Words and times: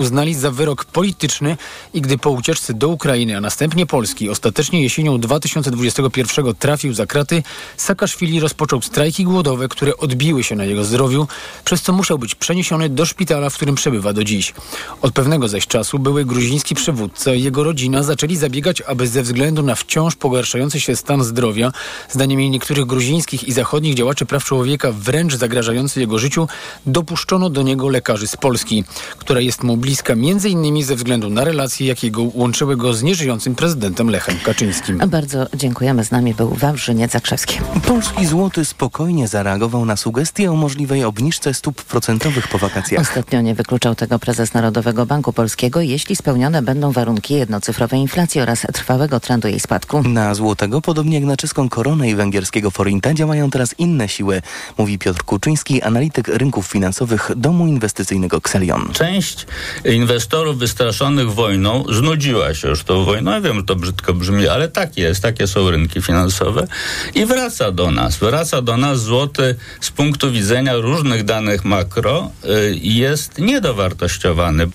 uznali 0.00 0.34
za 0.34 0.50
wyrok 0.50 0.84
polityczny 0.84 1.56
i 1.94 2.00
gdy 2.00 2.18
po 2.18 2.30
ucieczce 2.30 2.74
do 2.74 2.88
Ukrainy, 2.88 3.36
a 3.36 3.40
następnie 3.40 3.86
Polski, 3.86 4.30
ostatecznie 4.30 4.82
jesienią 4.82 5.20
2021 5.20 6.54
trafił 6.54 6.94
za 6.94 7.06
kraty, 7.06 7.42
Saakaszwili 7.76 8.40
rozpoczął 8.40 8.82
strajki 8.82 9.24
głodowe, 9.24 9.68
które 9.68 9.96
odbiły 9.96 10.44
się 10.44 10.56
na 10.56 10.64
jego 10.64 10.84
zdrowiu, 10.84 11.26
przez 11.64 11.82
co 11.82 11.92
musiał 11.92 12.18
być 12.18 12.34
przeniesiony 12.34 12.88
do 12.88 13.06
szpitala, 13.06 13.50
w 13.50 13.54
którym 13.54 13.74
przebywa 13.74 14.12
do 14.12 14.24
dziś. 14.24 14.54
Od 15.02 15.12
pewnego 15.12 15.48
zaś 15.48 15.66
czasu 15.66 15.98
były 15.98 16.24
gruziński 16.24 16.74
przywódca 16.74 17.34
i 17.34 17.42
jego 17.42 17.64
rodzina 17.64 18.02
zaczęli 18.02 18.36
zabiegać, 18.36 18.82
aby 18.82 19.06
ze 19.06 19.22
względu 19.22 19.62
na 19.62 19.74
wciąż 19.74 20.16
pogarszający 20.16 20.80
się 20.80 20.96
stan 20.96 21.24
zdrowia, 21.24 21.72
zdaniem 22.10 22.40
niektórych 22.40 22.86
gruzińskich 22.86 23.44
i 23.44 23.52
zachodnich 23.52 23.94
działaczy 23.94 24.26
praw 24.26 24.44
człowieka 24.44 24.92
wręcz 24.92 25.34
zagrażający 25.34 26.00
jego 26.00 26.18
życiu, 26.18 26.48
dopuszczono 26.86 27.50
do 27.50 27.62
niego 27.62 27.88
lekarzy 27.88 28.26
z 28.26 28.36
Polski, 28.36 28.84
która 29.18 29.40
jest 29.40 29.62
mu 29.62 29.76
bliska 29.90 30.12
m.in. 30.12 30.82
ze 30.84 30.96
względu 30.96 31.30
na 31.30 31.44
relacje, 31.44 31.86
jakie 31.86 32.10
go 32.10 32.22
łączyły 32.34 32.76
go 32.76 32.94
z 32.94 33.02
nieżyjącym 33.02 33.54
prezydentem 33.54 34.10
Lechem 34.10 34.36
Kaczyńskim. 34.44 34.98
Bardzo 35.08 35.46
dziękujemy. 35.54 36.04
Z 36.04 36.10
nami 36.10 36.34
był 36.34 36.54
Wawrzyniec 36.54 37.12
Zakrzewski. 37.12 37.58
Polski 37.86 38.26
złoty 38.26 38.64
spokojnie 38.64 39.28
zareagował 39.28 39.84
na 39.84 39.96
sugestie 39.96 40.52
o 40.52 40.56
możliwej 40.56 41.04
obniżce 41.04 41.54
stóp 41.54 41.82
procentowych 41.82 42.48
po 42.48 42.58
wakacjach. 42.58 43.00
Ostatnio 43.00 43.40
nie 43.40 43.54
wykluczał 43.54 43.94
tego 43.94 44.18
prezes 44.18 44.54
Narodowego 44.54 45.06
Banku 45.06 45.32
Polskiego, 45.32 45.80
jeśli 45.80 46.16
spełnione 46.16 46.62
będą 46.62 46.92
warunki 46.92 47.34
jednocyfrowej 47.34 48.00
inflacji 48.00 48.40
oraz 48.40 48.66
trwałego 48.72 49.20
trendu 49.20 49.48
jej 49.48 49.60
spadku. 49.60 50.02
Na 50.02 50.34
złotego, 50.34 50.80
podobnie 50.80 51.14
jak 51.14 51.24
na 51.24 51.36
czeską 51.36 51.68
koronę 51.68 52.10
i 52.10 52.14
węgierskiego 52.14 52.70
forinta, 52.70 53.14
działają 53.14 53.50
teraz 53.50 53.74
inne 53.78 54.08
siły, 54.08 54.42
mówi 54.78 54.98
Piotr 54.98 55.22
Kuczyński, 55.22 55.82
analityk 55.82 56.28
rynków 56.28 56.66
finansowych 56.66 57.30
domu 57.36 57.66
inwestycyjnego 57.66 58.36
Xelion. 58.36 58.88
Część 58.92 59.46
inwestorów 59.84 60.58
wystraszonych 60.58 61.32
wojną 61.32 61.84
znudziła 61.92 62.54
się 62.54 62.68
już 62.68 62.84
tą 62.84 63.04
wojną. 63.04 63.30
Ja 63.30 63.40
wiem, 63.40 63.56
że 63.56 63.62
to 63.62 63.76
brzydko 63.76 64.14
brzmi, 64.14 64.48
ale 64.48 64.68
tak 64.68 64.96
jest, 64.96 65.22
takie 65.22 65.46
są 65.46 65.70
rynki 65.70 66.02
finansowe 66.02 66.66
i 67.14 67.26
wraca 67.26 67.72
do 67.72 67.90
nas. 67.90 68.16
Wraca 68.16 68.62
do 68.62 68.76
nas 68.76 69.00
złoty 69.00 69.56
z 69.80 69.90
punktu 69.90 70.30
widzenia 70.30 70.76
różnych 70.76 71.24
danych 71.24 71.64
makro 71.64 72.30
y, 72.44 72.78
jest 72.82 73.38
niedowartościowany. 73.38 74.66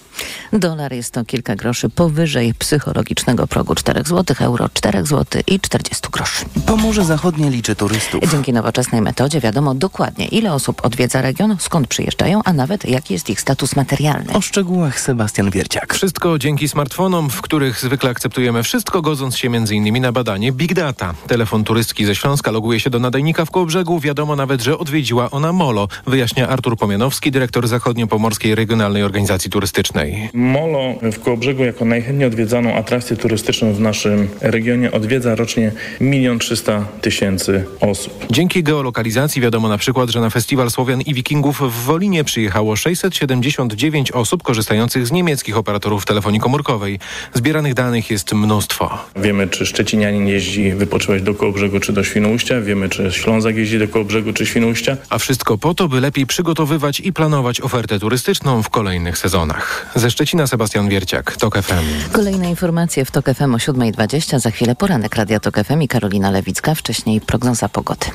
Dolar 0.54 0.94
jest 0.94 1.14
to 1.14 1.26
kilka 1.26 1.56
groszy 1.56 1.90
powyżej 1.90 2.54
psychologicznego 2.54 3.48
progu 3.48 3.76
4 3.76 4.04
zł, 4.06 4.36
euro 4.40 4.70
4 4.74 5.06
zł 5.06 5.42
i 5.48 5.60
40 5.60 6.08
groszy. 6.12 6.46
Pomorze 6.66 7.06
Zachodnie 7.06 7.50
liczy 7.50 7.76
turystów. 7.76 8.32
Dzięki 8.32 8.54
nowoczesnej 8.54 9.02
metodzie 9.02 9.42
wiadomo 9.42 9.76
dokładnie, 9.76 10.26
ile 10.26 10.54
osób 10.54 10.86
odwiedza 10.86 11.22
region, 11.22 11.58
skąd 11.60 11.88
przyjeżdżają, 11.88 12.42
a 12.46 12.54
nawet 12.54 12.90
jaki 12.90 13.14
jest 13.14 13.30
ich 13.30 13.42
status 13.42 13.76
materialny. 13.76 14.34
O 14.34 14.42
szczegółach 14.42 15.00
Sebastian 15.00 15.50
Wierciak. 15.50 15.94
Wszystko 15.94 16.40
dzięki 16.40 16.70
smartfonom, 16.70 17.30
w 17.30 17.42
których 17.42 17.80
zwykle 17.80 18.10
akceptujemy 18.10 18.64
wszystko, 18.64 19.02
godząc 19.02 19.38
się 19.38 19.48
m.in. 19.48 20.02
na 20.02 20.12
badanie 20.12 20.52
Big 20.52 20.74
Data. 20.74 21.14
Telefon 21.28 21.64
turystki 21.64 22.06
ze 22.06 22.16
Śląska 22.16 22.52
loguje 22.52 22.80
się 22.80 22.90
do 22.90 23.00
nadajnika 23.00 23.46
w 23.46 23.52
Kołobrzegu. 23.52 24.00
Wiadomo 24.00 24.36
nawet, 24.36 24.62
że 24.62 24.78
odwiedziła 24.78 25.32
ona 25.32 25.54
Molo, 25.54 25.88
wyjaśnia 26.08 26.50
Artur 26.50 26.78
Pomianowski, 26.78 27.32
dyrektor 27.32 27.68
Zachodnio-Pomorskiej 27.68 28.56
Regionalnej 28.56 29.04
Organizacji 29.04 29.52
Turystycznej. 29.52 30.05
Molo 30.34 30.95
w 31.02 31.20
Kołobrzegu 31.20 31.64
jako 31.64 31.86
najchętniej 31.86 32.28
odwiedzaną 32.28 32.75
atrakcję 32.75 33.17
turystyczną 33.17 33.73
w 33.73 33.80
naszym 33.80 34.28
regionie 34.42 34.92
odwiedza 34.92 35.36
rocznie 35.36 35.72
1 36.00 36.39
300 36.39 36.86
tysięcy 37.02 37.66
osób. 37.80 38.25
Dzięki 38.31 38.64
geolokalizacji 38.64 39.42
wiadomo 39.42 39.70
na 39.70 39.78
przykład, 39.78 40.09
że 40.09 40.22
na 40.22 40.30
Festiwal 40.30 40.72
Słowian 40.72 41.02
i 41.02 41.14
Wikingów 41.14 41.62
w 41.62 41.86
Wolinie 41.86 42.23
przyjechało 42.23 42.75
679 42.75 44.12
osób 44.12 44.44
korzystających 44.44 45.08
z 45.08 45.12
niemieckich 45.12 45.58
operatorów 45.58 46.06
telefonii 46.06 46.40
komórkowej. 46.40 47.00
Zbieranych 47.34 47.73
danych 47.73 48.12
jest 48.12 48.34
mnóstwo. 48.34 48.97
Wiemy, 49.16 49.47
czy 49.47 49.66
Szczecinianin 49.66 50.28
jeździ 50.28 50.72
wypoczywać 50.72 51.22
do 51.22 51.36
Kołobrzegu 51.36 51.80
czy 51.80 51.94
do 51.94 52.03
Świnoujścia. 52.03 52.62
Wiemy, 52.62 52.90
czy 52.90 53.12
Ślązak 53.12 53.56
jeździ 53.56 53.80
do 53.80 53.88
Kołobrzegu 53.88 54.34
czy 54.34 54.46
Świnoujścia. 54.46 54.97
A 55.09 55.18
wszystko 55.18 55.57
po 55.57 55.74
to, 55.74 55.88
by 55.88 56.01
lepiej 56.01 56.25
przygotowywać 56.25 57.00
i 57.00 57.13
planować 57.13 57.62
ofertę 57.62 58.00
turystyczną 58.00 58.63
w 58.63 58.69
kolejnych 58.69 59.18
sezonach. 59.18 59.91
Ze 59.95 60.11
Szczecina 60.11 60.47
Sebastian 60.47 60.89
Wierciak, 60.89 61.38
TOK 61.38 61.57
FM. 61.57 62.11
Kolejne 62.11 62.50
informacje 62.50 63.06
w 63.06 63.11
TOK 63.11 63.25
FM 63.25 63.56
o 63.56 63.57
7.20. 63.57 64.39
Za 64.39 64.51
chwilę 64.51 64.75
poranek 64.75 65.16
Radia 65.16 65.39
TOK 65.39 65.57
FM 65.63 65.81
i 65.81 65.88
Karolina 65.88 66.31
Lewicka. 66.31 66.75
Wcześniej 66.75 67.22
prognoza 67.22 67.69
pogody. 67.69 68.06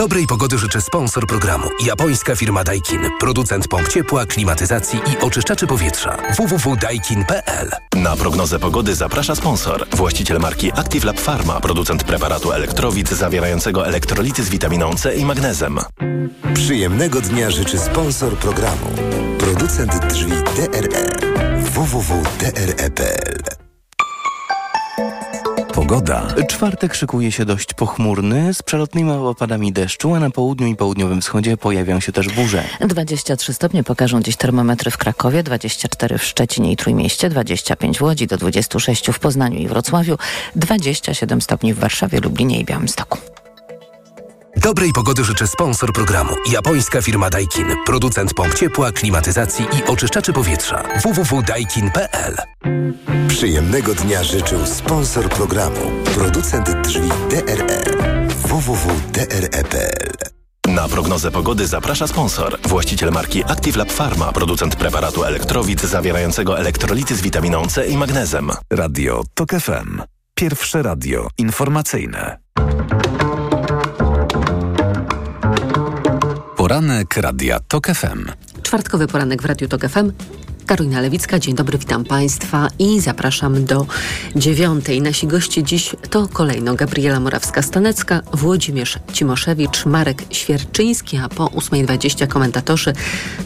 Dobrej 0.00 0.26
pogody 0.26 0.58
życzę 0.58 0.80
sponsor 0.80 1.26
programu. 1.26 1.68
Japońska 1.84 2.36
firma 2.36 2.64
Daikin. 2.64 3.10
Producent 3.18 3.68
pomp 3.68 3.88
ciepła, 3.88 4.26
klimatyzacji 4.26 4.98
i 4.98 5.18
oczyszczaczy 5.18 5.66
powietrza. 5.66 6.16
www.daikin.pl 6.36 7.70
Na 7.96 8.16
prognozę 8.16 8.58
pogody 8.58 8.94
zaprasza 8.94 9.34
sponsor. 9.34 9.86
Właściciel 9.92 10.38
marki 10.38 10.72
Active 10.72 11.04
Lab 11.04 11.20
Pharma. 11.20 11.60
Producent 11.60 12.04
preparatu 12.04 12.52
elektrowid 12.52 13.10
zawierającego 13.10 13.86
elektrolity 13.86 14.44
z 14.44 14.48
witaminą 14.48 14.94
C 14.94 15.16
i 15.16 15.24
magnezem. 15.24 15.78
Przyjemnego 16.54 17.20
dnia 17.20 17.50
życzy 17.50 17.78
sponsor 17.78 18.36
programu. 18.36 18.86
Producent 19.38 20.06
drzwi 20.06 20.32
DRE. 20.56 21.04
www.dre.pl 21.60 23.69
Pogoda. 25.90 26.26
Czwartek 26.48 26.94
szykuje 26.94 27.32
się 27.32 27.44
dość 27.44 27.74
pochmurny, 27.74 28.54
z 28.54 28.62
przelotnymi 28.62 29.10
opadami 29.10 29.72
deszczu, 29.72 30.14
a 30.14 30.20
na 30.20 30.30
południu 30.30 30.66
i 30.66 30.76
południowym 30.76 31.20
wschodzie 31.20 31.56
pojawią 31.56 32.00
się 32.00 32.12
też 32.12 32.28
burze. 32.28 32.64
23 32.80 33.54
stopnie 33.54 33.84
pokażą 33.84 34.22
dziś 34.22 34.36
termometry 34.36 34.90
w 34.90 34.96
Krakowie, 34.96 35.42
24 35.42 36.18
w 36.18 36.24
Szczecinie 36.24 36.72
i 36.72 36.76
Trójmieście, 36.76 37.30
25 37.30 37.98
w 37.98 38.02
Łodzi, 38.02 38.26
do 38.26 38.36
26 38.36 39.10
w 39.10 39.18
Poznaniu 39.18 39.58
i 39.58 39.68
Wrocławiu, 39.68 40.18
27 40.56 41.40
stopni 41.40 41.74
w 41.74 41.78
Warszawie, 41.78 42.20
Lublinie 42.20 42.60
i 42.60 42.64
Białymstoku. 42.64 43.18
Dobrej 44.56 44.92
pogody 44.92 45.24
życzę 45.24 45.46
sponsor 45.46 45.92
programu. 45.92 46.34
Japońska 46.50 47.02
firma 47.02 47.30
Daikin. 47.30 47.66
Producent 47.86 48.34
pomp 48.34 48.54
ciepła, 48.54 48.92
klimatyzacji 48.92 49.64
i 49.78 49.90
oczyszczaczy 49.90 50.32
powietrza. 50.32 50.82
www.daikin.pl 51.02 52.36
Przyjemnego 53.28 53.94
dnia 53.94 54.24
życzył 54.24 54.66
sponsor 54.66 55.28
programu. 55.28 55.80
Producent 56.14 56.70
drzwi 56.70 57.08
DRE. 57.30 57.84
www.dre.pl 58.28 60.10
Na 60.68 60.88
prognozę 60.88 61.30
pogody 61.30 61.66
zaprasza 61.66 62.06
sponsor. 62.06 62.58
Właściciel 62.62 63.10
marki 63.10 63.44
Active 63.44 63.76
Lab 63.76 63.92
Pharma. 63.92 64.32
Producent 64.32 64.76
preparatu 64.76 65.24
elektrowid 65.24 65.80
zawierającego 65.80 66.58
elektrolity 66.58 67.16
z 67.16 67.20
witaminą 67.20 67.66
C 67.66 67.86
i 67.86 67.96
magnezem. 67.96 68.50
Radio 68.70 69.22
TOK 69.34 69.50
FM. 69.50 70.02
Pierwsze 70.34 70.82
radio 70.82 71.28
informacyjne. 71.38 72.38
Poranek 76.70 77.16
Radia 77.16 77.60
TOK 77.68 77.86
FM. 77.86 78.24
Czwartkowy 78.62 79.06
poranek 79.06 79.42
w 79.42 79.44
Radiu 79.44 79.68
TOK 79.68 79.88
FM. 79.88 80.12
Karolina 80.70 81.00
Lewicka, 81.00 81.38
dzień 81.38 81.54
dobry, 81.54 81.78
witam 81.78 82.04
Państwa 82.04 82.68
i 82.78 83.00
zapraszam 83.00 83.64
do 83.64 83.86
dziewiątej. 84.36 85.02
Nasi 85.02 85.26
goście 85.26 85.62
dziś 85.62 85.96
to 86.10 86.28
kolejno 86.28 86.74
Gabriela 86.74 87.20
Morawska-Stanecka, 87.20 88.20
Włodzimierz 88.32 88.98
Cimoszewicz, 89.12 89.86
Marek 89.86 90.22
Świerczyński, 90.30 91.16
a 91.16 91.28
po 91.28 91.46
8.20 91.46 92.26
komentatorzy 92.26 92.92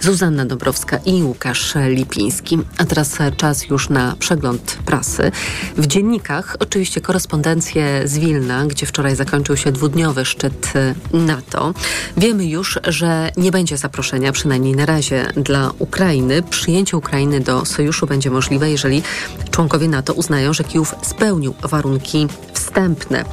Zuzanna 0.00 0.44
Dobrowska 0.44 0.96
i 0.96 1.22
Łukasz 1.22 1.74
Lipiński. 1.88 2.58
A 2.78 2.84
teraz 2.84 3.18
czas 3.36 3.66
już 3.70 3.88
na 3.88 4.16
przegląd 4.18 4.78
prasy. 4.86 5.30
W 5.76 5.86
dziennikach 5.86 6.56
oczywiście 6.60 7.00
korespondencję 7.00 8.02
z 8.04 8.18
Wilna, 8.18 8.66
gdzie 8.66 8.86
wczoraj 8.86 9.16
zakończył 9.16 9.56
się 9.56 9.72
dwudniowy 9.72 10.24
szczyt 10.24 10.72
NATO. 11.12 11.74
Wiemy 12.16 12.46
już, 12.46 12.78
że 12.88 13.32
nie 13.36 13.50
będzie 13.50 13.76
zaproszenia, 13.76 14.32
przynajmniej 14.32 14.76
na 14.76 14.86
razie, 14.86 15.26
dla 15.36 15.70
Ukrainy. 15.78 16.42
Przyjęcie 16.42 16.96
Ukrainy 16.96 17.13
do 17.44 17.64
sojuszu 17.64 18.06
będzie 18.06 18.30
możliwe, 18.30 18.70
jeżeli 18.70 19.02
członkowie 19.50 19.88
NATO 19.88 20.12
uznają, 20.12 20.52
że 20.52 20.64
Kijów 20.64 20.94
spełnił 21.02 21.54
warunki 21.62 22.28
wstępne. 22.52 23.24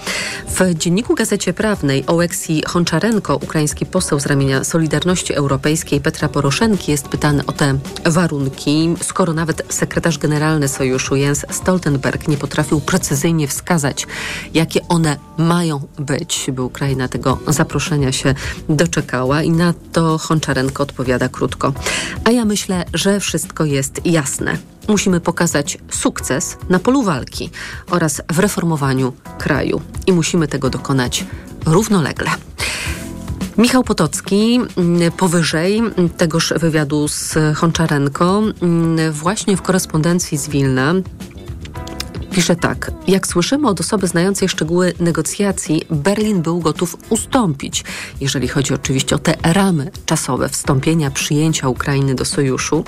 W 0.48 0.74
dzienniku 0.78 1.16
Gazecie 1.16 1.54
Prawnej 1.54 2.04
Oleksii 2.08 2.64
Honczarenko, 2.68 3.36
ukraiński 3.36 3.86
poseł 3.86 4.20
z 4.20 4.26
ramienia 4.26 4.64
Solidarności 4.64 5.34
Europejskiej 5.34 6.02
Petra 6.02 6.30
Poroszenki 6.30 6.92
jest 6.92 7.08
pytany 7.08 7.46
o 7.46 7.52
te 7.52 7.78
warunki, 8.06 8.96
skoro 9.02 9.34
nawet 9.34 9.64
sekretarz 9.70 10.18
generalny 10.18 10.68
sojuszu 10.68 11.16
Jens 11.16 11.46
Stoltenberg 11.50 12.28
nie 12.28 12.38
potrafił 12.38 12.82
precyzyjnie 12.82 13.48
wskazać, 13.48 14.08
jakie 14.54 14.88
one 14.88 15.18
mają 15.38 15.82
być, 16.00 16.46
by 16.54 16.62
Ukraina 16.62 17.08
tego 17.08 17.38
zaproszenia 17.48 18.12
się 18.12 18.36
doczekała 18.70 19.44
i 19.44 19.50
na 19.50 19.74
to 19.92 20.18
Honczarenko 20.18 20.84
odpowiada 20.84 21.30
krótko. 21.30 21.74
A 22.24 22.32
ja 22.32 22.46
myślę, 22.46 22.86
że 22.94 23.20
wszystko 23.20 23.61
jest 23.66 24.06
jasne. 24.06 24.58
Musimy 24.88 25.20
pokazać 25.20 25.78
sukces 25.92 26.58
na 26.70 26.80
polu 26.80 27.04
walki 27.04 27.50
oraz 27.90 28.22
w 28.34 28.40
reformowaniu 28.40 29.14
kraju 29.38 29.82
i 30.08 30.14
musimy 30.14 30.48
tego 30.48 30.70
dokonać 30.70 31.26
równolegle. 31.66 32.32
Michał 33.58 33.84
Potocki 33.84 34.60
mm, 34.78 35.12
powyżej 35.12 35.82
tegoż 36.18 36.54
wywiadu 36.58 37.08
z 37.08 37.38
Honczarenko 37.56 38.42
mm, 38.62 39.12
właśnie 39.12 39.58
w 39.58 39.62
korespondencji 39.62 40.38
z 40.38 40.50
Wilna 40.50 40.94
Pisze 42.32 42.56
tak. 42.56 42.92
Jak 43.08 43.28
słyszymy 43.28 43.68
od 43.68 43.80
osoby 43.80 44.08
znającej 44.08 44.50
szczegóły 44.50 44.94
negocjacji, 45.00 45.82
Berlin 45.90 46.42
był 46.42 46.60
gotów 46.60 46.98
ustąpić, 47.10 47.84
jeżeli 48.22 48.48
chodzi 48.48 48.74
oczywiście 48.74 49.16
o 49.16 49.20
te 49.20 49.34
ramy 49.44 49.92
czasowe 50.06 50.50
wstąpienia, 50.50 51.12
przyjęcia 51.12 51.68
Ukrainy 51.70 52.16
do 52.16 52.26
sojuszu, 52.26 52.84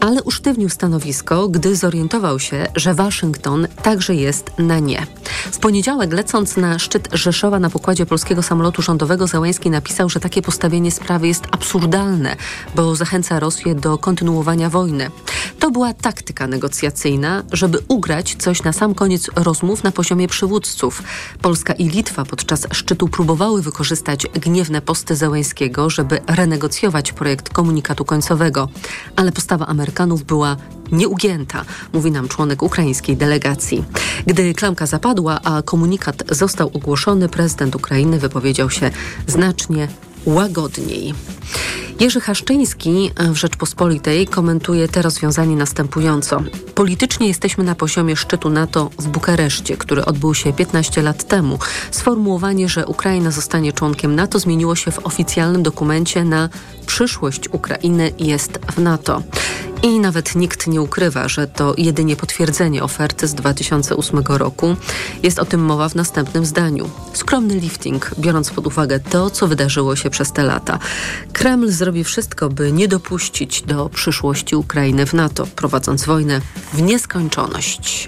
ale 0.00 0.22
usztywnił 0.22 0.68
stanowisko, 0.68 1.48
gdy 1.48 1.76
zorientował 1.76 2.38
się, 2.38 2.66
że 2.76 2.94
Waszyngton 2.94 3.68
także 3.82 4.14
jest 4.14 4.50
na 4.58 4.78
nie. 4.78 5.06
W 5.52 5.58
poniedziałek, 5.58 6.12
lecąc 6.12 6.56
na 6.56 6.78
szczyt 6.78 7.08
Rzeszowa 7.12 7.58
na 7.58 7.70
pokładzie 7.70 8.06
polskiego 8.06 8.42
samolotu 8.42 8.82
rządowego, 8.82 9.26
Załęski 9.26 9.70
napisał, 9.70 10.08
że 10.08 10.20
takie 10.20 10.42
postawienie 10.42 10.90
sprawy 10.90 11.28
jest 11.28 11.44
absurdalne, 11.50 12.36
bo 12.74 12.96
zachęca 12.96 13.40
Rosję 13.40 13.74
do 13.74 13.98
kontynuowania 13.98 14.70
wojny. 14.70 15.10
To 15.58 15.70
była 15.70 15.94
taktyka 15.94 16.46
negocjacyjna, 16.46 17.42
żeby 17.52 17.78
ugrać 17.88 18.36
coś 18.38 18.62
na 18.62 18.67
sam 18.72 18.94
koniec 18.94 19.30
rozmów 19.36 19.84
na 19.84 19.92
poziomie 19.92 20.28
przywódców. 20.28 21.02
Polska 21.42 21.72
i 21.72 21.88
Litwa 21.88 22.24
podczas 22.24 22.66
szczytu 22.72 23.08
próbowały 23.08 23.62
wykorzystać 23.62 24.26
gniewne 24.26 24.82
posty 24.82 25.16
Zełęskiego, 25.16 25.90
żeby 25.90 26.20
renegocjować 26.26 27.12
projekt 27.12 27.48
komunikatu 27.48 28.04
końcowego, 28.04 28.68
ale 29.16 29.32
postawa 29.32 29.66
Amerykanów 29.66 30.24
była 30.24 30.56
nieugięta, 30.92 31.64
mówi 31.92 32.10
nam 32.10 32.28
członek 32.28 32.62
ukraińskiej 32.62 33.16
delegacji. 33.16 33.84
Gdy 34.26 34.54
klamka 34.54 34.86
zapadła, 34.86 35.40
a 35.44 35.62
komunikat 35.62 36.22
został 36.30 36.70
ogłoszony, 36.74 37.28
prezydent 37.28 37.76
Ukrainy 37.76 38.18
wypowiedział 38.18 38.70
się 38.70 38.90
znacznie 39.26 39.88
łagodniej. 40.26 41.14
Jerzy 42.00 42.20
Haszczyński 42.20 43.10
w 43.18 43.36
Rzeczpospolitej 43.36 44.26
komentuje 44.26 44.88
te 44.88 45.02
rozwiązanie 45.02 45.56
następująco. 45.56 46.42
Politycznie 46.74 47.28
jesteśmy 47.28 47.64
na 47.64 47.74
poziomie 47.74 48.16
szczytu 48.16 48.50
NATO 48.50 48.90
w 48.98 49.08
Bukareszcie, 49.08 49.76
który 49.76 50.04
odbył 50.04 50.34
się 50.34 50.52
15 50.52 51.02
lat 51.02 51.24
temu. 51.24 51.58
Sformułowanie, 51.90 52.68
że 52.68 52.86
Ukraina 52.86 53.30
zostanie 53.30 53.72
członkiem 53.72 54.14
NATO 54.14 54.38
zmieniło 54.38 54.76
się 54.76 54.90
w 54.90 55.06
oficjalnym 55.06 55.62
dokumencie 55.62 56.24
na 56.24 56.48
przyszłość 56.86 57.48
Ukrainy 57.52 58.12
jest 58.18 58.58
w 58.72 58.78
NATO. 58.78 59.22
I 59.82 59.98
nawet 59.98 60.34
nikt 60.34 60.66
nie 60.66 60.82
ukrywa, 60.82 61.28
że 61.28 61.46
to 61.46 61.74
jedynie 61.78 62.16
potwierdzenie 62.16 62.82
oferty 62.82 63.28
z 63.28 63.34
2008 63.34 64.18
roku. 64.28 64.76
Jest 65.22 65.38
o 65.38 65.44
tym 65.44 65.60
mowa 65.60 65.88
w 65.88 65.94
następnym 65.94 66.46
zdaniu. 66.46 66.90
Skromny 67.12 67.54
lifting, 67.54 68.10
biorąc 68.18 68.50
pod 68.50 68.66
uwagę 68.66 69.00
to, 69.00 69.30
co 69.30 69.48
wydarzyło 69.48 69.96
się 69.96 70.10
przez 70.10 70.32
te 70.32 70.42
lata. 70.42 70.78
Kreml 71.32 71.70
zrobi 71.70 72.04
wszystko, 72.04 72.48
by 72.48 72.72
nie 72.72 72.88
dopuścić 72.88 73.62
do 73.62 73.88
przyszłości 73.88 74.56
Ukrainy 74.56 75.06
w 75.06 75.14
NATO, 75.14 75.46
prowadząc 75.56 76.04
wojnę 76.04 76.40
w 76.72 76.82
nieskończoność. 76.82 78.06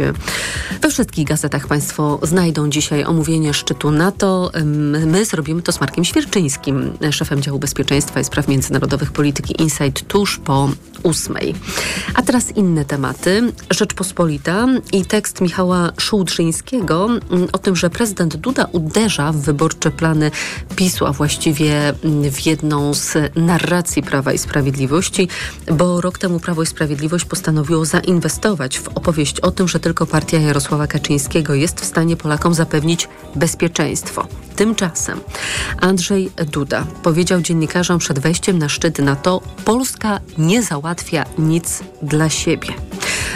We 0.82 0.90
wszystkich 0.90 1.26
gazetach 1.26 1.67
Państwo 1.67 2.19
znajdą 2.22 2.70
dzisiaj 2.70 3.05
omówienie 3.05 3.55
szczytu 3.55 3.90
NATO. 3.90 4.50
My 5.06 5.25
zrobimy 5.25 5.62
to 5.62 5.72
z 5.72 5.81
Markiem 5.81 6.05
Świerczyńskim, 6.05 6.93
szefem 7.11 7.43
działu 7.43 7.58
bezpieczeństwa 7.58 8.20
i 8.20 8.25
spraw 8.25 8.49
międzynarodowych 8.49 9.12
polityki 9.12 9.62
Insight 9.62 10.08
tuż 10.08 10.38
po 10.38 10.70
ósmej. 11.02 11.55
A 12.15 12.23
teraz 12.23 12.57
inne 12.57 12.85
tematy. 12.85 13.53
Rzeczpospolita 13.71 14.67
i 14.93 15.05
tekst 15.05 15.41
Michała 15.41 15.93
Szułdrzyńskiego 15.99 17.07
mm, 17.07 17.49
o 17.53 17.59
tym, 17.59 17.77
że 17.77 17.91
prezydent 17.91 18.37
Duda 18.37 18.67
uderza 18.73 19.33
w 19.33 19.37
wyborcze 19.37 19.91
plany 19.91 20.31
PiSu, 20.77 21.07
a 21.07 21.12
właściwie 21.12 21.89
mm, 21.89 22.31
w 22.31 22.47
jedną 22.47 22.95
z 22.95 23.37
narracji 23.37 24.03
Prawa 24.03 24.33
i 24.33 24.39
Sprawiedliwości, 24.39 25.29
bo 25.73 26.01
rok 26.01 26.19
temu 26.19 26.41
Prawo 26.41 26.62
i 26.62 26.67
Sprawiedliwość 26.67 27.25
postanowiło 27.25 27.85
zainwestować 27.85 28.79
w 28.79 28.89
opowieść 28.89 29.41
o 29.41 29.51
tym, 29.51 29.69
że 29.69 29.81
tylko 29.81 30.06
partia 30.06 30.39
Jarosława 30.39 30.87
Kaczyńskiego 30.87 31.55
jest 31.55 31.81
w 31.81 31.85
stanie 31.85 32.17
Polakom 32.17 32.55
zapewnić 32.55 33.09
bezpieczeństwo. 33.35 34.27
Tymczasem 34.56 35.21
Andrzej 35.81 36.31
Duda 36.53 36.87
powiedział 37.03 37.41
dziennikarzom 37.41 37.99
przed 37.99 38.19
wejściem 38.19 38.59
na 38.59 38.69
szczyt 38.69 38.99
NATO: 38.99 39.41
Polska 39.65 40.21
nie 40.39 40.63
załatwia 40.63 41.25
nic 41.39 41.50
dla 42.02 42.29
siebie. 42.29 42.73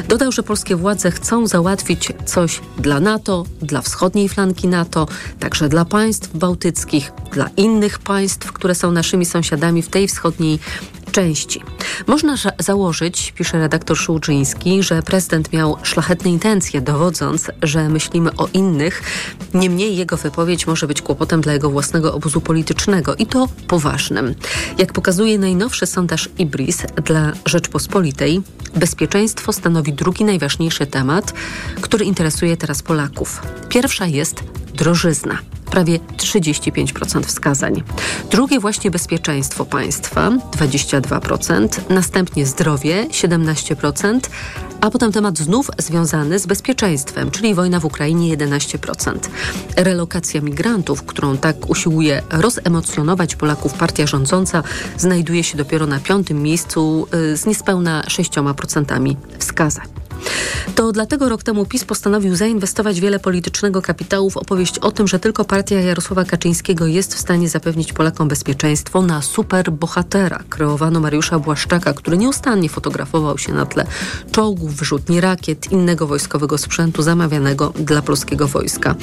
Dodał, 0.08 0.32
że 0.32 0.43
polskie 0.43 0.76
władze 0.76 1.11
chcą 1.11 1.46
załatwić 1.46 2.12
coś 2.26 2.61
dla 2.79 3.00
NATO, 3.00 3.44
dla 3.62 3.82
wschodniej 3.82 4.29
flanki 4.29 4.69
NATO, 4.69 5.06
także 5.41 5.69
dla 5.69 5.85
państw 5.85 6.37
bałtyckich, 6.37 7.12
dla 7.32 7.50
innych 7.56 7.99
państw, 7.99 8.52
które 8.52 8.75
są 8.75 8.93
naszymi 8.93 9.25
sąsiadami 9.25 9.82
w 9.82 9.88
tej 9.88 10.08
wschodniej 10.08 10.58
części. 11.14 11.62
Można 12.06 12.37
założyć, 12.58 13.32
pisze 13.37 13.58
redaktor 13.58 13.96
Szułczyński, 13.96 14.82
że 14.82 15.02
prezydent 15.02 15.52
miał 15.52 15.76
szlachetne 15.82 16.31
intencje, 16.31 16.81
dowodząc, 16.81 17.50
że 17.62 17.88
myślimy 17.88 18.37
o 18.37 18.49
innych. 18.52 19.02
Niemniej 19.55 19.96
jego 19.96 20.17
wypowiedź 20.17 20.67
może 20.67 20.87
być 20.87 21.02
kłopotem 21.02 21.41
dla 21.41 21.52
jego 21.52 21.70
własnego 21.70 22.14
obozu 22.14 22.41
politycznego 22.41 23.14
i 23.14 23.26
to 23.26 23.49
poważnym. 23.69 24.35
Jak 24.79 24.93
pokazuje 24.93 25.38
najnowszy 25.38 25.87
sondaż 25.87 26.29
IBRIS 26.38 26.82
dla 27.05 27.32
Rzeczpospolitej, 27.46 28.43
bezpieczeństwo 28.76 29.52
stanowi 29.52 29.83
drugi 29.92 30.25
najważniejszy 30.25 30.86
temat, 30.86 31.34
który 31.81 32.04
interesuje 32.04 32.56
teraz 32.56 32.82
Polaków. 32.82 33.42
Pierwsza 33.69 34.06
jest 34.06 34.44
drożyzna 34.75 35.38
prawie 35.75 35.99
35% 35.99 37.23
wskazań. 37.23 37.82
Drugie 38.31 38.61
właśnie 38.61 38.91
bezpieczeństwo 38.91 39.65
państwa 39.65 40.31
22%, 40.31 41.69
następnie 41.88 42.47
zdrowie 42.47 43.06
17%, 43.11 44.21
a 44.81 44.91
potem 44.91 45.12
temat 45.12 45.38
znów 45.38 45.71
związany 45.79 46.38
z 46.38 46.47
bezpieczeństwem, 46.47 47.31
czyli 47.31 47.55
wojna 47.55 47.81
w 47.81 47.85
Ukrainie 47.85 48.37
11%. 48.37 49.19
Relokacja 49.76 50.41
migrantów, 50.41 51.03
którą 51.03 51.37
tak 51.37 51.70
usiłuje 51.70 52.23
rozemocjonować 52.31 53.37
Polaków 53.37 53.75
partia 53.75 54.06
rządząca, 54.06 54.62
znajduje 54.99 55.44
się 55.44 55.56
dopiero 55.56 55.87
na 55.87 55.99
piątym 56.00 56.43
miejscu 56.43 57.06
y, 57.15 57.37
z 57.37 57.47
niespełna 57.47 58.03
6% 58.09 59.17
wskazań. 59.38 60.04
To 60.75 60.93
dlatego 60.93 61.28
rok 61.28 61.43
temu 61.43 61.66
PiS 61.66 61.84
postanowił 61.84 62.37
zainwestować 62.37 63.00
wiele 63.00 63.19
politycznego 63.19 63.82
kapitału 63.82 64.31
w 64.31 64.37
opowieść 64.37 64.78
o 64.78 64.90
tym, 64.90 65.08
że 65.08 65.19
tylko 65.19 65.44
partia 65.44 65.81
Jarosława 65.81 66.25
Kaczyńskiego 66.25 66.87
jest 66.87 67.14
w 67.14 67.19
stanie 67.19 67.49
zapewnić 67.49 67.93
Polakom 67.93 68.28
bezpieczeństwo 68.28 69.02
na 69.02 69.22
superbohatera. 69.22 70.43
Kreowano 70.49 71.00
Mariusza 71.00 71.39
Błaszczaka, 71.39 71.93
który 71.93 72.19
nieustannie 72.19 72.69
fotografował 72.69 73.39
się 73.39 73.53
na 73.53 73.67
tle 73.67 73.86
czołgów, 74.32 74.74
wyrzutni 74.74 75.20
rakiet, 75.20 75.72
innego 75.72 76.06
wojskowego 76.06 76.58
sprzętu 76.58 77.03
zamawianego 77.03 77.72
dla 77.81 78.03
polskiego 78.03 78.48
wojska. 78.48 78.94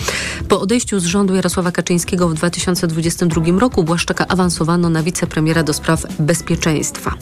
Po 0.47 0.61
odejściu 0.61 0.99
z 0.99 1.05
rządu 1.05 1.35
Jarosława 1.35 1.71
Kaczyńskiego 1.71 2.29
w 2.29 2.33
2022 2.33 3.59
roku 3.59 3.83
Błaszczaka 3.83 4.27
awansowano 4.27 4.89
na 4.89 5.03
wicepremiera 5.03 5.63
do 5.63 5.73
spraw 5.73 6.05
bezpieczeństwa. 6.19 7.13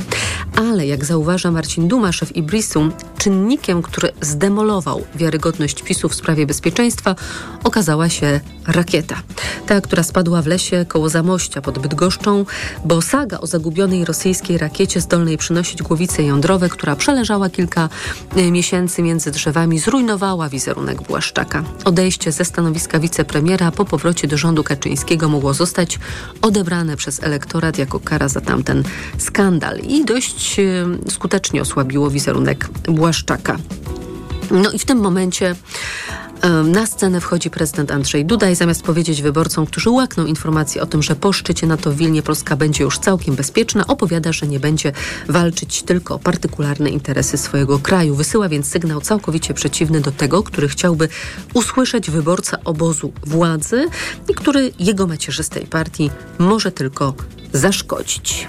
Ale 0.55 0.87
jak 0.87 1.05
zauważa 1.05 1.51
Marcin 1.51 1.87
Duma, 1.87 2.11
szef 2.11 2.35
Ibrisu, 2.35 2.89
czynnikiem, 3.19 3.81
który 3.81 4.11
zdemolował 4.21 5.03
wiarygodność 5.15 5.83
PiSu 5.83 6.09
w 6.09 6.15
sprawie 6.15 6.45
bezpieczeństwa, 6.45 7.15
okazała 7.63 8.09
się 8.09 8.39
rakieta. 8.67 9.15
Ta, 9.67 9.81
która 9.81 10.03
spadła 10.03 10.41
w 10.41 10.47
lesie 10.47 10.85
koło 10.87 11.09
Zamościa 11.09 11.61
pod 11.61 11.79
Bydgoszczą, 11.79 12.45
bo 12.85 13.01
saga 13.01 13.39
o 13.39 13.47
zagubionej 13.47 14.05
rosyjskiej 14.05 14.57
rakiecie 14.57 15.01
zdolnej 15.01 15.37
przynosić 15.37 15.83
głowice 15.83 16.23
jądrowe, 16.23 16.69
która 16.69 16.95
przeleżała 16.95 17.49
kilka 17.49 17.89
e, 18.35 18.51
miesięcy 18.51 19.01
między 19.01 19.31
drzewami, 19.31 19.79
zrujnowała 19.79 20.49
wizerunek 20.49 21.01
Błaszczaka. 21.01 21.63
Odejście 21.85 22.31
ze 22.31 22.45
stanowiska 22.45 22.99
wicepremiera 22.99 23.71
po 23.71 23.85
powrocie 23.85 24.27
do 24.27 24.37
rządu 24.37 24.63
Kaczyńskiego 24.63 25.29
mogło 25.29 25.53
zostać 25.53 25.99
odebrane 26.41 26.95
przez 26.95 27.23
elektorat 27.23 27.77
jako 27.77 27.99
kara 27.99 28.27
za 28.27 28.41
tamten 28.41 28.83
skandal 29.17 29.79
i 29.79 30.05
dość 30.05 30.59
e, 30.59 30.63
skutecznie 31.11 31.61
osłabiło 31.61 32.09
wizerunek 32.09 32.69
Błaszczaka. 32.87 33.08
No 34.51 34.71
i 34.71 34.79
w 34.79 34.85
tym 34.85 34.97
momencie 34.97 35.55
na 36.63 36.85
scenę 36.85 37.21
wchodzi 37.21 37.49
prezydent 37.49 37.91
Andrzej 37.91 38.25
Duda 38.25 38.49
i 38.49 38.55
zamiast 38.55 38.83
powiedzieć 38.83 39.21
wyborcom, 39.21 39.65
którzy 39.65 39.89
łakną 39.89 40.25
informacji 40.25 40.81
o 40.81 40.85
tym, 40.85 41.03
że 41.03 41.15
po 41.15 41.33
szczycie 41.33 41.67
NATO 41.67 41.91
w 41.91 41.95
Wilnie 41.95 42.21
Polska 42.21 42.55
będzie 42.55 42.83
już 42.83 42.99
całkiem 42.99 43.35
bezpieczna, 43.35 43.87
opowiada, 43.87 44.31
że 44.31 44.47
nie 44.47 44.59
będzie 44.59 44.91
walczyć 45.27 45.83
tylko 45.83 46.15
o 46.15 46.19
partykularne 46.19 46.89
interesy 46.89 47.37
swojego 47.37 47.79
kraju. 47.79 48.15
Wysyła 48.15 48.49
więc 48.49 48.67
sygnał 48.67 49.01
całkowicie 49.01 49.53
przeciwny 49.53 50.01
do 50.01 50.11
tego, 50.11 50.43
który 50.43 50.67
chciałby 50.67 51.09
usłyszeć 51.53 52.11
wyborca 52.11 52.57
obozu 52.65 53.13
władzy 53.25 53.87
i 54.29 54.33
który 54.33 54.71
jego 54.79 55.07
macierzystej 55.07 55.65
partii 55.65 56.11
może 56.37 56.71
tylko 56.71 57.13
zaszkodzić. 57.53 58.47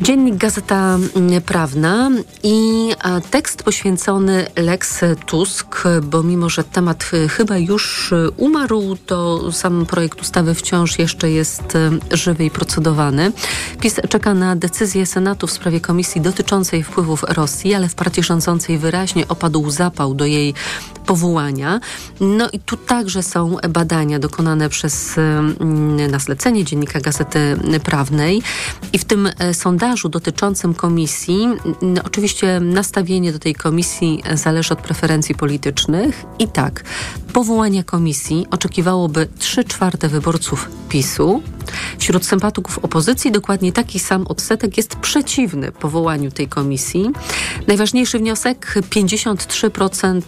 Dziennik 0.00 0.36
Gazeta 0.36 0.98
mm, 1.16 1.42
Prawna 1.42 2.10
i 2.42 2.90
tekst 3.30 3.62
poświęcony 3.62 4.46
Lex 4.56 5.00
Tusk, 5.26 5.82
bo 6.02 6.22
mimo, 6.22 6.50
że 6.50 6.64
temat 6.64 7.10
y, 7.14 7.28
chyba 7.28 7.58
już 7.58 8.12
y, 8.12 8.30
umarł, 8.36 8.96
to 9.06 9.52
sam 9.52 9.86
projekt 9.86 10.20
ustawy 10.20 10.54
wciąż 10.54 10.98
jeszcze 10.98 11.30
jest 11.30 11.74
y, 12.12 12.16
żywy 12.16 12.44
i 12.44 12.50
procedowany. 12.50 13.32
PiS 13.80 14.00
czeka 14.08 14.34
na 14.34 14.56
decyzję 14.56 15.06
Senatu 15.06 15.46
w 15.46 15.52
sprawie 15.52 15.80
komisji 15.80 16.20
dotyczącej 16.20 16.82
wpływów 16.82 17.22
Rosji, 17.28 17.74
ale 17.74 17.88
w 17.88 17.94
partii 17.94 18.22
rządzącej 18.22 18.78
wyraźnie 18.78 19.28
opadł 19.28 19.70
zapał 19.70 20.14
do 20.14 20.26
jej 20.26 20.54
powołania. 21.06 21.80
No 22.20 22.50
i 22.52 22.58
tu 22.58 22.76
także 22.76 23.22
są 23.22 23.56
badania 23.68 24.18
dokonane 24.18 24.68
przez 24.68 25.16
na 26.10 26.18
zlecenie 26.18 26.64
Dziennika 26.64 27.00
Gazety 27.00 27.56
Prawnej 27.84 28.42
i 28.92 28.98
w 28.98 29.04
tym 29.04 29.28
sondażu 29.52 29.83
sondażu 29.84 30.08
dotyczącym 30.08 30.74
komisji, 30.74 31.48
oczywiście 32.04 32.60
nastawienie 32.60 33.32
do 33.32 33.38
tej 33.38 33.54
komisji 33.54 34.22
zależy 34.34 34.72
od 34.72 34.80
preferencji 34.80 35.34
politycznych 35.34 36.24
i 36.38 36.48
tak, 36.48 36.84
powołania 37.32 37.82
komisji 37.84 38.46
oczekiwałoby 38.50 39.28
3 39.38 39.64
czwarte 39.64 40.08
wyborców 40.08 40.70
PiSu. 40.88 41.42
Wśród 41.98 42.26
sympatyków 42.26 42.78
opozycji 42.78 43.32
dokładnie 43.32 43.72
taki 43.72 43.98
sam 43.98 44.26
odsetek 44.26 44.76
jest 44.76 44.96
przeciwny 44.96 45.72
powołaniu 45.72 46.30
tej 46.30 46.48
komisji. 46.48 47.10
Najważniejszy 47.66 48.18
wniosek: 48.18 48.74
53% 48.90 50.22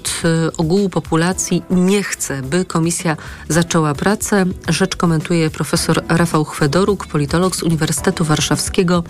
ogółu 0.56 0.88
populacji 0.88 1.62
nie 1.70 2.02
chce, 2.02 2.42
by 2.42 2.64
komisja 2.64 3.16
zaczęła 3.48 3.94
pracę. 3.94 4.44
Rzecz 4.68 4.96
komentuje 4.96 5.50
profesor 5.50 6.04
Rafał 6.08 6.44
Chwedoruk, 6.44 7.06
politolog 7.06 7.56
z 7.56 7.62
Uniwersytetu 7.62 8.24
Warszawskiego. 8.24 9.04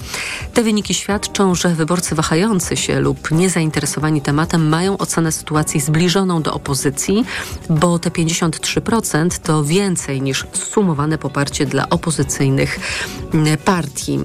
Te 0.54 0.62
wyniki 0.62 0.94
świadczą, 0.94 1.54
że 1.54 1.68
wyborcy 1.68 2.14
wahający 2.14 2.76
się 2.76 3.00
lub 3.00 3.30
niezainteresowani 3.30 4.20
tematem 4.20 4.68
mają 4.68 4.98
ocenę 4.98 5.32
sytuacji 5.32 5.80
zbliżoną 5.80 6.42
do 6.42 6.54
opozycji, 6.54 7.24
bo 7.70 7.98
te 7.98 8.10
53% 8.10 9.38
to 9.42 9.64
więcej 9.64 10.22
niż 10.22 10.46
sumowane 10.52 11.18
poparcie 11.18 11.66
dla 11.66 11.88
opozycyjnych 11.88 12.80
partii. 13.64 14.18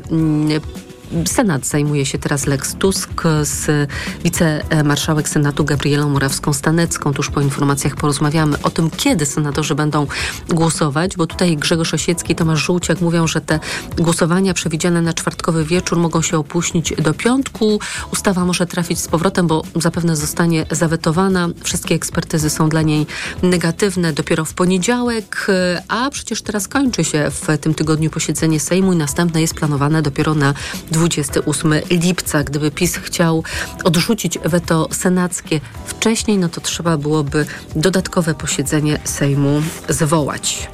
Senat 1.26 1.66
zajmuje 1.66 2.06
się 2.06 2.18
teraz 2.18 2.48
Lex 2.48 2.76
Tusk 2.76 3.24
z 3.42 3.90
wicemarszałek 4.24 5.30
Senatu 5.30 5.66
Gabrielą 5.66 6.10
Morawską-Stanecką. 6.10 7.14
Tuż 7.14 7.30
po 7.30 7.42
informacjach 7.42 7.96
porozmawiamy 7.96 8.58
o 8.64 8.70
tym, 8.70 8.90
kiedy 8.90 9.26
senatorzy 9.26 9.76
będą 9.76 10.08
głosować, 10.50 11.18
bo 11.18 11.28
tutaj 11.28 11.58
Grzegorz 11.58 11.94
Osiecki, 11.94 12.36
Tomasz 12.36 12.66
Żółciak 12.66 13.02
mówią, 13.02 13.28
że 13.28 13.42
te 13.42 13.60
głosowania 13.98 14.54
przewidziane 14.54 15.02
na 15.02 15.14
czwartkowy 15.14 15.66
wieczór 15.66 15.98
mogą 15.98 16.22
się 16.22 16.38
opóźnić 16.38 16.94
do 16.96 17.14
piątku. 17.14 17.80
Ustawa 18.14 18.46
może 18.46 18.66
trafić 18.66 19.00
z 19.00 19.08
powrotem, 19.08 19.48
bo 19.48 19.64
zapewne 19.76 20.16
zostanie 20.16 20.66
zawetowana. 20.72 21.50
Wszystkie 21.64 21.96
ekspertyzy 21.96 22.50
są 22.50 22.70
dla 22.70 22.82
niej 22.82 23.08
negatywne 23.44 24.14
dopiero 24.14 24.46
w 24.46 24.54
poniedziałek, 24.54 25.48
a 25.88 26.10
przecież 26.10 26.42
teraz 26.42 26.68
kończy 26.68 27.04
się 27.04 27.32
w 27.32 27.58
tym 27.58 27.74
tygodniu 27.74 28.10
posiedzenie 28.10 28.60
Sejmu 28.60 28.94
i 28.94 28.96
następne 28.96 29.42
jest 29.42 29.54
planowane 29.54 30.02
dopiero 30.02 30.36
na 30.36 30.54
20 30.92 31.01
28 31.02 31.74
lipca. 31.90 32.44
Gdyby 32.44 32.72
PiS 32.72 32.96
chciał 32.96 33.44
odrzucić 33.84 34.40
weto 34.46 34.88
senackie 34.92 35.62
wcześniej, 35.86 36.38
no 36.38 36.50
to 36.50 36.62
trzeba 36.62 36.98
byłoby 36.98 37.46
dodatkowe 37.76 38.34
posiedzenie 38.34 39.00
Sejmu 39.04 39.62
zwołać. 39.90 40.70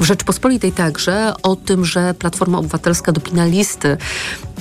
W 0.00 0.04
Rzeczpospolitej 0.04 0.72
także 0.72 1.34
o 1.42 1.56
tym, 1.56 1.84
że 1.84 2.14
Platforma 2.14 2.58
Obywatelska 2.58 3.12
dopina 3.12 3.46
listy 3.46 3.96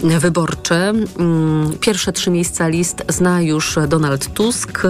wyborcze. 0.04 0.94
Mm, 1.20 1.78
pierwsze 1.80 2.12
trzy 2.12 2.32
miejsca 2.32 2.68
list 2.68 3.04
zna 3.10 3.42
już 3.42 3.80
Donald 3.88 4.34
Tusk. 4.34 4.84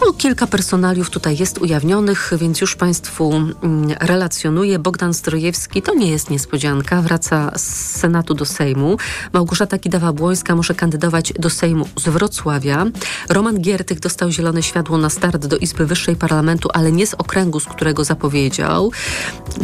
No, 0.00 0.12
kilka 0.12 0.46
personaliów 0.46 1.10
tutaj 1.10 1.36
jest 1.36 1.58
ujawnionych, 1.58 2.32
więc 2.38 2.60
już 2.60 2.76
Państwu 2.76 3.32
mm, 3.32 3.94
relacjonuję. 4.00 4.78
Bogdan 4.78 5.14
Strojewski 5.14 5.82
to 5.82 5.94
nie 5.94 6.10
jest 6.10 6.30
niespodzianka, 6.30 7.02
wraca 7.02 7.52
z 7.56 7.96
Senatu 7.96 8.34
do 8.34 8.44
Sejmu. 8.44 8.96
Małgorzata 9.32 9.76
Kidawa-Błońska 9.76 10.56
może 10.56 10.74
kandydować 10.74 11.32
do 11.38 11.50
Sejmu 11.50 11.88
z 11.96 12.08
Wrocławia. 12.08 12.86
Roman 13.28 13.60
Giertych 13.60 14.00
dostał 14.00 14.30
zielone 14.30 14.62
światło 14.62 14.98
na 14.98 15.10
start 15.10 15.46
do 15.46 15.56
Izby 15.56 15.86
Wyższej 15.86 16.16
Parlamentu, 16.16 16.68
ale 16.72 16.92
nie 16.92 17.06
z 17.06 17.14
okręgu, 17.14 17.60
z 17.60 17.64
którego 17.66 18.04
zapowiedział, 18.04 18.92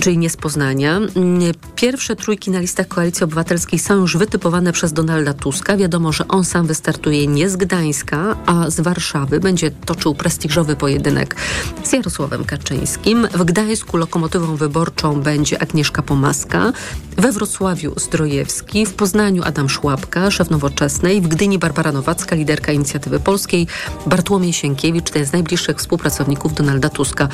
czyli 0.00 0.18
nie 0.18 0.30
z 0.30 0.36
Poznania. 0.36 0.96
Mm, 0.96 1.52
pierwsze 1.76 2.16
trójki 2.16 2.50
na 2.50 2.60
listach 2.60 2.88
Koalicji 2.88 3.24
Obywatelskiej 3.24 3.78
są 3.78 3.94
już 3.94 4.16
wytypowane 4.32 4.72
przez 4.72 4.92
Donalda 4.92 5.34
Tuska. 5.34 5.76
Wiadomo, 5.76 6.12
że 6.12 6.28
on 6.28 6.44
sam 6.44 6.66
wystartuje 6.66 7.26
nie 7.26 7.48
z 7.48 7.56
Gdańska, 7.56 8.36
a 8.46 8.70
z 8.70 8.80
Warszawy. 8.80 9.40
Będzie 9.40 9.70
toczył 9.70 10.14
prestiżowy 10.14 10.76
pojedynek 10.76 11.36
z 11.82 11.92
Jarosławem 11.92 12.44
Kaczyńskim. 12.44 13.28
W 13.34 13.44
Gdańsku 13.44 13.96
lokomotywą 13.96 14.56
wyborczą 14.56 15.20
będzie 15.20 15.62
Agnieszka 15.62 16.02
Pomaska, 16.02 16.72
we 17.16 17.32
Wrocławiu 17.32 17.92
Zdrojewski, 17.96 18.86
w 18.86 18.94
Poznaniu 18.94 19.42
Adam 19.44 19.68
Szłapka, 19.68 20.30
szef 20.30 20.50
Nowoczesnej, 20.50 21.20
w 21.20 21.28
Gdyni 21.28 21.58
Barbara 21.58 21.92
Nowacka, 21.92 22.36
liderka 22.36 22.72
Inicjatywy 22.72 23.20
Polskiej, 23.20 23.66
Bartłomiej 24.06 24.52
Sienkiewicz, 24.52 25.10
to 25.10 25.18
jest 25.18 25.30
z 25.30 25.32
najbliższych 25.32 25.76
współpracowników 25.76 26.54
Donalda 26.54 26.88
Tuska 26.88 27.28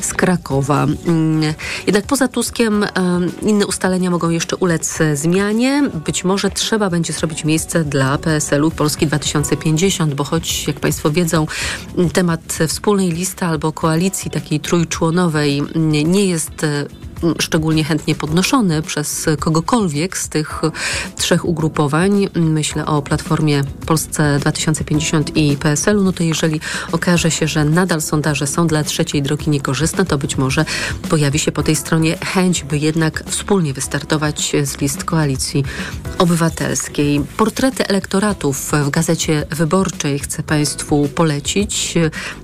z 0.00 0.14
Krakowa. 0.14 0.86
Mm, 1.06 1.54
jednak 1.86 2.04
poza 2.04 2.28
Tuskiem 2.28 2.86
inne 3.42 3.66
ustalenia 3.66 4.10
mogą 4.10 4.30
jeszcze 4.30 4.56
ulec 4.56 4.98
zmianie. 5.14 5.90
Być 6.04 6.24
może 6.24 6.41
trzeba 6.50 6.90
będzie 6.90 7.12
zrobić 7.12 7.44
miejsce 7.44 7.84
dla 7.84 8.18
PSL-u 8.18 8.70
Polski 8.70 9.06
2050, 9.06 10.14
bo 10.14 10.24
choć, 10.24 10.66
jak 10.66 10.80
Państwo 10.80 11.10
wiedzą, 11.10 11.46
temat 12.12 12.58
wspólnej 12.68 13.10
listy 13.10 13.44
albo 13.44 13.72
koalicji 13.72 14.30
takiej 14.30 14.60
trójczłonowej 14.60 15.62
nie 16.04 16.26
jest 16.26 16.66
szczególnie 17.40 17.84
chętnie 17.84 18.14
podnoszony 18.14 18.82
przez 18.82 19.26
kogokolwiek 19.40 20.18
z 20.18 20.28
tych 20.28 20.62
trzech 21.16 21.44
ugrupowań, 21.44 22.28
myślę 22.34 22.86
o 22.86 23.02
Platformie 23.02 23.62
Polsce 23.86 24.38
2050 24.38 25.36
i 25.36 25.56
PSL-u, 25.56 26.02
no 26.02 26.12
to 26.12 26.22
jeżeli 26.22 26.60
okaże 26.92 27.30
się, 27.30 27.48
że 27.48 27.64
nadal 27.64 28.00
sondaże 28.00 28.46
są 28.46 28.66
dla 28.66 28.84
trzeciej 28.84 29.22
drogi 29.22 29.50
niekorzystne, 29.50 30.04
to 30.04 30.18
być 30.18 30.38
może 30.38 30.64
pojawi 31.08 31.38
się 31.38 31.52
po 31.52 31.62
tej 31.62 31.76
stronie 31.76 32.18
chęć, 32.24 32.64
by 32.64 32.78
jednak 32.78 33.24
wspólnie 33.26 33.72
wystartować 33.72 34.52
z 34.62 34.80
list 34.80 35.04
koalicji 35.04 35.64
obywatelskiej. 36.18 37.20
Portrety 37.36 37.86
elektoratów 37.86 38.72
w 38.72 38.90
Gazecie 38.90 39.46
Wyborczej 39.50 40.18
chcę 40.18 40.42
Państwu 40.42 41.08
polecić. 41.14 41.94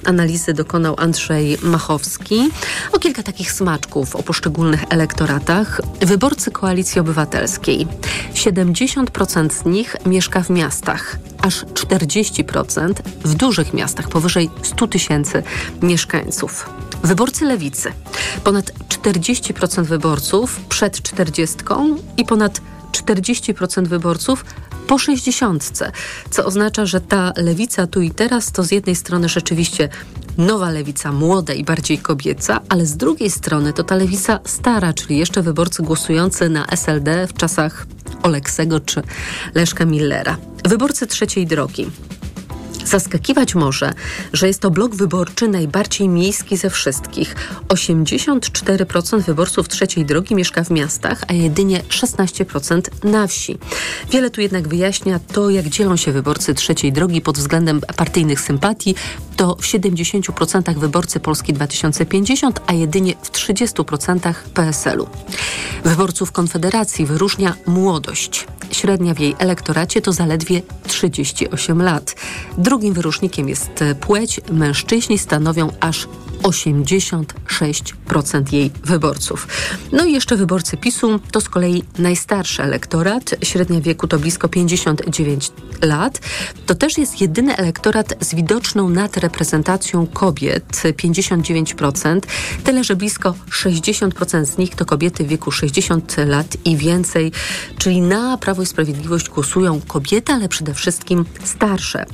Analizy 0.04 0.54
dokonał 0.54 0.94
Andrzej 0.98 1.58
Machowski. 1.62 2.50
O 2.92 2.98
kilka 2.98 3.22
takich 3.22 3.52
smaczków 3.52 4.16
o 4.16 4.22
poszczególnych 4.22 4.67
poszczególnych 4.68 4.92
elektoratach 4.92 5.80
wyborcy 6.00 6.50
Koalicji 6.50 7.00
Obywatelskiej. 7.00 7.86
70% 8.34 9.52
z 9.52 9.64
nich 9.64 9.96
mieszka 10.06 10.42
w 10.42 10.50
miastach, 10.50 11.18
aż 11.42 11.64
40% 11.64 12.92
w 13.24 13.34
dużych 13.34 13.74
miastach, 13.74 14.08
powyżej 14.08 14.50
100 14.62 14.86
tysięcy 14.86 15.42
mieszkańców. 15.82 16.70
Wyborcy 17.02 17.44
lewicy. 17.44 17.92
Ponad 18.44 18.72
40% 18.88 19.84
wyborców 19.84 20.60
przed 20.68 21.02
40 21.02 21.56
i 22.16 22.24
ponad 22.24 22.60
40% 22.92 23.86
wyborców 23.86 24.44
po 24.88 24.98
60, 24.98 25.72
co 26.30 26.44
oznacza, 26.44 26.86
że 26.86 27.00
ta 27.00 27.32
lewica 27.36 27.86
tu 27.86 28.00
i 28.00 28.10
teraz 28.10 28.52
to 28.52 28.64
z 28.64 28.70
jednej 28.70 28.96
strony 28.96 29.28
rzeczywiście 29.28 29.88
nowa 30.38 30.70
lewica, 30.70 31.12
młoda 31.12 31.52
i 31.52 31.64
bardziej 31.64 31.98
kobieca, 31.98 32.60
ale 32.68 32.86
z 32.86 32.96
drugiej 32.96 33.30
strony 33.30 33.72
to 33.72 33.84
ta 33.84 33.96
lewica 33.96 34.40
stara, 34.44 34.92
czyli 34.92 35.18
jeszcze 35.18 35.42
wyborcy 35.42 35.82
głosujący 35.82 36.48
na 36.48 36.66
SLD 36.66 37.26
w 37.26 37.34
czasach 37.34 37.86
Oleksego 38.22 38.80
czy 38.80 39.02
Leszka 39.54 39.84
Millera. 39.84 40.36
Wyborcy 40.64 41.06
trzeciej 41.06 41.46
drogi. 41.46 41.86
Zaskakiwać 42.88 43.54
może, 43.54 43.92
że 44.32 44.46
jest 44.46 44.60
to 44.60 44.70
blok 44.70 44.94
wyborczy 44.94 45.48
najbardziej 45.48 46.08
miejski 46.08 46.56
ze 46.56 46.70
wszystkich. 46.70 47.36
84% 47.68 49.22
wyborców 49.22 49.68
trzeciej 49.68 50.04
drogi 50.04 50.34
mieszka 50.34 50.64
w 50.64 50.70
miastach, 50.70 51.24
a 51.28 51.32
jedynie 51.32 51.80
16% 51.80 52.80
na 53.04 53.26
wsi. 53.26 53.58
Wiele 54.10 54.30
tu 54.30 54.40
jednak 54.40 54.68
wyjaśnia 54.68 55.20
to, 55.32 55.50
jak 55.50 55.68
dzielą 55.68 55.96
się 55.96 56.12
wyborcy 56.12 56.54
trzeciej 56.54 56.92
drogi 56.92 57.20
pod 57.20 57.38
względem 57.38 57.80
partyjnych 57.96 58.40
sympatii. 58.40 58.94
To 59.36 59.54
w 59.54 59.62
70% 59.62 60.78
wyborcy 60.78 61.20
Polski 61.20 61.52
2050, 61.52 62.60
a 62.66 62.72
jedynie 62.72 63.14
w 63.22 63.30
30% 63.30 64.34
PSL-u. 64.54 65.08
Wyborców 65.84 66.32
Konfederacji 66.32 67.06
wyróżnia 67.06 67.54
młodość. 67.66 68.46
Średnia 68.72 69.14
w 69.14 69.20
jej 69.20 69.36
elektoracie 69.38 70.02
to 70.02 70.12
zaledwie 70.12 70.62
38 70.86 71.82
lat. 71.82 72.14
Drugim 72.78 72.94
wyróżnikiem 72.94 73.48
jest 73.48 73.84
płeć. 74.00 74.40
Mężczyźni 74.50 75.18
stanowią 75.18 75.70
aż 75.80 76.08
86% 76.42 78.52
jej 78.52 78.70
wyborców. 78.84 79.48
No 79.92 80.04
i 80.04 80.12
jeszcze 80.12 80.36
wyborcy 80.36 80.76
PiSu 80.76 81.20
to 81.30 81.40
z 81.40 81.48
kolei 81.48 81.84
najstarszy 81.98 82.62
elektorat. 82.62 83.34
Średnia 83.42 83.80
wieku 83.80 84.08
to 84.08 84.18
blisko 84.18 84.48
59 84.48 85.52
lat. 85.82 86.20
To 86.66 86.74
też 86.74 86.98
jest 86.98 87.20
jedyny 87.20 87.56
elektorat 87.56 88.14
z 88.20 88.34
widoczną 88.34 88.88
nadreprezentacją 88.88 90.06
kobiet 90.06 90.72
59%. 90.72 92.20
Tyle, 92.64 92.84
że 92.84 92.96
blisko 92.96 93.34
60% 93.50 94.44
z 94.44 94.58
nich 94.58 94.74
to 94.74 94.84
kobiety 94.84 95.24
w 95.24 95.28
wieku 95.28 95.50
60 95.50 96.16
lat 96.26 96.56
i 96.64 96.76
więcej. 96.76 97.32
Czyli 97.78 98.00
na 98.00 98.38
Prawo 98.38 98.62
i 98.62 98.66
Sprawiedliwość 98.66 99.28
głosują 99.28 99.80
kobiety, 99.80 100.32
ale 100.32 100.48
przede 100.48 100.74
wszystkim 100.74 101.24
starsze 101.44 102.06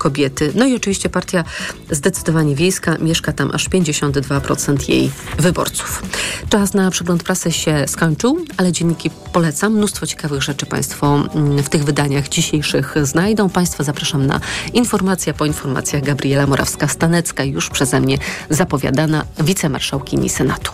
kobiety. 0.00 0.52
No 0.54 0.66
i 0.66 0.76
oczywiście 0.76 1.08
partia 1.08 1.44
zdecydowanie 1.90 2.56
wiejska 2.56 2.96
mieszka 2.98 3.32
tam 3.32 3.50
aż 3.52 3.68
52% 3.68 4.88
jej 4.88 5.10
wyborców. 5.38 6.02
Czas 6.48 6.74
na 6.74 6.90
przegląd 6.90 7.22
prasy 7.22 7.52
się 7.52 7.84
skończył, 7.86 8.44
ale 8.56 8.72
dzienniki 8.72 9.10
polecam. 9.32 9.72
Mnóstwo 9.72 10.06
ciekawych 10.06 10.42
rzeczy 10.42 10.66
Państwo 10.66 11.28
mm, 11.34 11.62
w 11.62 11.68
tych 11.68 11.84
wydaniach 11.84 12.28
dzisiejszych 12.28 12.94
znajdą. 13.02 13.48
Państwa 13.48 13.84
zapraszam 13.84 14.26
na 14.26 14.40
informacja 14.72 15.34
po 15.34 15.46
informacjach. 15.46 16.02
Gabriela 16.02 16.46
Morawska-Stanecka, 16.46 17.44
już 17.44 17.70
przeze 17.70 18.00
mnie 18.00 18.18
zapowiadana 18.50 19.24
wicemarszałkini 19.38 20.28
Senatu. 20.28 20.72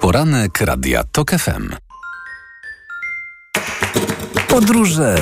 Poranek 0.00 0.60
Radia 0.60 1.04
TOK 1.12 1.30
FM. 1.30 1.85
Podróże 4.48 5.16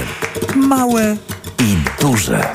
małe 0.56 1.16
i 1.60 2.02
duże. 2.02 2.52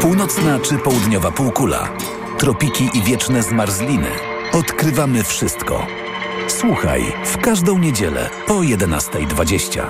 Północna 0.00 0.58
czy 0.58 0.78
południowa 0.78 1.30
półkula, 1.30 1.88
tropiki 2.38 2.90
i 2.94 3.02
wieczne 3.02 3.42
zmarzliny. 3.42 4.10
Odkrywamy 4.52 5.24
wszystko. 5.24 5.86
Słuchaj 6.48 7.12
w 7.24 7.38
każdą 7.38 7.78
niedzielę 7.78 8.30
po 8.46 8.54
11.20. 8.54 9.82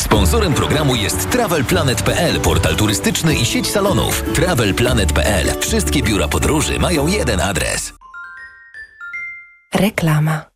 Sponsorem 0.00 0.54
programu 0.54 0.94
jest 0.94 1.30
TravelPlanet.pl, 1.30 2.40
portal 2.40 2.76
turystyczny 2.76 3.34
i 3.34 3.44
sieć 3.44 3.70
salonów. 3.70 4.22
TravelPlanet.pl. 4.34 5.60
Wszystkie 5.60 6.02
biura 6.02 6.28
podróży 6.28 6.78
mają 6.78 7.06
jeden 7.06 7.40
adres. 7.40 7.95
Reklama. 9.76 10.55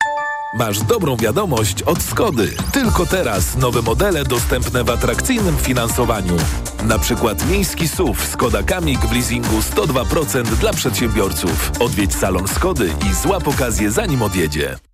Masz 0.53 0.79
dobrą 0.79 1.17
wiadomość 1.17 1.83
od 1.83 2.03
Skody. 2.03 2.51
Tylko 2.71 3.05
teraz 3.05 3.57
nowe 3.57 3.81
modele 3.81 4.23
dostępne 4.23 4.83
w 4.83 4.89
atrakcyjnym 4.89 5.57
finansowaniu. 5.57 6.37
Na 6.83 6.99
przykład 6.99 7.49
miejski 7.49 7.87
SUV 7.87 8.25
Skoda 8.25 8.63
Kamik 8.63 8.99
w 8.99 9.11
leasingu 9.13 9.59
102% 9.59 10.43
dla 10.43 10.73
przedsiębiorców. 10.73 11.71
Odwiedź 11.79 12.15
salon 12.15 12.47
Skody 12.47 12.93
i 13.11 13.13
złap 13.13 13.47
okazję 13.47 13.91
zanim 13.91 14.21
odjedzie. 14.21 14.90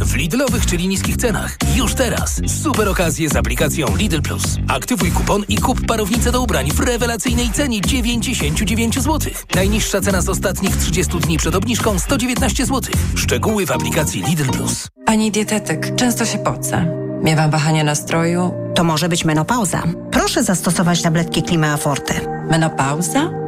W 0.00 0.14
Lidlowych, 0.14 0.66
czyli 0.66 0.88
niskich 0.88 1.16
cenach. 1.16 1.56
Już 1.76 1.94
teraz. 1.94 2.40
Super 2.62 2.88
okazje 2.88 3.28
z 3.28 3.36
aplikacją 3.36 3.96
Lidl 3.96 4.20
Plus. 4.22 4.42
Aktywuj 4.68 5.10
kupon 5.10 5.44
i 5.48 5.56
kup 5.56 5.86
parownicę 5.86 6.32
do 6.32 6.42
ubrań 6.42 6.70
w 6.72 6.80
rewelacyjnej 6.80 7.50
cenie 7.50 7.80
99 7.80 8.94
zł. 8.94 9.32
Najniższa 9.54 10.00
cena 10.00 10.22
z 10.22 10.28
ostatnich 10.28 10.76
30 10.76 11.18
dni 11.18 11.38
przed 11.38 11.54
obniżką 11.54 11.98
119 11.98 12.66
zł. 12.66 12.94
Szczegóły 13.16 13.66
w 13.66 13.70
aplikacji 13.70 14.22
Lidl 14.22 14.44
Plus. 14.50 14.88
Pani 15.06 15.30
dietetyk, 15.30 15.96
często 15.96 16.24
się 16.24 16.38
pocę. 16.38 16.86
Miewam 17.22 17.50
wahania 17.50 17.84
nastroju. 17.84 18.52
To 18.74 18.84
może 18.84 19.08
być 19.08 19.24
menopauza. 19.24 19.82
Proszę 20.10 20.42
zastosować 20.42 21.02
tabletki 21.02 21.42
Klima 21.42 21.76
Forte. 21.76 22.14
Menopauza? 22.50 23.47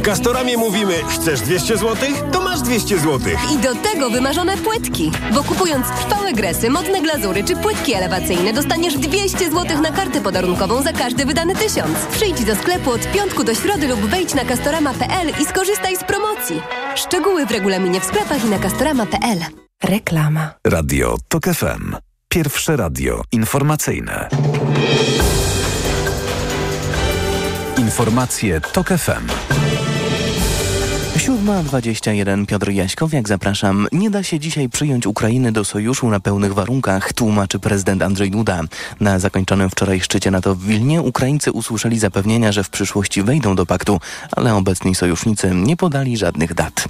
W 0.00 0.02
Castoramie 0.02 0.56
mówimy, 0.56 0.94
chcesz 1.08 1.40
200 1.40 1.76
zł? 1.76 2.08
To 2.32 2.40
masz 2.40 2.60
200 2.60 2.98
zł. 2.98 3.20
I 3.54 3.58
do 3.58 3.74
tego 3.74 4.10
wymarzone 4.10 4.56
płytki. 4.56 5.12
Bo 5.34 5.42
kupując 5.44 5.86
trwałe 5.86 6.32
gresy, 6.32 6.70
modne 6.70 7.00
glazury 7.00 7.44
czy 7.44 7.56
płytki 7.56 7.94
elewacyjne 7.94 8.52
dostaniesz 8.52 8.98
200 8.98 9.50
zł 9.50 9.82
na 9.82 9.90
kartę 9.92 10.20
podarunkową 10.20 10.82
za 10.82 10.92
każdy 10.92 11.26
wydany 11.26 11.54
tysiąc. 11.54 11.98
Przyjdź 12.12 12.44
do 12.44 12.56
sklepu 12.56 12.90
od 12.90 13.12
piątku 13.12 13.44
do 13.44 13.54
środy 13.54 13.88
lub 13.88 14.00
wejdź 14.00 14.34
na 14.34 14.44
castorama.pl 14.44 15.32
i 15.42 15.44
skorzystaj 15.44 15.96
z 15.96 16.04
promocji. 16.04 16.62
Szczegóły 16.94 17.46
w 17.46 17.50
regulaminie 17.50 18.00
w 18.00 18.04
sklepach 18.04 18.44
i 18.44 18.48
na 18.48 18.58
castorama.pl. 18.58 19.38
Reklama. 19.84 20.50
Radio 20.66 21.16
TOK 21.28 21.44
FM. 21.44 21.96
Pierwsze 22.28 22.76
radio 22.76 23.22
informacyjne. 23.32 24.28
Informacje 27.78 28.60
TOK 28.60 28.88
FM. 28.88 29.59
7.21 31.20 32.46
Piotr 32.46 32.70
Jaśkowiak, 32.70 33.28
zapraszam. 33.28 33.88
Nie 33.92 34.10
da 34.10 34.22
się 34.22 34.38
dzisiaj 34.38 34.68
przyjąć 34.68 35.06
Ukrainy 35.06 35.52
do 35.52 35.64
sojuszu 35.64 36.10
na 36.10 36.20
pełnych 36.20 36.54
warunkach, 36.54 37.12
tłumaczy 37.12 37.58
prezydent 37.58 38.02
Andrzej 38.02 38.30
Duda. 38.30 38.60
Na 39.00 39.18
zakończonym 39.18 39.70
wczoraj 39.70 40.00
szczycie 40.00 40.30
NATO 40.30 40.54
w 40.54 40.64
Wilnie 40.64 41.02
Ukraińcy 41.02 41.52
usłyszeli 41.52 41.98
zapewnienia, 41.98 42.52
że 42.52 42.64
w 42.64 42.70
przyszłości 42.70 43.22
wejdą 43.22 43.56
do 43.56 43.66
paktu, 43.66 44.00
ale 44.32 44.54
obecni 44.54 44.94
sojusznicy 44.94 45.50
nie 45.54 45.76
podali 45.76 46.16
żadnych 46.16 46.54
dat. 46.54 46.84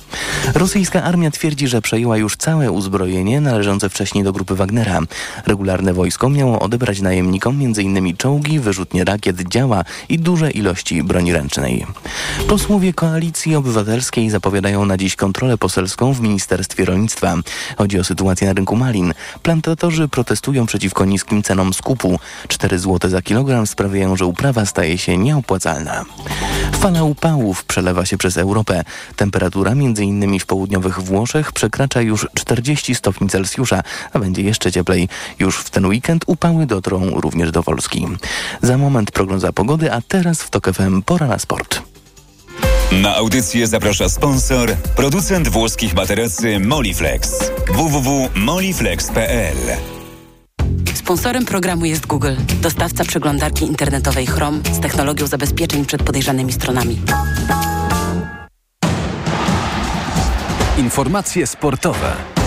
Rosyjska 0.55 1.03
armia 1.03 1.31
twierdzi, 1.31 1.69
że 1.69 1.83
przejęła 1.83 2.16
już 2.16 2.37
całe 2.37 2.71
uzbrojenie 2.71 3.40
należące 3.40 3.88
wcześniej 3.88 4.25
do 4.25 4.33
grupy 4.33 4.55
Wagnera. 4.55 5.01
Regularne 5.47 5.95
wojsko 5.95 6.29
miało 6.29 6.61
odebrać 6.61 7.01
najemnikom 7.01 7.61
m.in. 7.61 8.16
czołgi, 8.16 8.61
wyrzutnie 8.61 9.05
rakiet, 9.05 9.43
działa 9.49 9.85
i 10.09 10.19
duże 10.19 10.51
ilości 10.51 11.03
broni 11.03 11.33
ręcznej. 11.33 11.87
Posłowie 12.49 12.93
Koalicji 12.93 13.57
Obywatelskiej 13.57 14.20
zapowiadają 14.29 14.85
na 14.85 14.97
dziś 14.97 15.17
kontrolę 15.17 15.59
poselską 15.59 16.13
w 16.13 16.21
Ministerstwie 16.21 16.85
Rolnictwa. 16.85 17.37
Chodzi 17.79 18.01
o 18.01 18.05
sytuację 18.05 18.47
na 18.47 18.53
rynku 18.53 18.77
malin. 18.77 19.15
Plantatorzy 19.43 20.09
protestują 20.09 20.67
przeciwko 20.67 21.05
niskim 21.05 21.43
cenom 21.43 21.75
skupu. 21.75 22.19
4 22.49 22.79
zł 22.79 23.11
za 23.11 23.23
kilogram 23.23 23.67
sprawiają, 23.67 24.17
że 24.17 24.27
uprawa 24.27 24.67
staje 24.67 24.99
się 24.99 25.19
nieopłacalna. 25.19 26.05
Fala 26.73 27.03
upałów 27.03 27.65
przelewa 27.65 28.07
się 28.07 28.19
przez 28.19 28.37
Europę. 28.37 28.85
Temperatura 29.17 29.73
m.in. 29.73 30.39
w 30.39 30.47
południowych 30.47 31.01
Włoszech 31.01 31.53
przekracza 31.53 32.01
już 32.01 32.27
40 32.35 32.95
stopni 32.95 33.29
Celsjusza, 33.29 33.83
a 34.13 34.19
będzie 34.19 34.43
jeszcze 34.43 34.73
cieplej. 34.73 35.09
Już 35.39 35.57
w 35.59 35.71
ten 35.71 35.87
weekend 35.87 36.25
upały 36.27 36.67
dotrą 36.67 37.11
również 37.11 37.51
do 37.51 37.63
Polski. 37.63 38.07
Za 38.63 38.79
moment 38.79 39.11
prognoza 39.11 39.53
pogody, 39.53 39.93
a 39.93 40.01
teraz 40.09 40.43
w 40.43 40.51
TOK 40.51 40.73
FM 40.73 41.03
pora 41.03 41.27
na 41.27 41.39
sport. 41.39 41.89
Na 42.92 43.16
audycję 43.16 43.66
zaprasza 43.66 44.09
sponsor, 44.09 44.76
producent 44.96 45.48
włoskich 45.48 45.94
materacy 45.94 46.61
Moliflex. 46.61 47.50
www.moliflex.pl 47.74 49.57
Sponsorem 50.94 51.46
programu 51.46 51.85
jest 51.85 52.07
Google, 52.07 52.35
dostawca 52.62 53.05
przeglądarki 53.05 53.64
internetowej 53.64 54.26
Chrome 54.26 54.59
z 54.72 54.81
technologią 54.81 55.26
zabezpieczeń 55.26 55.87
przed 55.87 56.03
podejrzanymi 56.03 56.53
stronami. 56.53 57.00
Informacje 60.79 61.46
sportowe. 61.46 62.39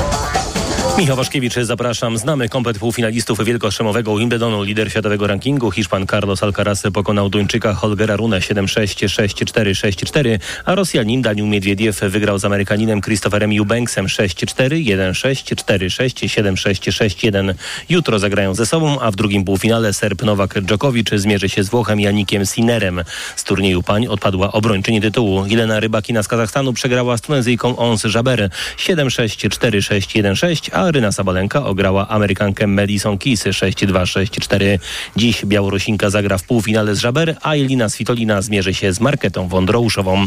Michał 0.97 1.17
Waszkiewicz, 1.17 1.53
zapraszam. 1.53 2.17
Znamy 2.17 2.49
komplet 2.49 2.79
półfinalistów 2.79 3.45
wielkoszemowego 3.45 4.17
Wimbledonu. 4.17 4.63
Lider 4.63 4.91
światowego 4.91 5.27
rankingu 5.27 5.71
Hiszpan 5.71 6.07
Carlos 6.07 6.43
Alcaraz 6.43 6.83
pokonał 6.93 7.29
Duńczyka 7.29 7.73
Holgera 7.73 8.15
Rune 8.15 8.39
7-6, 8.39 9.07
6-4, 9.07 9.71
6-4, 9.71 10.39
a 10.65 10.75
Rosjanin 10.75 11.21
Daniel 11.21 11.47
Miedwiediew 11.47 11.99
wygrał 11.99 12.39
z 12.39 12.45
Amerykaninem 12.45 13.01
Christopherem 13.01 13.51
Eubanksem 13.59 14.05
6-4, 14.05 14.69
1-6, 14.85 15.55
4-6, 15.55 16.53
7-6, 16.53 16.91
6-1. 16.91 17.53
Jutro 17.89 18.19
zagrają 18.19 18.53
ze 18.53 18.65
sobą, 18.65 18.99
a 18.99 19.11
w 19.11 19.15
drugim 19.15 19.45
półfinale 19.45 19.93
Serb 19.93 20.23
Nowak 20.23 20.61
Dżokowicz 20.61 21.09
zmierzy 21.15 21.49
się 21.49 21.63
z 21.63 21.69
Włochem 21.69 21.99
Janikiem 21.99 22.45
Sinerem. 22.45 23.03
Z 23.35 23.43
turnieju 23.43 23.83
pań 23.83 24.07
odpadła 24.07 24.51
obrończyni 24.51 25.01
tytułu. 25.01 25.45
Jelena 25.45 25.79
Rybakina 25.79 26.23
z 26.23 26.27
Kazachstanu 26.27 26.73
przegrała 26.73 27.17
z 27.17 27.21
Tunezyjką 27.21 27.77
Ons 27.77 28.03
Jaber 28.15 28.49
7-6, 28.77 29.49
4-6, 29.49 30.23
1-6, 30.23 30.69
a 30.73 30.82
Ryna 30.91 31.11
Sabalenka 31.11 31.65
ograła 31.65 32.07
Amerykankę 32.07 32.67
Madison 32.67 33.17
Keys 33.17 33.43
6-2-6-4. 33.43 34.79
Dziś 35.15 35.45
Białorusinka 35.45 36.09
zagra 36.09 36.37
w 36.37 36.43
półfinale 36.43 36.95
z 36.95 36.99
Żaber, 36.99 37.35
a 37.41 37.53
Elina 37.53 37.89
Svitolina 37.89 38.41
zmierzy 38.41 38.73
się 38.73 38.93
z 38.93 38.99
Marketą 38.99 39.47
Wądrouszową. 39.47 40.25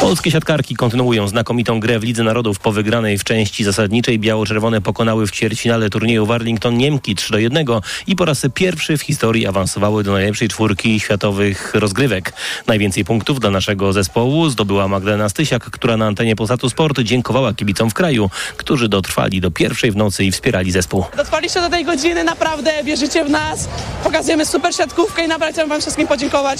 Polskie 0.00 0.30
siatkarki 0.30 0.76
kontynuują 0.76 1.28
znakomitą 1.28 1.80
grę 1.80 1.98
w 1.98 2.02
Lidze 2.04 2.22
Narodów 2.22 2.58
po 2.58 2.72
wygranej 2.72 3.18
w 3.18 3.24
części 3.24 3.64
zasadniczej. 3.64 4.18
Biało-czerwone 4.18 4.80
pokonały 4.80 5.26
w 5.26 5.30
ćwierćfinale 5.30 5.90
turnieju 5.90 6.26
Warlington 6.26 6.76
Niemki 6.76 7.16
3-1 7.16 7.80
i 8.06 8.16
po 8.16 8.24
raz 8.24 8.46
pierwszy 8.54 8.96
w 8.96 9.02
historii 9.02 9.46
awansowały 9.46 10.04
do 10.04 10.12
najlepszej 10.12 10.48
czwórki 10.48 11.00
światowych 11.00 11.74
rozgrywek. 11.74 12.32
Najwięcej 12.66 13.04
punktów 13.04 13.40
dla 13.40 13.50
naszego 13.50 13.92
zespołu 13.92 14.48
zdobyła 14.48 14.88
Magdalena 14.88 15.28
Stysiak, 15.28 15.64
która 15.64 15.96
na 15.96 16.06
antenie 16.06 16.36
Polsatu 16.36 16.70
Sport 16.70 17.00
dziękowała 17.00 17.54
kibicom 17.54 17.90
w 17.90 17.94
kraju, 17.94 18.30
którzy 18.56 18.88
dotrwali 18.88 19.40
do 19.40 19.50
pierwszej 19.50 19.75
w 19.76 19.96
nocy 19.96 20.24
i 20.24 20.32
wspierali 20.32 20.72
zespół. 20.72 21.04
Dotrwaliście 21.16 21.60
do 21.60 21.70
tej 21.70 21.84
godziny, 21.84 22.24
naprawdę 22.24 22.84
wierzycie 22.84 23.24
w 23.24 23.30
nas, 23.30 23.68
pokazujemy 24.04 24.46
super 24.46 24.74
siatkówkę 24.74 25.24
i 25.24 25.28
naprawdę 25.28 25.52
chciałbym 25.52 25.68
wam 25.68 25.80
wszystkim 25.80 26.06
podziękować. 26.06 26.58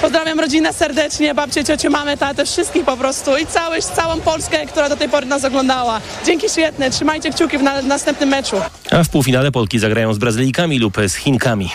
Pozdrawiam 0.00 0.40
rodzinę 0.40 0.72
serdecznie, 0.72 1.34
babcię, 1.34 1.64
ciocię, 1.64 1.90
mamę, 1.90 2.16
tatę, 2.16 2.44
wszystkich 2.44 2.84
po 2.84 2.96
prostu 2.96 3.36
i 3.36 3.46
cały, 3.46 3.82
całą 3.82 4.20
Polskę, 4.20 4.66
która 4.66 4.88
do 4.88 4.96
tej 4.96 5.08
pory 5.08 5.26
nas 5.26 5.44
oglądała. 5.44 6.00
Dzięki 6.26 6.48
świetne, 6.48 6.90
trzymajcie 6.90 7.30
kciuki 7.30 7.58
w, 7.58 7.62
na, 7.62 7.82
w 7.82 7.86
następnym 7.86 8.28
meczu. 8.28 8.56
A 8.90 9.04
w 9.04 9.08
półfinale 9.08 9.52
Polki 9.52 9.78
zagrają 9.78 10.14
z 10.14 10.18
Brazylijkami 10.18 10.78
lub 10.78 10.96
z 11.08 11.14
Chinkami. 11.14 11.70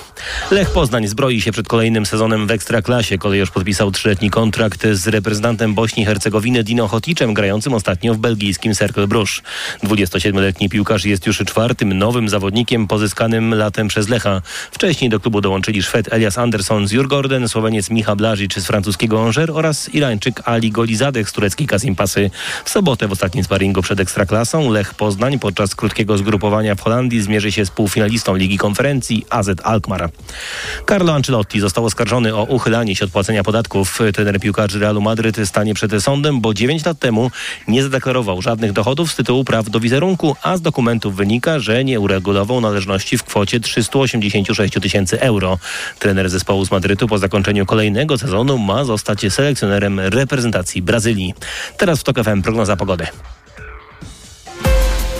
Lech 0.51 0.69
Poznań 0.69 1.07
zbroi 1.07 1.41
się 1.41 1.51
przed 1.51 1.67
kolejnym 1.67 2.05
sezonem 2.05 2.47
w 2.47 2.51
Ekstraklasie. 2.51 3.17
Kolejorz 3.17 3.51
podpisał 3.51 3.91
trzyletni 3.91 4.29
kontrakt 4.29 4.87
z 4.91 5.07
reprezentantem 5.07 5.73
Bośni 5.73 6.03
i 6.03 6.05
Hercegowiny 6.05 6.63
Dino 6.63 6.87
Hoticzem, 6.87 7.33
grającym 7.33 7.73
ostatnio 7.73 8.13
w 8.13 8.17
belgijskim 8.17 8.75
Cercle 8.75 9.07
Bruges. 9.07 9.41
27-letni 9.83 10.69
piłkarz 10.69 11.05
jest 11.05 11.27
już 11.27 11.37
czwartym 11.37 11.93
nowym 11.93 12.29
zawodnikiem 12.29 12.87
pozyskanym 12.87 13.53
latem 13.53 13.87
przez 13.87 14.09
Lecha. 14.09 14.41
Wcześniej 14.71 15.09
do 15.09 15.19
klubu 15.19 15.41
dołączyli 15.41 15.83
Szwed 15.83 16.13
Elias 16.13 16.37
Anderson 16.37 16.87
z 16.87 16.91
Jurgorden, 16.91 17.49
Słoweniec 17.49 17.89
Blažič 18.15 18.55
z 18.55 18.65
francuskiego 18.65 19.25
Angers 19.25 19.51
oraz 19.53 19.89
Irańczyk 19.93 20.41
Ali 20.45 20.71
Golizadeh 20.71 21.29
z 21.29 21.33
tureckiej 21.33 21.67
Kasim 21.67 21.95
Pasy. 21.95 22.31
W 22.65 22.69
sobotę 22.69 23.07
w 23.07 23.11
ostatnim 23.11 23.43
sparingu 23.43 23.81
przed 23.81 23.99
Ekstraklasą 23.99 24.71
Lech 24.71 24.93
Poznań 24.93 25.39
podczas 25.39 25.75
krótkiego 25.75 26.17
zgrupowania 26.17 26.75
w 26.75 26.81
Holandii 26.81 27.21
zmierzy 27.21 27.51
się 27.51 27.65
z 27.65 27.69
półfinalistą 27.69 28.35
Ligi 28.35 28.57
Konferencji 28.57 29.25
AZ 29.29 29.49
Alkmaar. 29.63 30.09
Carlo 30.89 31.13
Ancelotti 31.13 31.59
został 31.59 31.85
oskarżony 31.85 32.35
o 32.35 32.43
uchylanie 32.43 32.95
się 32.95 33.05
od 33.05 33.11
płacenia 33.11 33.43
podatków. 33.43 33.99
Trener 34.13 34.39
piłkarzy 34.39 34.79
Realu 34.79 35.01
Madryt 35.01 35.37
stanie 35.45 35.73
przed 35.73 36.03
sądem, 36.03 36.41
bo 36.41 36.53
9 36.53 36.85
lat 36.85 36.99
temu 36.99 37.31
nie 37.67 37.83
zadeklarował 37.83 38.41
żadnych 38.41 38.73
dochodów 38.73 39.11
z 39.11 39.15
tytułu 39.15 39.43
praw 39.43 39.69
do 39.69 39.79
wizerunku, 39.79 40.35
a 40.41 40.57
z 40.57 40.61
dokumentów 40.61 41.15
wynika, 41.15 41.59
że 41.59 41.83
nie 41.83 41.99
uregulował 41.99 42.61
należności 42.61 43.17
w 43.17 43.23
kwocie 43.23 43.59
386 43.59 44.73
tysięcy 44.81 45.21
euro. 45.21 45.59
Trener 45.99 46.29
zespołu 46.29 46.65
z 46.65 46.71
Madrytu 46.71 47.07
po 47.07 47.17
zakończeniu 47.17 47.65
kolejnego 48.07 48.17
sezonu 48.17 48.57
ma 48.57 48.83
zostać 48.83 49.25
selekcjonerem 49.29 49.99
reprezentacji 49.99 50.81
Brazylii. 50.81 51.33
Teraz 51.77 51.99
w 51.99 52.03
TOK 52.03 52.23
FM 52.23 52.41
prognoza 52.41 52.75
pogody. 52.75 53.07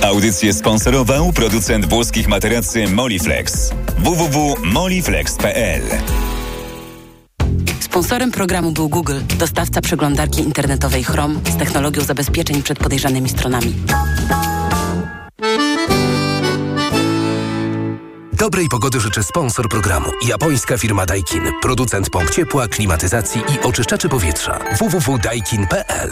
Audycję 0.02 0.54
sponsorował 0.54 1.34
producent 1.34 1.86
włoskich 1.86 2.28
materacy 2.28 2.88
Moliflex. 2.88 3.72
www.moliflex.pl 3.98 5.82
Sponsorem 7.80 8.32
programu 8.32 8.72
był 8.72 8.90
Google, 8.90 9.20
dostawca 9.40 9.82
przeglądarki 9.82 10.42
internetowej 10.42 11.04
Chrome 11.04 11.40
z 11.54 11.58
technologią 11.58 12.02
zabezpieczeń 12.02 12.64
przed 12.64 12.80
podejrzanymi 12.80 13.30
stronami. 13.30 13.74
Dobrej 18.34 18.68
pogody 18.68 19.00
życzę 19.00 19.24
sponsor 19.24 19.70
programu. 19.70 20.10
Japońska 20.28 20.78
firma 20.78 21.06
Daikin. 21.06 21.44
Producent 21.62 22.10
pomp 22.10 22.30
ciepła, 22.30 22.68
klimatyzacji 22.68 23.42
i 23.42 23.66
oczyszczaczy 23.66 24.10
powietrza. 24.10 24.60
www.daikin.pl 24.80 26.12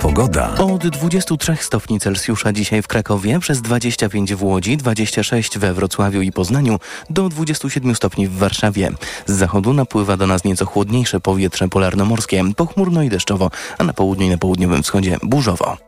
Pogoda. 0.00 0.54
Od 0.54 0.86
23 0.86 1.56
stopni 1.60 2.00
Celsjusza 2.00 2.52
dzisiaj 2.52 2.82
w 2.82 2.88
Krakowie, 2.88 3.40
przez 3.40 3.62
25 3.62 4.34
w 4.34 4.42
Łodzi, 4.42 4.76
26 4.76 5.58
we 5.58 5.74
Wrocławiu 5.74 6.22
i 6.22 6.32
Poznaniu, 6.32 6.78
do 7.10 7.28
27 7.28 7.94
stopni 7.94 8.28
w 8.28 8.38
Warszawie. 8.38 8.90
Z 9.26 9.32
zachodu 9.32 9.72
napływa 9.72 10.16
do 10.16 10.26
nas 10.26 10.44
nieco 10.44 10.66
chłodniejsze 10.66 11.20
powietrze 11.20 11.68
polarnomorskie, 11.68 12.44
pochmurno 12.56 13.02
i 13.02 13.08
deszczowo, 13.08 13.50
a 13.78 13.84
na 13.84 13.92
południu 13.92 14.26
i 14.26 14.30
na 14.30 14.38
południowym 14.38 14.82
wschodzie 14.82 15.18
burzowo. 15.22 15.87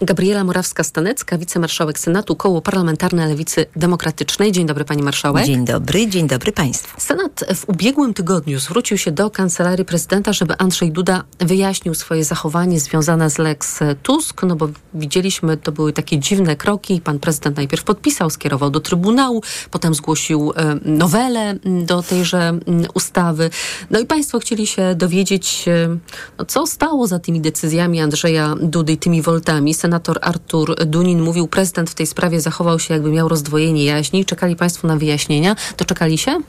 Gabriela 0.00 0.44
Morawska-Stanecka, 0.44 1.38
wicemarszałek 1.38 1.98
Senatu, 1.98 2.36
Koło 2.36 2.62
Parlamentarne 2.62 3.28
Lewicy 3.28 3.66
Demokratycznej. 3.76 4.52
Dzień 4.52 4.66
dobry 4.66 4.84
pani 4.84 5.02
marszałek. 5.02 5.46
Dzień 5.46 5.64
dobry, 5.64 6.06
dzień 6.06 6.26
dobry 6.26 6.52
państwu. 6.52 7.00
Senat 7.00 7.44
w 7.54 7.68
ubiegłym 7.68 8.14
tygodniu 8.14 8.58
zwrócił 8.58 8.98
się 8.98 9.10
do 9.10 9.30
Kancelarii 9.30 9.84
Prezydenta, 9.84 10.32
żeby 10.32 10.54
Andrzej 10.58 10.92
Duda 10.92 11.24
wyjaśnił 11.38 11.94
swoje 11.94 12.24
zachowanie 12.24 12.80
związane 12.80 13.30
z 13.30 13.38
Lex 13.38 13.78
Tusk, 14.02 14.42
no 14.42 14.56
bo 14.56 14.68
widzieliśmy, 14.94 15.56
to 15.56 15.72
były 15.72 15.92
takie 15.92 16.18
dziwne 16.18 16.56
kroki. 16.56 17.00
Pan 17.00 17.18
prezydent 17.18 17.56
najpierw 17.56 17.84
podpisał, 17.84 18.30
skierował 18.30 18.70
do 18.70 18.80
Trybunału, 18.80 19.42
potem 19.70 19.94
zgłosił 19.94 20.52
e, 20.56 20.78
nowelę 20.84 21.54
do 21.86 22.02
tejże 22.02 22.58
ustawy. 22.94 23.50
No 23.90 23.98
i 23.98 24.06
państwo 24.06 24.38
chcieli 24.38 24.66
się 24.66 24.94
dowiedzieć, 24.94 25.64
e, 25.68 25.98
no, 26.38 26.44
co 26.44 26.66
stało 26.66 27.06
za 27.06 27.18
tymi 27.18 27.40
decyzjami 27.40 28.00
Andrzeja 28.00 28.54
Dudy 28.62 28.92
i 28.92 28.98
tymi 28.98 29.22
woltami. 29.22 29.74
Senator 29.88 30.18
Artur 30.22 30.86
Dunin 30.86 31.22
mówił, 31.22 31.48
prezydent 31.48 31.90
w 31.90 31.94
tej 31.94 32.06
sprawie 32.06 32.40
zachował 32.40 32.78
się, 32.78 32.94
jakby 32.94 33.10
miał 33.10 33.28
rozdwojenie 33.28 33.84
jaźni. 33.84 34.24
Czekali 34.24 34.56
państwo 34.56 34.88
na 34.88 34.96
wyjaśnienia. 34.96 35.56
Doczekali 35.78 36.18
się? 36.18 36.40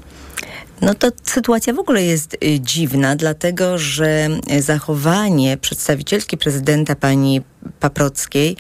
No 0.82 0.94
to 0.94 1.08
sytuacja 1.24 1.74
w 1.74 1.80
ogóle 1.80 2.04
jest 2.04 2.34
y, 2.34 2.60
dziwna, 2.60 3.16
dlatego 3.16 3.78
że 3.78 4.30
zachowanie 4.60 5.58
przedstawicielki 5.58 6.38
prezydenta 6.38 6.96
pani 6.96 7.42
Paprockiej 7.80 8.58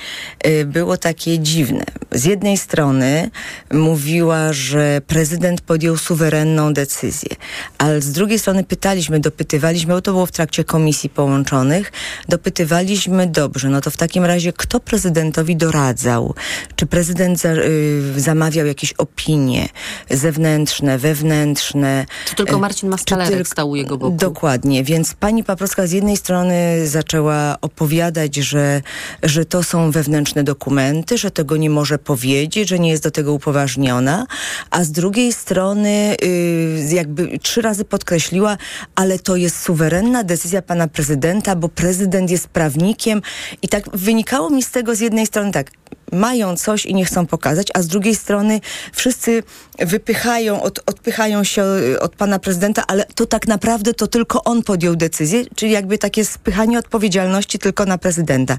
y, 0.47 0.65
było 0.65 0.97
takie 0.97 1.39
dziwne. 1.39 1.83
Z 2.11 2.25
jednej 2.25 2.57
strony 2.57 3.31
mówiła, 3.73 4.53
że 4.53 5.01
prezydent 5.07 5.61
podjął 5.61 5.97
suwerenną 5.97 6.73
decyzję, 6.73 7.29
ale 7.77 8.01
z 8.01 8.11
drugiej 8.11 8.39
strony 8.39 8.63
pytaliśmy, 8.63 9.19
dopytywaliśmy, 9.19 9.93
bo 9.93 10.01
to 10.01 10.11
było 10.11 10.25
w 10.25 10.31
trakcie 10.31 10.63
komisji 10.63 11.09
połączonych, 11.09 11.91
dopytywaliśmy, 12.29 13.27
dobrze, 13.27 13.69
no 13.69 13.81
to 13.81 13.91
w 13.91 13.97
takim 13.97 14.25
razie 14.25 14.53
kto 14.53 14.79
prezydentowi 14.79 15.55
doradzał? 15.55 16.33
Czy 16.75 16.85
prezydent 16.85 17.39
za, 17.39 17.49
y, 17.49 18.13
zamawiał 18.17 18.65
jakieś 18.65 18.93
opinie 18.93 19.69
zewnętrzne, 20.09 20.97
wewnętrzne? 20.97 22.05
Czy 22.25 22.35
tylko 22.35 22.59
Marcin 22.59 22.89
Mastalerek 22.89 23.33
tylko, 23.33 23.51
stał 23.51 23.69
u 23.69 23.75
jego 23.75 23.97
boku? 23.97 24.17
Dokładnie, 24.17 24.83
więc 24.83 25.13
pani 25.13 25.43
Paprocka 25.43 25.87
z 25.87 25.91
jednej 25.91 26.17
strony 26.17 26.87
zaczęła 26.87 27.57
opowiadać, 27.61 28.35
że 28.35 28.81
że 29.23 29.45
to 29.45 29.63
są 29.63 29.91
wewnętrzne 29.91 30.43
dokumenty, 30.43 31.17
że 31.17 31.31
tego 31.31 31.57
nie 31.57 31.69
może 31.69 31.99
powiedzieć, 31.99 32.69
że 32.69 32.79
nie 32.79 32.89
jest 32.89 33.03
do 33.03 33.11
tego 33.11 33.33
upoważniona, 33.33 34.25
a 34.71 34.83
z 34.83 34.91
drugiej 34.91 35.33
strony 35.33 36.15
y, 36.23 36.95
jakby 36.95 37.39
trzy 37.39 37.61
razy 37.61 37.85
podkreśliła, 37.85 38.57
ale 38.95 39.19
to 39.19 39.35
jest 39.35 39.59
suwerenna 39.59 40.23
decyzja 40.23 40.61
pana 40.61 40.87
prezydenta, 40.87 41.55
bo 41.55 41.69
prezydent 41.69 42.31
jest 42.31 42.47
prawnikiem 42.47 43.21
i 43.61 43.67
tak 43.67 43.97
wynikało 43.97 44.49
mi 44.49 44.63
z 44.63 44.71
tego 44.71 44.95
z 44.95 44.99
jednej 44.99 45.25
strony 45.25 45.51
tak, 45.51 45.71
mają 46.11 46.57
coś 46.57 46.85
i 46.85 46.93
nie 46.93 47.05
chcą 47.05 47.25
pokazać, 47.25 47.67
a 47.73 47.81
z 47.81 47.87
drugiej 47.87 48.15
strony 48.15 48.61
wszyscy 48.93 49.43
wypychają, 49.79 50.61
od, 50.61 50.79
odpychają 50.85 51.43
się 51.43 51.63
od 51.99 52.15
pana 52.15 52.39
prezydenta, 52.39 52.83
ale 52.87 53.05
to 53.05 53.25
tak 53.25 53.47
naprawdę 53.47 53.93
to 53.93 54.07
tylko 54.07 54.43
on 54.43 54.63
podjął 54.63 54.95
decyzję, 54.95 55.43
czyli 55.55 55.71
jakby 55.71 55.97
takie 55.97 56.25
spychanie 56.25 56.79
odpowiedzialności 56.79 57.59
tylko 57.59 57.85
na 57.85 57.97
prezydenta. 57.97 58.57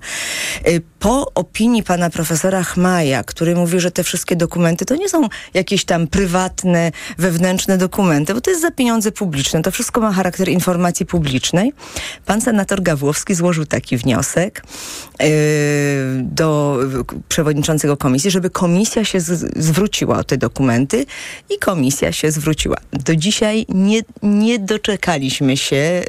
Y, 0.68 0.82
po 0.98 1.34
opinii 1.34 1.82
pana 1.82 2.10
profesora 2.10 2.62
Chmaja, 2.62 3.24
który 3.24 3.54
mówi, 3.54 3.80
że 3.80 3.90
te 3.90 4.04
wszystkie 4.04 4.36
dokumenty 4.36 4.84
to 4.84 4.96
nie 4.96 5.08
są 5.08 5.28
jakieś 5.54 5.84
tam 5.84 6.06
prywatne, 6.06 6.92
wewnętrzne 7.18 7.78
dokumenty, 7.78 8.34
bo 8.34 8.40
to 8.40 8.50
jest 8.50 8.62
za 8.62 8.70
pieniądze 8.70 9.12
publiczne, 9.12 9.62
to 9.62 9.70
wszystko 9.70 10.00
ma 10.00 10.12
charakter 10.12 10.48
informacji 10.48 11.06
publicznej. 11.06 11.72
Pan 12.26 12.40
senator 12.40 12.82
Gawłowski 12.82 13.34
złożył 13.34 13.64
taki 13.66 13.96
wniosek 13.96 14.62
yy, 15.20 15.26
do 16.22 16.78
przewodniczącego 17.40 17.96
komisji, 17.96 18.30
żeby 18.30 18.50
komisja 18.50 19.04
się 19.04 19.20
zwróciła 19.56 20.18
o 20.18 20.24
te 20.24 20.36
dokumenty 20.36 21.06
i 21.50 21.58
komisja 21.58 22.12
się 22.12 22.30
zwróciła. 22.30 22.76
Do 22.92 23.16
dzisiaj 23.16 23.66
nie, 23.68 24.00
nie 24.22 24.58
doczekaliśmy 24.58 25.56
się, 25.56 26.02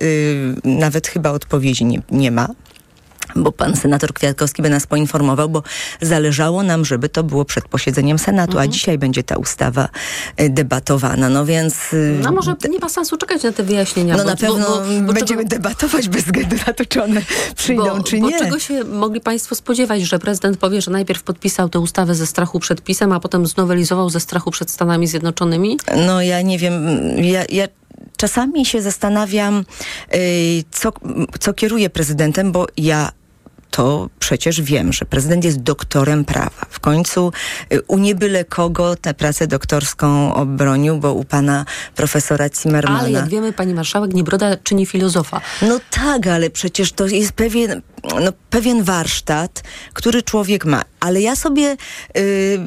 yy, 0.66 0.72
nawet 0.72 1.08
chyba 1.08 1.32
odpowiedzi 1.32 1.86
nie, 1.86 2.02
nie 2.12 2.32
ma 2.32 2.48
bo 3.36 3.52
pan 3.52 3.76
senator 3.76 4.14
Kwiatkowski 4.14 4.62
by 4.62 4.70
nas 4.70 4.88
poinformował, 4.88 5.50
bo 5.50 5.64
zależało 6.02 6.64
nam, 6.64 6.86
żeby 6.86 7.10
to 7.10 7.24
było 7.24 7.46
przed 7.46 7.68
posiedzeniem 7.68 8.20
Senatu, 8.20 8.52
Mhm. 8.52 8.70
a 8.70 8.72
dzisiaj 8.74 8.98
będzie 8.98 9.24
ta 9.24 9.36
ustawa 9.36 9.90
y, 10.42 10.50
debatowana. 10.50 11.30
No 11.30 11.46
więc... 11.46 11.94
y, 11.94 12.20
No 12.24 12.32
może 12.32 12.56
nie 12.70 12.80
ma 12.80 12.90
sensu 12.90 13.18
czekać 13.18 13.44
na 13.44 13.52
te 13.52 13.64
wyjaśnienia. 13.64 14.18
No 14.18 14.24
bo- 14.24 14.30
na 14.30 14.36
pewno 14.36 14.66
bo- 14.70 14.82
bo- 15.02 15.02
bo 15.08 15.14
będziemy 15.14 15.46
debatować 15.46 16.10
bez 16.10 16.24
względu 16.24 16.56
na 16.68 16.74
to, 16.74 16.86
czy 16.86 17.04
one 17.04 17.22
przyjdą, 17.56 17.84
bo, 17.98 18.04
czy 18.04 18.18
bo 18.20 18.30
nie. 18.30 18.40
czego 18.40 18.60
się 18.60 18.84
mogli 18.84 19.22
Państwo 19.22 19.56
spodziewać, 19.56 20.02
że 20.02 20.20
prezydent 20.20 20.58
powie, 20.58 20.82
że 20.82 20.92
najpierw 20.92 21.24
podpisał 21.24 21.70
tę 21.70 21.80
ustawę 21.80 22.16
ze 22.16 22.28
strachu 22.28 22.60
przed 22.60 22.82
pisem, 22.82 23.12
a 23.12 23.20
potem 23.20 23.46
znowelizował 23.48 24.10
ze 24.10 24.20
strachu 24.20 24.52
przed 24.52 24.72
Stanami 24.72 25.08
Zjednoczonymi? 25.08 25.78
No 26.08 26.22
ja 26.22 26.42
nie 26.42 26.58
wiem, 26.58 26.74
ja, 27.18 27.44
ja 27.50 27.68
czasami 28.18 28.66
się 28.66 28.82
zastanawiam, 28.82 29.66
y, 30.16 30.64
co, 30.72 30.92
co 31.40 31.54
kieruje 31.54 31.90
prezydentem, 31.90 32.52
bo 32.52 32.68
ja 32.78 33.12
to 33.72 34.10
przecież 34.20 34.62
wiem, 34.62 34.94
że 34.94 35.06
prezydent 35.06 35.46
jest 35.46 35.62
doktorem 35.62 36.26
prawa. 36.26 36.66
W 36.70 36.80
końcu 36.80 37.32
y, 37.74 37.82
u 37.82 37.98
nie 37.98 38.16
byle 38.16 38.46
kogo 38.46 38.96
tę 38.96 39.14
pracę 39.14 39.48
doktorską 39.48 40.34
obronił, 40.34 40.98
bo 40.98 41.14
u 41.14 41.24
pana 41.24 41.66
profesora 41.96 42.50
Zimmermana... 42.62 43.00
Ale 43.00 43.12
jak 43.12 43.28
wiemy, 43.28 43.54
pani 43.54 43.74
marszałek, 43.74 44.14
nie 44.14 44.24
broda 44.24 44.58
czyni 44.58 44.86
filozofa. 44.86 45.42
No 45.62 45.80
tak, 45.92 46.28
ale 46.28 46.50
przecież 46.50 46.92
to 46.92 47.08
jest 47.08 47.32
pewien, 47.32 47.82
no, 48.04 48.32
pewien 48.50 48.84
warsztat, 48.84 49.64
który 49.94 50.24
człowiek 50.24 50.66
ma. 50.66 50.82
Ale 51.00 51.22
ja 51.22 51.36
sobie 51.36 51.78
y, 52.18 52.60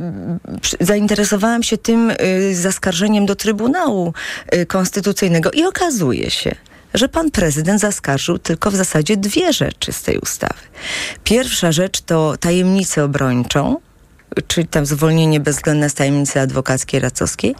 zainteresowałam 0.81 1.63
się 1.63 1.79
tym 1.79 2.11
y, 2.11 2.55
zaskarżeniem 2.55 3.27
do 3.27 3.37
Trybunału 3.37 4.13
y, 4.55 4.67
Konstytucyjnego 4.67 5.51
i 5.51 5.65
okazuje 5.65 6.31
się, 6.31 6.55
że 6.95 7.09
pan 7.09 7.31
prezydent 7.31 7.81
zaskarżył 7.81 8.39
tylko 8.39 8.71
w 8.71 8.77
zasadzie 8.77 9.17
dwie 9.17 9.53
rzeczy 9.53 9.93
z 9.93 10.03
tej 10.03 10.19
ustawy. 10.19 10.61
Pierwsza 11.25 11.73
rzecz 11.73 12.01
to 12.01 12.37
tajemnicę 12.41 13.05
obrończą, 13.05 13.77
czyli 14.47 14.69
tam 14.69 14.87
zwolnienie 14.87 15.41
bezwzględne 15.41 15.91
z 15.91 15.95
tajemnicy 15.95 16.41
adwokackiej 16.41 17.01
racowskiej. 17.01 17.55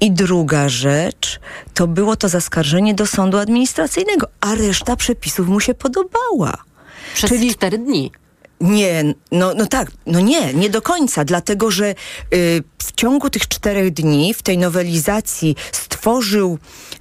I 0.00 0.12
druga 0.12 0.68
rzecz 0.68 1.40
to 1.74 1.86
było 1.86 2.16
to 2.16 2.28
zaskarżenie 2.28 2.94
do 2.94 3.06
sądu 3.06 3.38
administracyjnego, 3.38 4.26
a 4.40 4.54
reszta 4.54 4.96
przepisów 4.96 5.48
mu 5.48 5.60
się 5.60 5.74
podobała. 5.74 6.54
Przez 7.14 7.32
cztery 7.52 7.78
dni. 7.78 8.12
Nie, 8.60 9.14
no, 9.32 9.54
no 9.54 9.66
tak, 9.66 9.90
no 10.06 10.20
nie, 10.20 10.54
nie 10.54 10.70
do 10.70 10.82
końca, 10.82 11.24
dlatego 11.24 11.70
że 11.70 11.90
y, 11.90 11.94
w 12.78 12.92
ciągu 12.92 13.30
tych 13.30 13.48
czterech 13.48 13.92
dni 13.92 14.34
w 14.34 14.42
tej 14.42 14.58
nowelizacji 14.58 15.56
stworzył 15.72 16.58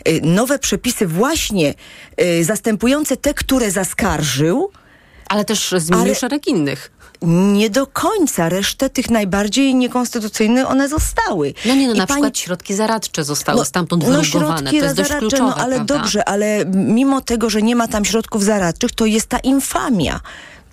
y, 0.07 0.21
nowe 0.23 0.59
przepisy 0.59 1.07
właśnie 1.07 1.73
y, 2.21 2.43
zastępujące 2.43 3.17
te, 3.17 3.33
które 3.33 3.71
zaskarżył. 3.71 4.71
Ale 5.29 5.45
też 5.45 5.73
zmienił 5.77 6.05
Ale- 6.05 6.15
szereg 6.15 6.47
innych. 6.47 6.91
Nie 7.21 7.69
do 7.69 7.87
końca. 7.87 8.49
Resztę 8.49 8.89
tych 8.89 9.09
najbardziej 9.09 9.75
niekonstytucyjnych 9.75 10.69
one 10.69 10.89
zostały. 10.89 11.53
No 11.65 11.75
nie, 11.75 11.87
no 11.87 11.93
I 11.93 11.97
na 11.97 12.07
pani- 12.07 12.21
przykład 12.21 12.37
środki 12.37 12.73
zaradcze 12.73 13.23
zostały 13.23 13.65
stamtąd 13.65 14.03
no 14.07 14.21
wyrugowane. 14.21 14.57
środki 14.57 14.79
To 14.79 14.83
jest 14.85 14.95
dość 14.95 15.07
zaradcze, 15.09 15.19
kluczowe, 15.29 15.43
no 15.57 15.63
ale 15.63 15.75
prawda? 15.75 15.97
dobrze, 15.97 16.29
ale 16.29 16.65
mimo 16.65 17.21
tego, 17.21 17.49
że 17.49 17.61
nie 17.61 17.75
ma 17.75 17.87
tam 17.87 18.05
środków 18.05 18.43
zaradczych, 18.43 18.91
to 18.91 19.05
jest 19.05 19.27
ta 19.27 19.39
infamia. 19.39 20.19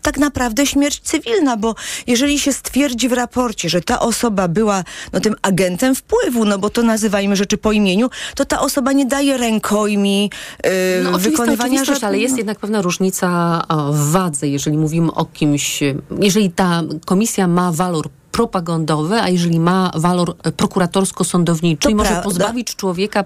Tak 0.06 0.18
naprawdę 0.18 0.66
śmierć 0.66 1.00
cywilna, 1.00 1.56
bo 1.56 1.74
jeżeli 2.06 2.38
się 2.38 2.52
stwierdzi 2.52 3.08
w 3.08 3.12
raporcie, 3.12 3.68
że 3.68 3.80
ta 3.80 4.00
osoba 4.00 4.48
była 4.48 4.84
no, 5.12 5.20
tym 5.20 5.34
agentem 5.42 5.94
wpływu, 5.94 6.44
no 6.44 6.58
bo 6.58 6.70
to 6.70 6.82
nazywajmy 6.82 7.36
rzeczy 7.36 7.58
po 7.58 7.72
imieniu, 7.72 8.10
to 8.34 8.44
ta 8.44 8.60
osoba 8.60 8.92
nie 8.92 9.06
daje 9.06 9.36
rękojmi 9.36 10.30
yy, 10.64 10.70
No, 11.02 11.18
wykonywania 11.18 11.84
żadnych- 11.84 12.04
ale 12.04 12.18
jest 12.18 12.36
jednak 12.36 12.58
pewna 12.58 12.82
różnica 12.82 13.62
o, 13.68 13.92
w 13.92 14.10
wadze, 14.10 14.48
jeżeli 14.48 14.78
mówimy 14.78 15.12
o 15.12 15.24
kimś, 15.24 15.80
jeżeli 16.20 16.50
ta 16.50 16.82
komisja 17.04 17.48
ma 17.48 17.72
walor 17.72 18.08
propagandowy, 18.32 19.20
a 19.20 19.28
jeżeli 19.28 19.60
ma 19.60 19.90
walor 19.94 20.36
e, 20.42 20.52
prokuratorsko-sądowniczy 20.52 21.94
może 21.94 22.10
prawda. 22.10 22.22
pozbawić 22.22 22.76
człowieka 22.76 23.24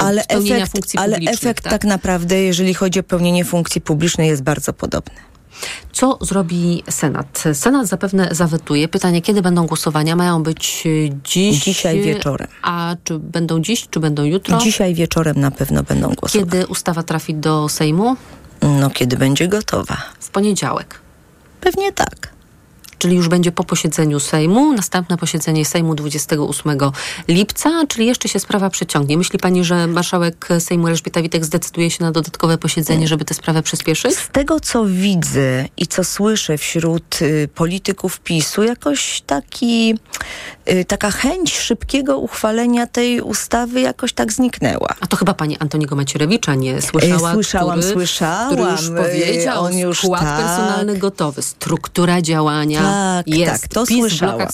ale 0.00 0.24
pełnienia 0.24 0.56
efekt, 0.56 0.72
funkcji 0.72 0.98
ale 0.98 1.14
publicznych. 1.14 1.42
efekt 1.42 1.64
tak? 1.64 1.72
tak 1.72 1.84
naprawdę, 1.84 2.42
jeżeli 2.42 2.74
chodzi 2.74 3.00
o 3.00 3.02
pełnienie 3.02 3.44
funkcji 3.44 3.80
publicznej, 3.80 4.28
jest 4.28 4.42
bardzo 4.42 4.72
podobny. 4.72 5.31
Co 5.92 6.18
zrobi 6.20 6.82
Senat? 6.90 7.44
Senat 7.52 7.86
zapewne 7.86 8.28
zawetuje. 8.30 8.88
Pytanie, 8.88 9.22
kiedy 9.22 9.42
będą 9.42 9.66
głosowania? 9.66 10.16
Mają 10.16 10.42
być 10.42 10.84
e, 10.86 11.20
dziś? 11.24 11.64
Dzisiaj 11.64 12.00
wieczorem. 12.00 12.48
A 12.62 12.96
czy 13.04 13.18
będą 13.18 13.60
dziś, 13.60 13.88
czy 13.90 14.00
będą 14.00 14.24
jutro? 14.24 14.58
Dzisiaj 14.58 14.94
wieczorem 14.94 15.40
na 15.40 15.50
pewno 15.50 15.82
będą 15.82 16.14
głosować. 16.14 16.32
Kiedy 16.32 16.66
ustawa 16.66 17.02
trafi 17.02 17.34
do 17.34 17.68
Sejmu? 17.68 18.16
No, 18.62 18.90
kiedy 18.90 19.16
będzie 19.16 19.48
gotowa. 19.48 19.96
W 20.20 20.30
poniedziałek. 20.30 21.00
Pewnie 21.60 21.92
tak. 21.92 22.31
Czyli 23.02 23.16
już 23.16 23.28
będzie 23.28 23.52
po 23.52 23.64
posiedzeniu 23.64 24.20
Sejmu, 24.20 24.72
następne 24.72 25.16
posiedzenie 25.16 25.64
Sejmu 25.64 25.94
28 25.94 26.78
lipca, 27.28 27.70
czyli 27.88 28.06
jeszcze 28.06 28.28
się 28.28 28.38
sprawa 28.38 28.70
przeciągnie. 28.70 29.16
Myśli 29.18 29.38
pani, 29.38 29.64
że 29.64 29.86
marszałek 29.86 30.48
Sejmu 30.58 30.88
Elżbieta 30.88 31.22
Witek 31.22 31.44
zdecyduje 31.44 31.90
się 31.90 32.04
na 32.04 32.12
dodatkowe 32.12 32.58
posiedzenie, 32.58 33.08
żeby 33.08 33.24
tę 33.24 33.34
sprawę 33.34 33.62
przyspieszyć? 33.62 34.16
Z 34.16 34.28
tego, 34.28 34.60
co 34.60 34.84
widzę 34.86 35.64
i 35.76 35.86
co 35.86 36.04
słyszę 36.04 36.58
wśród 36.58 37.22
y, 37.22 37.48
polityków 37.54 38.20
PiSu, 38.20 38.62
jakoś 38.62 39.20
taki, 39.26 39.94
y, 40.70 40.84
taka 40.84 41.10
chęć 41.10 41.58
szybkiego 41.58 42.18
uchwalenia 42.18 42.86
tej 42.86 43.20
ustawy 43.20 43.80
jakoś 43.80 44.12
tak 44.12 44.32
zniknęła. 44.32 44.88
A 45.00 45.06
to 45.06 45.16
chyba 45.16 45.34
pani 45.34 45.58
Antoniego 45.58 45.96
Macierewicza 45.96 46.54
nie 46.54 46.82
słyszała, 46.82 47.30
E, 47.30 47.34
słyszałam, 47.34 47.78
który, 47.78 47.92
słyszałam. 47.92 48.46
który 48.56 48.70
już 48.70 48.88
E, 48.88 48.94
powiedział, 48.94 49.64
on 49.64 49.78
już 49.78 49.98
skład 49.98 50.20
tak. 50.20 50.40
personalny 50.40 50.98
gotowy, 50.98 51.42
struktura 51.42 52.22
działania 52.22 52.91
Tak, 52.92 53.28
jest, 53.28 53.62
tak, 53.62 53.70
to 53.70 53.86
PiS 53.86 53.98
słyszałam. 53.98 54.48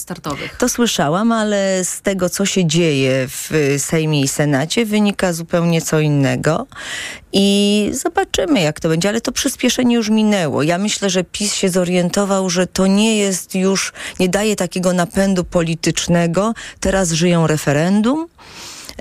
To 0.57 0.69
słyszałam, 0.69 1.31
ale 1.31 1.83
z 1.83 2.01
tego, 2.01 2.29
co 2.29 2.45
się 2.45 2.65
dzieje 2.65 3.27
w 3.27 3.75
Sejmie 3.77 4.21
i 4.21 4.27
Senacie, 4.27 4.85
wynika 4.85 5.33
zupełnie 5.33 5.81
co 5.81 5.99
innego. 5.99 6.67
I 7.33 7.89
zobaczymy, 7.93 8.61
jak 8.61 8.79
to 8.79 8.89
będzie, 8.89 9.09
ale 9.09 9.21
to 9.21 9.31
przyspieszenie 9.31 9.95
już 9.95 10.09
minęło. 10.09 10.63
Ja 10.63 10.77
myślę, 10.77 11.09
że 11.09 11.23
PiS 11.23 11.53
się 11.53 11.69
zorientował, 11.69 12.49
że 12.49 12.67
to 12.67 12.87
nie 12.87 13.17
jest 13.17 13.55
już, 13.55 13.93
nie 14.19 14.29
daje 14.29 14.55
takiego 14.55 14.93
napędu 14.93 15.43
politycznego. 15.43 16.53
Teraz 16.79 17.11
żyją 17.11 17.47
referendum. 17.47 18.27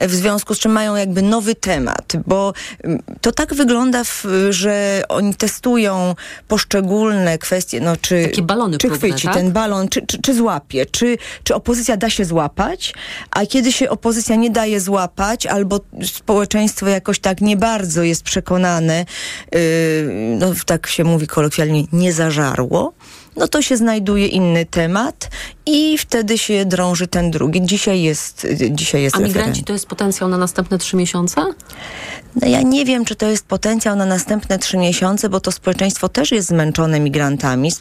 W 0.01 0.15
związku 0.15 0.55
z 0.55 0.59
czym 0.59 0.73
mają 0.73 0.97
jakby 0.97 1.23
nowy 1.23 1.55
temat, 1.55 2.13
bo 2.27 2.53
mm, 2.85 3.03
to 3.21 3.33
tak 3.33 3.55
wygląda, 3.55 4.05
w, 4.05 4.27
że 4.51 5.03
oni 5.09 5.35
testują 5.35 6.15
poszczególne 6.49 7.39
kwestie, 7.39 7.81
no 7.81 7.97
czy, 7.97 8.23
Takie 8.23 8.43
balony 8.43 8.79
czy 8.79 8.89
próbne, 8.89 9.09
chwyci 9.09 9.27
tak? 9.27 9.37
ten 9.37 9.53
balon, 9.53 9.89
czy, 9.89 10.07
czy, 10.07 10.23
czy 10.23 10.35
złapie, 10.35 10.87
czy, 10.87 11.17
czy 11.45 11.55
opozycja 11.55 11.97
da 11.97 12.11
się 12.11 12.25
złapać, 12.25 12.95
a 13.31 13.47
kiedy 13.47 13.73
się 13.73 13.91
opozycja 13.91 14.37
nie 14.37 14.51
daje 14.51 14.81
złapać, 14.81 15.47
albo 15.47 15.81
społeczeństwo 16.05 16.89
jakoś 16.89 17.19
tak 17.19 17.41
nie 17.41 17.57
bardzo 17.57 18.03
jest 18.03 18.23
przekonane, 18.23 19.05
yy, 19.53 19.61
no 20.39 20.53
tak 20.67 20.87
się 20.87 21.05
mówi 21.05 21.27
kolokwialnie, 21.27 21.85
nie 21.93 22.13
zażarło, 22.13 22.93
no 23.39 23.49
to 23.49 23.63
się 23.63 23.77
znajduje 23.77 24.27
inny 24.27 24.67
temat 24.67 25.31
i 25.67 25.99
wtedy 25.99 26.39
się 26.39 26.65
drąży 26.65 27.07
ten 27.07 27.31
drugi. 27.31 27.61
Dzisiaj 27.67 28.03
jest, 28.03 28.47
dzisiaj 28.71 29.03
jest 29.03 29.17
A 29.17 29.19
migranci 29.19 29.65
to 29.65 29.73
jest 29.73 29.87
potencjał 29.87 30.29
na 30.29 30.39
następne 30.39 30.79
trzy 30.79 30.97
miesiące? 30.97 31.45
No 32.41 32.49
ja 32.49 32.63
nie 32.63 32.85
wiem, 32.85 33.05
czy 33.05 33.17
to 33.17 33.27
jest 33.27 33.47
potencjał 33.47 33.97
na 33.97 34.07
następne 34.07 34.59
trzy 34.59 34.77
miesiące, 34.77 35.29
bo 35.29 35.41
to 35.41 35.53
społeczeństwo 35.53 36.09
też 36.09 36.31
jest 36.33 36.49
zmęczone 36.49 37.01
migrantami. 37.01 37.73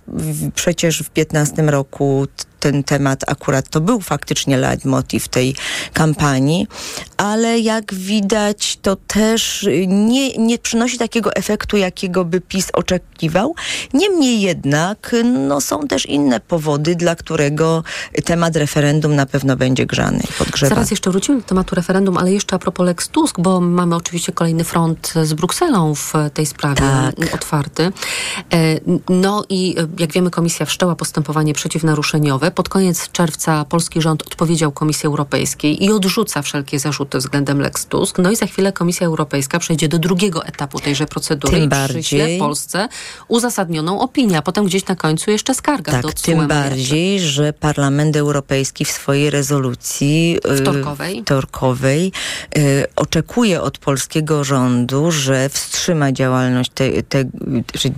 Przecież 0.55 1.03
w 1.03 1.09
15 1.09 1.61
roku 1.61 2.27
ten 2.71 2.83
temat 2.83 3.23
akurat 3.27 3.69
to 3.69 3.81
był 3.81 4.01
faktycznie 4.01 4.57
leitmotiv 4.57 5.27
tej 5.27 5.55
kampanii, 5.93 6.67
ale 7.17 7.59
jak 7.59 7.93
widać, 7.93 8.77
to 8.81 8.95
też 8.95 9.67
nie, 9.87 10.37
nie 10.37 10.57
przynosi 10.57 10.97
takiego 10.97 11.33
efektu, 11.35 11.77
jakiego 11.77 12.25
by 12.25 12.41
PiS 12.41 12.67
oczekiwał. 12.73 13.55
Niemniej 13.93 14.41
jednak, 14.41 15.15
no, 15.23 15.61
są 15.61 15.87
też 15.87 16.05
inne 16.05 16.39
powody, 16.39 16.95
dla 16.95 17.15
którego 17.15 17.83
temat 18.25 18.55
referendum 18.55 19.15
na 19.15 19.25
pewno 19.25 19.55
będzie 19.55 19.85
grzany 19.85 20.19
i 20.19 20.33
podgrzewany. 20.33 20.75
Zaraz 20.75 20.91
jeszcze 20.91 21.11
wrócimy 21.11 21.37
do 21.37 21.43
tematu 21.43 21.75
referendum, 21.75 22.17
ale 22.17 22.31
jeszcze 22.31 22.55
a 22.55 22.59
propos 22.59 22.85
Lex 22.85 23.09
Tusk, 23.09 23.39
bo 23.39 23.61
mamy 23.61 23.95
oczywiście 23.95 24.31
kolejny 24.31 24.63
front 24.63 25.13
z 25.23 25.33
Brukselą 25.33 25.95
w 25.95 26.13
tej 26.33 26.45
sprawie 26.45 26.81
Tak. 26.81 27.33
otwarty. 27.33 27.91
E, 28.53 28.79
No 29.09 29.43
i 29.49 29.75
e, 29.79 29.87
jak 29.99 30.11
wiemy, 30.13 30.29
komisja 30.29 30.65
wszczęła 30.65 30.95
postępowanie 30.95 31.53
przeciwnaruszeniowe. 31.53 32.51
Pod 32.57 32.69
koniec 32.69 33.11
czerwca 33.11 33.65
polski 33.65 34.01
rząd 34.01 34.21
odpowiedział 34.21 34.71
Komisji 34.71 35.07
Europejskiej 35.07 35.83
i 35.83 35.91
odrzuca 35.91 36.41
wszelkie 36.41 36.79
zarzuty 36.79 37.17
względem 37.17 37.61
Lex 37.61 37.85
Tusk. 37.85 38.17
No 38.17 38.31
i 38.31 38.35
za 38.35 38.45
chwilę 38.45 38.73
Komisja 38.73 39.07
Europejska 39.07 39.59
przejdzie 39.59 39.87
do 39.87 39.99
drugiego 39.99 40.45
etapu 40.45 40.79
tejże 40.79 41.05
procedury 41.05 41.53
Tym 41.53 41.63
i 41.63 41.67
bardziej- 41.67 42.39
Polsce 42.39 42.87
uzasadnioną 43.27 44.01
opinię, 44.01 44.37
a 44.37 44.41
potem 44.41 44.65
gdzieś 44.65 44.87
na 44.87 44.95
końcu 44.95 45.31
jeszcze 45.31 45.53
skarga 45.53 46.01
do 46.01 46.07
Tak, 46.07 46.17
TSUE 46.17 46.25
tym 46.25 46.47
bardziej, 46.47 47.19
że 47.19 47.53
Parlament 47.53 48.15
Europejski 48.15 48.85
w 48.85 48.91
swojej 48.91 49.29
rezolucji 49.29 50.37
y, 50.51 50.57
Wtorkowej. 50.57 51.21
wtorkowej 51.21 52.11
y, 52.57 52.85
oczekuje 52.95 53.61
od 53.61 53.77
polskiego 53.77 54.43
rządu, 54.43 55.11
że 55.11 55.49
wstrzyma 55.49 56.11
działalność 56.11 56.71
te, 56.73 57.03
te, 57.03 57.25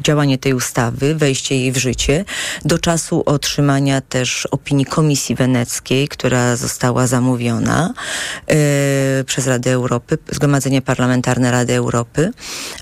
działanie 0.03 0.37
tej 0.37 0.53
ustawy, 0.53 1.15
wejście 1.15 1.55
jej 1.55 1.71
w 1.71 1.77
życie 1.77 2.25
do 2.65 2.79
czasu 2.79 3.23
otrzymania 3.25 4.01
też 4.01 4.38
opinii 4.45 4.85
Komisji 4.85 5.35
Weneckiej, 5.35 6.07
która 6.07 6.55
została 6.55 7.07
zamówiona 7.07 7.93
y, 8.51 9.23
przez 9.23 9.47
Radę 9.47 9.71
Europy, 9.71 10.17
Zgromadzenie 10.31 10.81
Parlamentarne 10.81 11.51
Rady 11.51 11.73
Europy, 11.75 12.31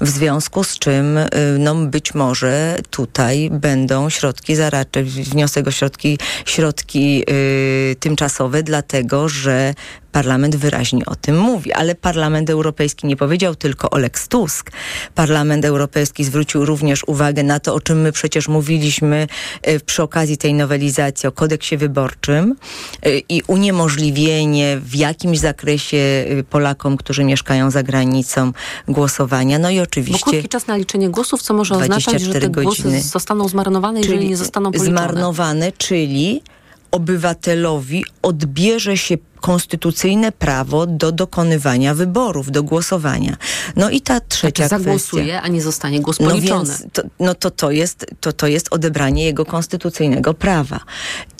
w 0.01 0.09
związku 0.09 0.63
z 0.63 0.79
czym 0.79 1.17
y, 1.17 1.27
no, 1.59 1.75
być 1.75 2.13
może 2.13 2.77
tutaj 2.89 3.49
będą 3.51 4.09
środki 4.09 4.55
zaradcze, 4.55 5.03
wniosek 5.03 5.67
o 5.67 5.71
środki, 5.71 6.17
środki 6.45 7.23
y, 7.29 7.95
tymczasowe, 7.99 8.63
dlatego 8.63 9.29
że 9.29 9.73
Parlament 10.17 10.55
wyraźnie 10.55 11.05
o 11.05 11.15
tym 11.15 11.39
mówi, 11.39 11.73
ale 11.73 11.95
Parlament 11.95 12.49
Europejski 12.49 13.07
nie 13.07 13.15
powiedział 13.15 13.55
tylko 13.55 13.89
o 13.89 13.97
Lex 13.97 14.27
Tusk. 14.27 14.71
Parlament 15.15 15.65
Europejski 15.65 16.23
zwrócił 16.23 16.65
również 16.65 17.03
uwagę 17.07 17.43
na 17.43 17.59
to, 17.59 17.73
o 17.73 17.79
czym 17.79 18.01
my 18.01 18.11
przecież 18.11 18.47
mówiliśmy 18.47 19.27
y, 19.67 19.79
przy 19.79 20.03
okazji 20.03 20.37
tej 20.37 20.53
nowelizacji 20.53 21.29
o 21.29 21.31
kodeksie 21.31 21.77
wyborczym 21.77 22.55
y, 23.05 23.21
i 23.29 23.41
uniemożliwienie 23.47 24.79
w 24.83 24.95
jakimś 24.95 25.39
zakresie 25.39 25.97
y, 25.97 26.43
Polakom, 26.49 26.97
którzy 26.97 27.23
mieszkają 27.23 27.71
za 27.71 27.83
granicą 27.83 28.51
głosowania. 28.87 29.59
No 29.59 29.69
i 29.69 29.77
Bo 29.77 29.83
oczywiście 29.83 30.23
krótki 30.23 30.49
czas 30.49 30.67
na 30.67 30.77
liczenie 30.77 31.09
głosów, 31.09 31.41
co 31.41 31.53
może 31.53 31.75
oznaczać, 31.75 32.21
że 32.21 32.29
24 32.29 32.41
te 32.41 32.61
głosy 32.61 32.83
godziny. 32.83 33.01
zostaną 33.01 33.47
zmarnowane, 33.47 33.99
jeżeli 33.99 34.17
Czyli 34.17 34.29
nie 34.29 34.37
zostaną 34.37 34.71
policzone. 34.71 34.91
Zmarnowane, 34.91 35.71
czyli 35.71 36.41
obywatelowi 36.91 38.05
odbierze 38.21 38.97
się 38.97 39.17
konstytucyjne 39.41 40.31
prawo 40.31 40.85
do 40.85 41.11
dokonywania 41.11 41.93
wyborów, 41.93 42.51
do 42.51 42.63
głosowania. 42.63 43.37
No 43.75 43.89
i 43.89 44.01
ta 44.01 44.19
trzecia 44.19 44.67
Znaczy 44.67 44.83
kwestia. 44.83 45.07
zagłosuje, 45.07 45.41
a 45.41 45.47
nie 45.47 45.61
zostanie 45.61 45.99
głos 46.01 46.19
No 46.19 46.29
policzony. 46.29 46.65
więc 46.69 46.85
to, 46.93 47.01
no 47.19 47.35
to, 47.35 47.51
to, 47.51 47.71
jest, 47.71 48.05
to, 48.19 48.33
to 48.33 48.47
jest 48.47 48.67
odebranie 48.71 49.23
jego 49.25 49.45
konstytucyjnego 49.45 50.33
prawa. 50.33 50.79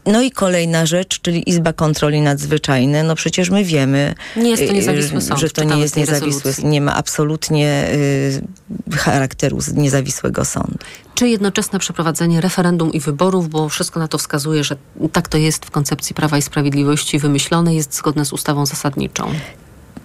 No 0.05 0.21
i 0.21 0.31
kolejna 0.31 0.85
rzecz, 0.85 1.19
czyli 1.21 1.49
Izba 1.49 1.73
Kontroli 1.73 2.21
Nadzwyczajnej. 2.21 3.03
No 3.03 3.15
przecież 3.15 3.49
my 3.49 3.63
wiemy, 3.63 4.15
Nie 4.35 4.49
jest 4.49 4.63
to 4.63 4.69
y, 4.69 4.73
niezawisły 4.73 5.21
sąd, 5.21 5.39
że 5.39 5.49
to 5.49 5.63
nie 5.63 5.77
jest 5.81 5.95
niezawisły, 5.97 6.27
rezolucji. 6.43 6.65
nie 6.65 6.81
ma 6.81 6.95
absolutnie 6.95 7.87
y, 8.91 8.97
charakteru 8.97 9.57
niezawisłego 9.73 10.45
sądu. 10.45 10.77
Czy 11.15 11.27
jednoczesne 11.29 11.79
przeprowadzenie 11.79 12.41
referendum 12.41 12.93
i 12.93 12.99
wyborów, 12.99 13.49
bo 13.49 13.69
wszystko 13.69 13.99
na 13.99 14.07
to 14.07 14.17
wskazuje, 14.17 14.63
że 14.63 14.75
tak 15.11 15.27
to 15.27 15.37
jest 15.37 15.65
w 15.65 15.71
koncepcji 15.71 16.15
Prawa 16.15 16.37
i 16.37 16.41
Sprawiedliwości 16.41 17.19
wymyślone, 17.19 17.75
jest 17.75 17.86
zgodne 17.95 18.25
z 18.25 18.33
ustawą 18.33 18.65
zasadniczą. 18.65 19.31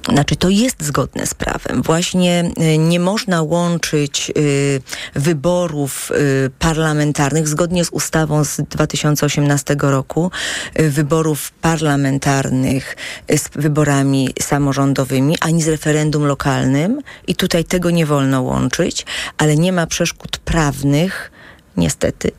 Znaczy, 0.09 0.37
to 0.37 0.49
jest 0.49 0.85
zgodne 0.85 1.27
z 1.27 1.35
prawem. 1.35 1.83
Właśnie 1.83 2.51
y, 2.75 2.79
nie 2.79 3.01
można 3.01 3.43
łączyć 3.43 4.33
y, 4.37 4.83
wyborów 5.15 6.11
y, 6.11 6.51
parlamentarnych 6.59 7.49
zgodnie 7.49 7.85
z 7.85 7.91
ustawą 7.91 8.45
z 8.45 8.61
2018 8.61 9.77
roku, 9.81 10.31
wyborów 10.77 11.53
parlamentarnych 11.53 12.97
z 13.29 13.49
wyborami 13.55 14.31
samorządowymi, 14.41 15.37
ani 15.41 15.63
z 15.63 15.69
referendum 15.69 16.27
lokalnym. 16.27 17.01
I 17.27 17.35
tutaj 17.35 17.65
tego 17.65 17.91
nie 17.91 18.07
wolno 18.07 18.43
łączyć, 18.43 19.07
ale 19.39 19.57
nie 19.57 19.73
ma 19.73 19.87
przeszkód 19.87 20.39
prawnych, 20.39 21.32
niestety, 21.77 22.31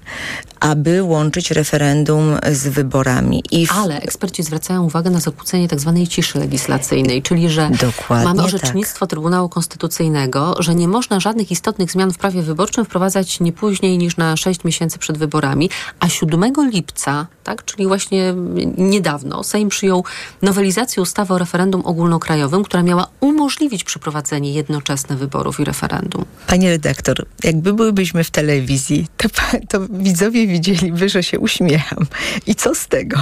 aby 0.60 1.04
łączyć 1.04 1.52
referendum 1.52 2.38
z 2.52 2.68
wyborami. 2.68 3.44
I 3.52 3.68
w... 3.68 3.72
Ale 3.72 4.02
eksperci 4.02 4.44
zwracają 4.44 4.84
uwagę 4.84 5.10
na 5.10 5.20
zakłócenie 5.20 5.68
tak 5.68 5.80
zwanej 5.80 6.08
ciszy 6.08 6.40
legislacyjnej, 6.40 7.22
czyli 7.22 7.50
że 7.50 7.70
Dokładnie 7.82 8.26
mamy 8.26 8.38
tak. 8.38 8.46
orzecznictwo 8.46 9.08
Trybunału 9.08 9.50
Konstytucyjnego, 9.50 10.56
że 10.60 10.76
nie 10.76 10.88
można 10.88 11.20
żadnych 11.20 11.52
istotnych 11.52 11.92
zmian 11.92 12.14
w 12.14 12.18
prawie 12.18 12.42
wyborczym 12.42 12.86
wprowadzać 12.86 13.40
nie 13.40 13.52
później 13.52 13.98
niż 13.98 14.18
na 14.18 14.38
6 14.38 14.64
miesięcy 14.64 15.00
przed 15.00 15.18
wyborami, 15.18 15.70
a 16.00 16.10
7 16.10 16.54
lipca, 16.72 17.28
tak, 17.44 17.66
czyli 17.66 17.88
właśnie 17.88 18.34
niedawno, 18.78 19.44
Sejm 19.44 19.70
przyjął 19.70 20.04
nowelizację 20.42 21.04
ustawy 21.04 21.34
o 21.34 21.38
referendum 21.38 21.82
ogólnokrajowym, 21.86 22.64
która 22.64 22.84
miała 22.84 23.08
umożliwić 23.20 23.84
przeprowadzenie 23.84 24.54
jednoczesne 24.54 25.16
wyborów 25.16 25.60
i 25.60 25.64
referendum. 25.64 26.26
Panie 26.48 26.70
redaktor, 26.70 27.26
jakby 27.44 27.74
byłybyśmy 27.74 28.24
w 28.24 28.32
telewizji, 28.32 29.08
to, 29.30 29.42
to 29.70 29.88
widzowie 29.90 30.48
widzieliby, 30.48 31.10
że 31.10 31.24
się 31.24 31.40
uśmiecham. 31.40 32.06
I 32.48 32.56
co 32.56 32.76
z 32.76 32.88
tego? 32.88 33.18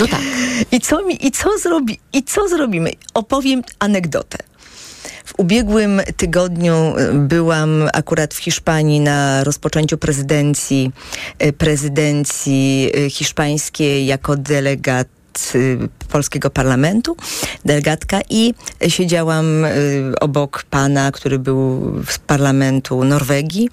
No 0.00 0.06
tak. 0.06 0.20
I 0.72 0.80
co, 0.80 1.06
mi, 1.06 1.26
i 1.26 1.30
co, 1.30 1.58
zrobi, 1.58 1.98
i 2.12 2.22
co 2.22 2.48
zrobimy? 2.48 2.90
Opowiem 3.14 3.62
anegdotę. 3.78 4.38
W 5.24 5.34
ubiegłym 5.36 6.00
tygodniu 6.16 6.94
y, 6.98 7.12
byłam 7.12 7.88
akurat 7.92 8.34
w 8.34 8.38
Hiszpanii 8.38 9.00
na 9.00 9.44
rozpoczęciu 9.44 9.98
prezydencji, 9.98 10.90
y, 11.42 11.52
prezydencji 11.52 12.90
y, 12.96 13.10
hiszpańskiej 13.10 14.06
jako 14.06 14.36
delegat 14.36 15.08
y, 15.54 15.88
polskiego 16.08 16.50
parlamentu, 16.50 17.16
delegatka 17.64 18.20
i 18.30 18.54
siedziałam 18.88 19.64
y, 19.64 20.12
obok 20.20 20.64
pana, 20.70 21.12
który 21.12 21.38
był 21.38 21.92
z 22.08 22.18
parlamentu 22.18 23.04
Norwegii 23.04 23.68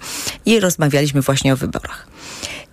i 0.46 0.60
rozmawialiśmy 0.60 1.22
właśnie 1.22 1.52
o 1.52 1.56
wyborach. 1.56 2.06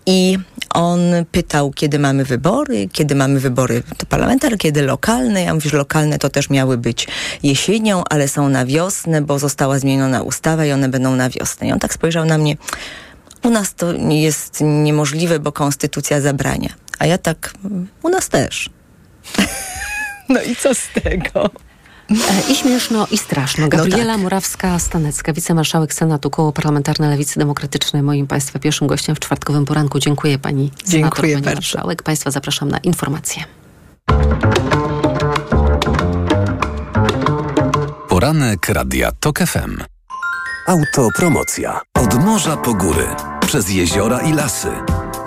I 0.09 0.37
on 0.73 0.99
pytał, 1.31 1.71
kiedy 1.71 1.99
mamy 1.99 2.25
wybory, 2.25 2.89
kiedy 2.91 3.15
mamy 3.15 3.39
wybory 3.39 3.83
parlamentarne, 4.09 4.57
kiedy 4.57 4.81
lokalne. 4.81 5.43
Ja 5.43 5.53
mówię, 5.53 5.69
że 5.69 5.77
lokalne 5.77 6.19
to 6.19 6.29
też 6.29 6.49
miały 6.49 6.77
być 6.77 7.07
jesienią, 7.43 8.03
ale 8.09 8.27
są 8.27 8.49
na 8.49 8.65
wiosnę, 8.65 9.21
bo 9.21 9.39
została 9.39 9.79
zmieniona 9.79 10.21
ustawa 10.21 10.65
i 10.65 10.71
one 10.71 10.89
będą 10.89 11.15
na 11.15 11.29
wiosnę. 11.29 11.67
I 11.67 11.71
on 11.71 11.79
tak 11.79 11.93
spojrzał 11.93 12.25
na 12.25 12.37
mnie, 12.37 12.57
u 13.43 13.49
nas 13.49 13.75
to 13.75 13.93
jest 14.09 14.61
niemożliwe, 14.61 15.39
bo 15.39 15.51
konstytucja 15.51 16.21
zabrania. 16.21 16.69
A 16.99 17.05
ja 17.05 17.17
tak, 17.17 17.53
u 18.03 18.09
nas 18.09 18.29
też. 18.29 18.69
No 20.29 20.41
i 20.41 20.55
co 20.55 20.73
z 20.75 20.87
tego? 21.03 21.49
I 22.51 22.55
śmieszno, 22.55 23.07
i 23.11 23.17
straszno. 23.17 23.67
Gabriela 23.67 24.13
tak. 24.13 24.21
Murawska-Stanecka, 24.21 25.33
wicemarszałek 25.33 25.93
Senatu, 25.93 26.29
Koło 26.29 26.53
Parlamentarne 26.53 27.09
Lewicy 27.09 27.39
Demokratycznej, 27.39 28.03
moim 28.03 28.27
Państwa 28.27 28.59
pierwszym 28.59 28.87
gościem 28.87 29.15
w 29.15 29.19
czwartkowym 29.19 29.65
poranku. 29.65 29.99
Dziękuję 29.99 30.39
Pani 30.39 30.71
senator, 30.71 30.91
Dziękuję 30.91 31.33
Pani 31.33 31.45
bardzo. 31.45 31.57
marszałek. 31.57 32.03
Państwa 32.03 32.31
zapraszam 32.31 32.69
na 32.71 32.77
informacje. 32.77 33.43
Poranek 38.09 38.69
Radia 38.69 39.11
TOK 39.19 39.39
FM. 39.39 39.77
Autopromocja. 40.67 41.81
Od 41.93 42.13
morza 42.25 42.57
po 42.57 42.73
góry, 42.73 43.07
przez 43.47 43.69
jeziora 43.69 44.21
i 44.21 44.33
lasy. 44.33 44.69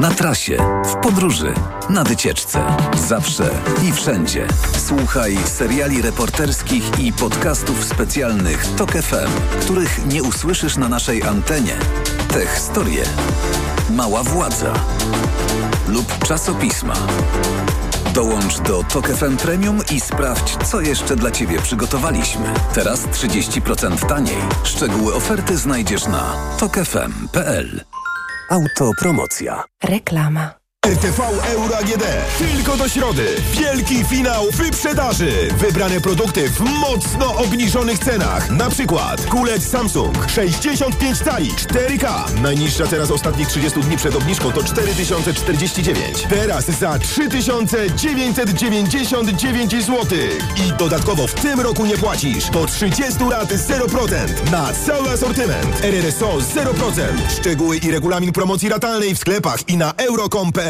Na 0.01 0.11
trasie, 0.11 0.57
w 0.85 0.95
podróży, 1.03 1.55
na 1.91 2.05
wycieczce. 2.05 2.63
Zawsze 3.09 3.51
i 3.89 3.93
wszędzie. 3.93 4.47
Słuchaj 4.87 5.37
seriali 5.45 6.03
reporterskich 6.03 6.99
i 6.99 7.13
podcastów 7.13 7.85
specjalnych 7.85 8.67
TOK 8.77 8.93
FM, 8.93 9.61
których 9.61 10.07
nie 10.07 10.23
usłyszysz 10.23 10.77
na 10.77 10.89
naszej 10.89 11.23
antenie. 11.23 11.77
Te 12.33 12.47
historie 12.47 13.05
Mała 13.91 14.23
Władza 14.23 14.73
lub 15.89 16.19
czasopisma. 16.29 16.95
Dołącz 18.15 18.61
do 18.61 18.83
TOK 18.83 19.09
FM 19.09 19.37
Premium 19.37 19.79
i 19.93 20.01
sprawdź, 20.01 20.57
co 20.71 20.81
jeszcze 20.81 21.17
dla 21.17 21.31
Ciebie 21.31 21.59
przygotowaliśmy. 21.63 22.55
Teraz 22.75 23.07
30% 23.07 24.07
taniej. 24.07 24.39
Szczegóły 24.65 25.15
oferty 25.15 25.57
znajdziesz 25.57 26.07
na 26.07 26.35
tokefm.pl. 26.59 27.85
Autopromocja. 28.51 29.65
Reklama. 29.83 30.60
RTV 30.87 31.23
Euro 31.55 31.77
AGD. 31.77 32.05
Tylko 32.39 32.77
do 32.77 32.89
środy. 32.89 33.27
Wielki 33.53 34.05
finał 34.05 34.47
wyprzedaży. 34.51 35.49
Wybrane 35.59 36.01
produkty 36.01 36.51
w 36.51 36.61
mocno 36.61 37.35
obniżonych 37.37 37.99
cenach. 37.99 38.51
Na 38.51 38.71
przykład 38.71 39.27
kulec 39.27 39.69
Samsung 39.69 40.31
65 40.31 41.19
cali 41.19 41.51
4K. 41.53 42.35
Najniższa 42.43 42.87
teraz 42.87 43.11
ostatnich 43.11 43.49
30 43.49 43.81
dni 43.81 43.97
przed 43.97 44.17
obniżką 44.17 44.53
to 44.53 44.63
4049. 44.63 46.27
Teraz 46.29 46.65
za 46.65 46.99
3999 46.99 49.73
zł. 49.73 50.07
I 50.67 50.73
dodatkowo 50.79 51.27
w 51.27 51.35
tym 51.35 51.61
roku 51.61 51.87
nie 51.87 51.99
płacisz. 51.99 52.51
Do 52.51 52.67
30 52.67 53.25
lat 53.31 53.53
0% 53.53 54.51
na 54.51 54.73
cały 54.73 55.11
asortyment. 55.11 55.85
RRSO 55.85 56.39
0%. 56.39 57.31
Szczegóły 57.39 57.77
i 57.77 57.91
regulamin 57.91 58.33
promocji 58.33 58.69
ratalnej 58.69 59.15
w 59.15 59.19
sklepach 59.19 59.69
i 59.69 59.77
na 59.77 59.95
euro.com.pl 59.97 60.70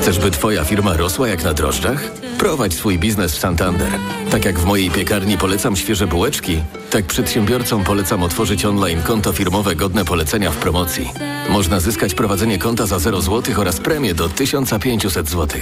Chcesz, 0.00 0.18
by 0.18 0.30
Twoja 0.30 0.64
firma 0.64 0.96
rosła 0.96 1.28
jak 1.28 1.44
na 1.44 1.54
drożdżach? 1.54 2.10
Prowadź 2.38 2.74
swój 2.74 2.98
biznes 2.98 3.36
w 3.36 3.38
Santander. 3.38 3.88
Tak 4.30 4.44
jak 4.44 4.58
w 4.58 4.64
mojej 4.64 4.90
piekarni 4.90 5.38
polecam 5.38 5.76
świeże 5.76 6.06
bułeczki, 6.06 6.62
tak 6.90 7.04
przedsiębiorcom 7.04 7.84
polecam 7.84 8.22
otworzyć 8.22 8.64
online 8.64 9.02
konto 9.02 9.32
firmowe 9.32 9.76
godne 9.76 10.04
polecenia 10.04 10.50
w 10.50 10.56
promocji. 10.56 11.12
Można 11.50 11.80
zyskać 11.80 12.14
prowadzenie 12.14 12.58
konta 12.58 12.86
za 12.86 12.98
0 12.98 13.20
zł 13.20 13.54
oraz 13.60 13.80
premię 13.80 14.14
do 14.14 14.28
1500 14.28 15.28
zł. 15.28 15.60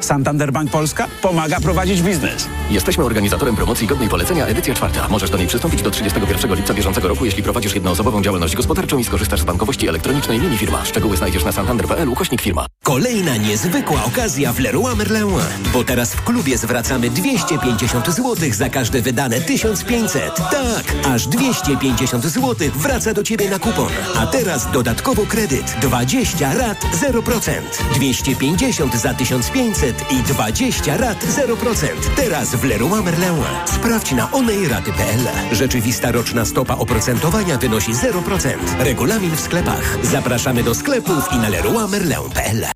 Santander 0.00 0.52
Bank 0.52 0.70
Polska 0.70 1.08
pomaga 1.22 1.60
prowadzić 1.60 2.02
biznes. 2.02 2.48
Jesteśmy 2.70 3.04
organizatorem 3.04 3.56
promocji 3.56 3.86
godnej 3.86 4.08
polecenia 4.08 4.46
edycja 4.46 4.74
czwarta. 4.74 5.08
Możesz 5.08 5.30
do 5.30 5.38
niej 5.38 5.46
przystąpić 5.46 5.82
do 5.82 5.90
31 5.90 6.54
lipca 6.54 6.74
bieżącego 6.74 7.08
roku, 7.08 7.24
jeśli 7.24 7.42
prowadzisz 7.42 7.74
jednoosobową 7.74 8.22
działalność 8.22 8.56
gospodarczą 8.56 8.98
i 8.98 9.04
skorzystasz 9.04 9.40
z 9.40 9.44
bankowości 9.44 9.88
elektronicznej 9.88 10.40
linii 10.40 10.58
firma. 10.58 10.84
Szczegóły 10.84 11.16
znajdziesz 11.16 11.44
na 11.44 11.52
santander.pl 11.52 12.08
ukośnik 12.08 12.40
firma. 12.40 12.66
Kolejna 12.84 13.36
niezwykła 13.36 14.04
okazja 14.04 14.52
w 14.52 14.60
Leroy 14.60 14.96
Merlin. 14.96 15.28
Bo 15.72 15.84
teraz 15.84 16.14
w 16.14 16.24
klubie 16.24 16.58
zwracamy 16.58 17.10
250 17.10 18.06
zł 18.06 18.36
za 18.52 18.68
każde 18.68 19.02
wydane 19.02 19.40
1500. 19.40 20.34
Tak, 20.34 20.94
aż 21.06 21.26
250 21.26 22.24
zł 22.24 22.68
wraca 22.74 23.14
do 23.14 23.22
Ciebie 23.22 23.50
na 23.50 23.58
kupon. 23.58 23.88
A 24.16 24.26
teraz 24.26 24.72
dodatkowo 24.72 25.26
kredyt 25.26 25.76
20 25.80 26.54
rat 26.54 26.78
0%. 27.02 27.52
250 27.94 28.94
za 28.94 29.14
1500 29.14 29.87
i 30.10 30.22
20 30.22 30.96
rat 30.96 31.24
0%. 31.24 31.86
Teraz 32.16 32.54
w 32.54 32.64
Leroy 32.64 33.02
Merlin. 33.02 33.28
Sprawdź 33.66 34.12
na 34.12 34.32
onejraty.pl. 34.32 35.20
Rzeczywista 35.52 36.12
roczna 36.12 36.44
stopa 36.44 36.74
oprocentowania 36.74 37.58
wynosi 37.58 37.92
0%. 37.92 38.50
Regulamin 38.78 39.36
w 39.36 39.40
sklepach. 39.40 39.98
Zapraszamy 40.02 40.62
do 40.62 40.74
sklepów 40.74 41.32
i 41.32 41.36
na 41.36 41.48
leroymerlin.pl. 41.48 42.66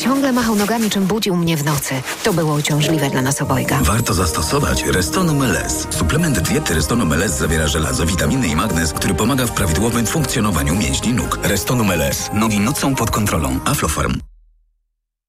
Ciągle 0.00 0.32
machał 0.32 0.54
nogami, 0.54 0.90
czym 0.90 1.06
budził 1.06 1.36
mnie 1.36 1.56
w 1.56 1.64
nocy. 1.64 1.94
To 2.22 2.32
było 2.32 2.54
uciążliwe 2.54 3.10
dla 3.10 3.22
nas 3.22 3.42
obojga. 3.42 3.78
Warto 3.82 4.14
zastosować 4.14 4.84
Restonum 4.84 5.42
LS. 5.42 5.86
Suplement 5.90 6.40
diety 6.40 6.74
Restonum 6.74 7.12
LS 7.12 7.38
zawiera 7.38 7.66
żelazo, 7.66 8.06
witaminy 8.06 8.48
i 8.48 8.56
magnez, 8.56 8.92
który 8.92 9.14
pomaga 9.14 9.46
w 9.46 9.52
prawidłowym 9.52 10.06
funkcjonowaniu 10.06 10.74
mięśni 10.74 11.12
nóg. 11.12 11.38
Restonum 11.42 11.90
LS. 11.90 12.30
Nogi 12.32 12.60
nocą 12.60 12.94
pod 12.94 13.10
kontrolą. 13.10 13.60
Aflofarm. 13.64 14.20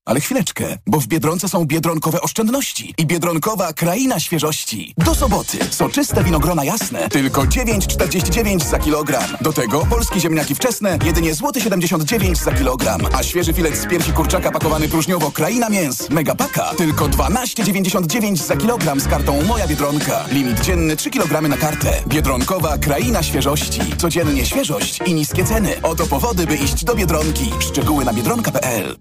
Ale 0.09 0.19
chwileczkę, 0.19 0.77
bo 0.87 0.99
w 0.99 1.07
Biedronce 1.07 1.49
są 1.49 1.65
biedronkowe 1.65 2.21
oszczędności 2.21 2.93
i 2.97 3.05
biedronkowa 3.05 3.73
kraina 3.73 4.19
świeżości. 4.19 4.93
Do 4.97 5.15
soboty 5.15 5.57
soczyste 5.71 6.23
winogrona 6.23 6.63
jasne, 6.63 7.09
tylko 7.09 7.41
9,49 7.41 8.69
za 8.69 8.79
kilogram. 8.79 9.23
Do 9.41 9.53
tego 9.53 9.85
polskie 9.85 10.19
ziemniaki 10.19 10.55
wczesne, 10.55 10.99
jedynie 11.05 11.35
złoty 11.35 11.61
79 11.61 12.37
za 12.37 12.51
kilogram. 12.51 13.01
A 13.13 13.23
świeży 13.23 13.53
filet 13.53 13.77
z 13.77 13.87
piersi 13.87 14.13
kurczaka 14.13 14.51
pakowany 14.51 14.89
próżniowo 14.89 15.31
kraina 15.31 15.69
mięs, 15.69 16.09
megapaka, 16.09 16.73
tylko 16.77 17.05
12,99 17.05 18.35
za 18.35 18.57
kilogram 18.57 18.99
z 18.99 19.07
kartą 19.07 19.43
Moja 19.43 19.67
Biedronka. 19.67 20.25
Limit 20.31 20.59
dzienny 20.59 20.95
3 20.95 21.09
kg 21.09 21.49
na 21.49 21.57
kartę. 21.57 21.93
Biedronkowa 22.07 22.77
kraina 22.77 23.23
świeżości. 23.23 23.81
Codziennie 23.97 24.45
świeżość 24.45 24.99
i 25.05 25.13
niskie 25.13 25.45
ceny. 25.45 25.81
Oto 25.83 26.07
powody, 26.07 26.47
by 26.47 26.55
iść 26.55 26.83
do 26.83 26.95
Biedronki. 26.95 27.51
Szczegóły 27.59 28.05
na 28.05 28.13
biedronka.pl 28.13 28.97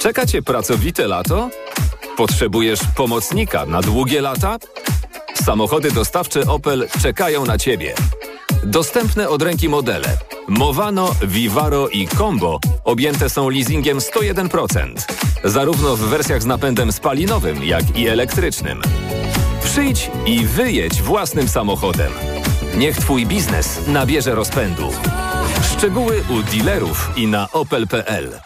Czeka 0.00 0.26
Cię 0.26 0.42
pracowite 0.42 1.06
lato? 1.06 1.50
Potrzebujesz 2.16 2.80
pomocnika 2.96 3.66
na 3.66 3.82
długie 3.82 4.20
lata? 4.20 4.58
Samochody 5.34 5.92
dostawcze 5.92 6.40
Opel 6.46 6.88
czekają 7.02 7.44
na 7.44 7.58
Ciebie. 7.58 7.94
Dostępne 8.64 9.28
od 9.28 9.42
ręki 9.42 9.68
modele 9.68 10.18
Movano, 10.48 11.14
Vivaro 11.22 11.88
i 11.88 12.08
Combo 12.08 12.60
objęte 12.84 13.30
są 13.30 13.48
leasingiem 13.48 13.98
101%, 13.98 14.94
zarówno 15.44 15.96
w 15.96 16.00
wersjach 16.00 16.42
z 16.42 16.46
napędem 16.46 16.92
spalinowym, 16.92 17.64
jak 17.64 17.98
i 17.98 18.08
elektrycznym. 18.08 18.82
Przyjdź 19.64 20.10
i 20.26 20.44
wyjedź 20.44 21.02
własnym 21.02 21.48
samochodem. 21.48 22.12
Niech 22.76 22.96
Twój 22.96 23.26
biznes 23.26 23.80
nabierze 23.86 24.34
rozpędu. 24.34 24.92
Szczegóły 25.76 26.24
u 26.30 26.42
dealerów 26.42 27.10
i 27.16 27.26
na 27.26 27.48
opel.pl. 27.52 28.45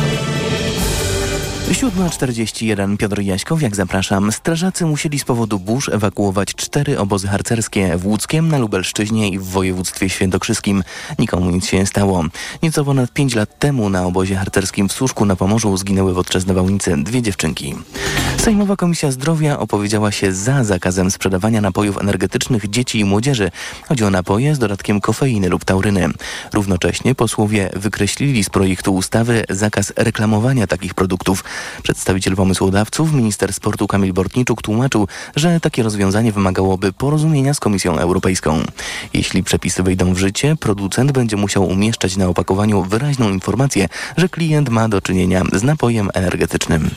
7.41 1.71 2.97
Piotr 2.97 3.21
Jaśkowiak, 3.21 3.75
zapraszam. 3.75 4.31
Strażacy 4.31 4.85
musieli 4.85 5.19
z 5.19 5.23
powodu 5.23 5.59
burz 5.59 5.89
ewakuować 5.89 6.55
cztery 6.55 6.99
obozy 6.99 7.27
harcerskie 7.27 7.97
w 7.97 8.05
Łódzkiem, 8.05 8.47
na 8.47 8.57
Lubelszczyźnie 8.57 9.29
i 9.29 9.39
w 9.39 9.43
województwie 9.43 10.09
świętokrzyskim. 10.09 10.83
Nikomu 11.19 11.51
nic 11.51 11.65
się 11.65 11.77
nie 11.77 11.85
stało. 11.85 12.23
Nieco 12.63 12.85
ponad 12.85 13.13
pięć 13.13 13.35
lat 13.35 13.59
temu 13.59 13.89
na 13.89 14.05
obozie 14.05 14.35
harcerskim 14.35 14.89
w 14.89 14.93
Służku 14.93 15.25
na 15.25 15.35
Pomorzu 15.35 15.77
zginęły 15.77 16.15
podczas 16.15 16.45
nawałnicy 16.45 16.97
dwie 16.97 17.21
dziewczynki. 17.21 17.75
Sejmowa 18.37 18.75
Komisja 18.75 19.11
Zdrowia 19.11 19.59
opowiedziała 19.59 20.11
się 20.11 20.33
za 20.33 20.63
zakazem 20.63 21.11
sprzedawania 21.11 21.61
napojów 21.61 21.97
energetycznych 21.97 22.69
dzieci 22.69 22.99
i 22.99 23.05
młodzieży. 23.05 23.51
Chodzi 23.87 24.03
o 24.03 24.09
napoje 24.09 24.55
z 24.55 24.59
dodatkiem 24.59 25.01
kofeiny 25.01 25.49
lub 25.49 25.65
tauryny. 25.65 26.09
Równocześnie 26.53 27.15
posłowie 27.15 27.69
wykreślili 27.75 28.43
z 28.43 28.49
projektu 28.49 28.95
ustawy 28.95 29.43
zakaz 29.49 29.93
reklamowania 29.95 30.67
takich 30.67 30.93
produktów. 30.93 31.43
Przedstawiciel 31.83 32.35
pomysłodawców, 32.35 33.13
minister 33.13 33.53
sportu 33.53 33.87
Kamil 33.87 34.13
Bortniczuk 34.13 34.61
tłumaczył, 34.61 35.07
że 35.35 35.59
takie 35.59 35.83
rozwiązanie 35.83 36.31
wymagałoby 36.31 36.93
porozumienia 36.93 37.53
z 37.53 37.59
Komisją 37.59 37.97
Europejską. 37.97 38.63
Jeśli 39.13 39.43
przepisy 39.43 39.83
wejdą 39.83 40.13
w 40.13 40.17
życie, 40.17 40.55
producent 40.55 41.11
będzie 41.11 41.37
musiał 41.37 41.67
umieszczać 41.67 42.17
na 42.17 42.27
opakowaniu 42.27 42.83
wyraźną 42.83 43.29
informację, 43.29 43.87
że 44.17 44.29
klient 44.29 44.69
ma 44.69 44.89
do 44.89 45.01
czynienia 45.01 45.43
z 45.53 45.63
napojem 45.63 46.09
energetycznym. 46.13 46.89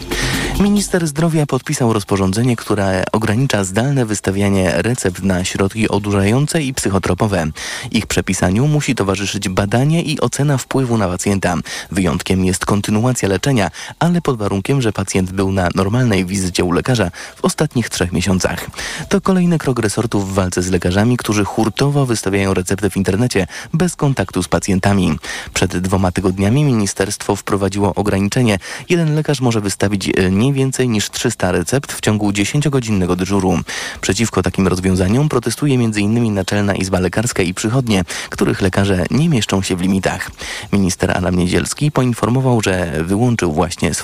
Minister 0.60 1.06
zdrowia 1.06 1.46
podpisał 1.46 1.92
rozporządzenie, 1.92 2.56
które 2.56 3.04
ogranicza 3.12 3.64
zdalne 3.64 4.06
wystawianie 4.06 4.72
recept 4.76 5.22
na 5.22 5.44
środki 5.44 5.88
odurzające 5.88 6.62
i 6.62 6.74
psychotropowe. 6.74 7.46
Ich 7.90 8.06
przepisaniu 8.06 8.66
musi 8.66 8.94
towarzyszyć 8.94 9.48
badanie 9.48 10.02
i 10.02 10.20
ocena 10.20 10.58
wpływu 10.58 10.98
na 10.98 11.08
pacjenta. 11.08 11.54
Wyjątkiem 11.90 12.44
jest 12.44 12.66
kontynuacja 12.66 13.28
leczenia, 13.28 13.70
ale 13.98 14.20
pod 14.20 14.38
warunkiem, 14.38 14.53
że 14.78 14.92
pacjent 14.92 15.32
był 15.32 15.52
na 15.52 15.68
normalnej 15.74 16.24
wizycie 16.24 16.64
u 16.64 16.72
lekarza 16.72 17.10
w 17.36 17.44
ostatnich 17.44 17.88
trzech 17.88 18.12
miesiącach. 18.12 18.70
To 19.08 19.20
kolejny 19.20 19.58
krok 19.58 19.78
resortu 19.78 20.20
w 20.20 20.34
walce 20.34 20.62
z 20.62 20.70
lekarzami, 20.70 21.16
którzy 21.16 21.44
hurtowo 21.44 22.06
wystawiają 22.06 22.54
recepty 22.54 22.90
w 22.90 22.96
internecie 22.96 23.46
bez 23.72 23.96
kontaktu 23.96 24.42
z 24.42 24.48
pacjentami. 24.48 25.18
Przed 25.54 25.78
dwoma 25.78 26.12
tygodniami 26.12 26.64
ministerstwo 26.64 27.36
wprowadziło 27.36 27.94
ograniczenie. 27.94 28.58
Jeden 28.88 29.14
lekarz 29.14 29.40
może 29.40 29.60
wystawić 29.60 30.08
e, 30.08 30.30
nie 30.30 30.52
więcej 30.52 30.88
niż 30.88 31.10
300 31.10 31.52
recept 31.52 31.92
w 31.92 32.00
ciągu 32.00 32.30
10-godzinnego 32.30 33.16
dyżuru. 33.16 33.58
Przeciwko 34.00 34.42
takim 34.42 34.68
rozwiązaniom 34.68 35.28
protestuje 35.28 35.74
m.in. 35.74 36.34
Naczelna 36.34 36.74
Izba 36.74 37.00
Lekarska 37.00 37.42
i 37.42 37.54
przychodnie, 37.54 38.04
których 38.30 38.60
lekarze 38.60 39.06
nie 39.10 39.28
mieszczą 39.28 39.62
się 39.62 39.76
w 39.76 39.80
limitach. 39.80 40.30
Minister 40.72 41.16
Adam 41.16 41.36
Niedzielski 41.36 41.90
poinformował, 41.90 42.60
że 42.60 43.04
wyłączył 43.04 43.52
właśnie 43.52 43.94
z 43.94 44.02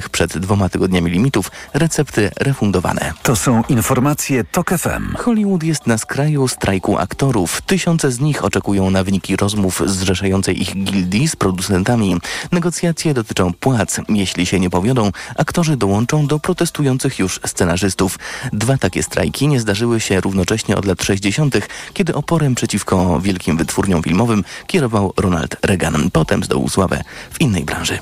przed 0.00 0.38
dwoma 0.38 0.68
tygodniami 0.68 1.10
limitów 1.10 1.50
recepty 1.74 2.30
refundowane. 2.40 3.12
To 3.22 3.36
są 3.36 3.62
informacje 3.68 4.44
TOK 4.44 4.70
FM. 4.70 5.14
Hollywood 5.16 5.62
jest 5.62 5.86
na 5.86 5.98
skraju 5.98 6.48
strajku 6.48 6.98
aktorów. 6.98 7.62
Tysiące 7.62 8.12
z 8.12 8.20
nich 8.20 8.44
oczekują 8.44 8.90
na 8.90 9.04
wyniki 9.04 9.36
rozmów 9.36 9.82
zrzeszającej 9.86 10.62
ich 10.62 10.84
gildii 10.84 11.28
z 11.28 11.36
producentami. 11.36 12.16
Negocjacje 12.52 13.14
dotyczą 13.14 13.52
płac. 13.52 14.00
Jeśli 14.08 14.46
się 14.46 14.60
nie 14.60 14.70
powiodą, 14.70 15.10
aktorzy 15.36 15.76
dołączą 15.76 16.26
do 16.26 16.38
protestujących 16.38 17.18
już 17.18 17.40
scenarzystów. 17.46 18.18
Dwa 18.52 18.78
takie 18.78 19.02
strajki 19.02 19.48
nie 19.48 19.60
zdarzyły 19.60 20.00
się 20.00 20.20
równocześnie 20.20 20.76
od 20.76 20.84
lat 20.84 21.02
60., 21.02 21.54
kiedy 21.92 22.14
oporem 22.14 22.54
przeciwko 22.54 23.20
wielkim 23.20 23.56
wytwórniom 23.56 24.02
filmowym 24.02 24.44
kierował 24.66 25.12
Ronald 25.16 25.56
Reagan. 25.62 26.10
Potem 26.12 26.44
zdobył 26.44 26.68
sławę 26.68 27.04
w 27.32 27.40
innej 27.40 27.64
branży. 27.64 27.98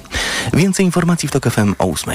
Więcej 0.52 0.86
informacji 0.86 1.28
w 1.28 1.32
TOK 1.32 1.50
FM 1.50 1.69
o 1.78 1.90
8. 1.90 2.14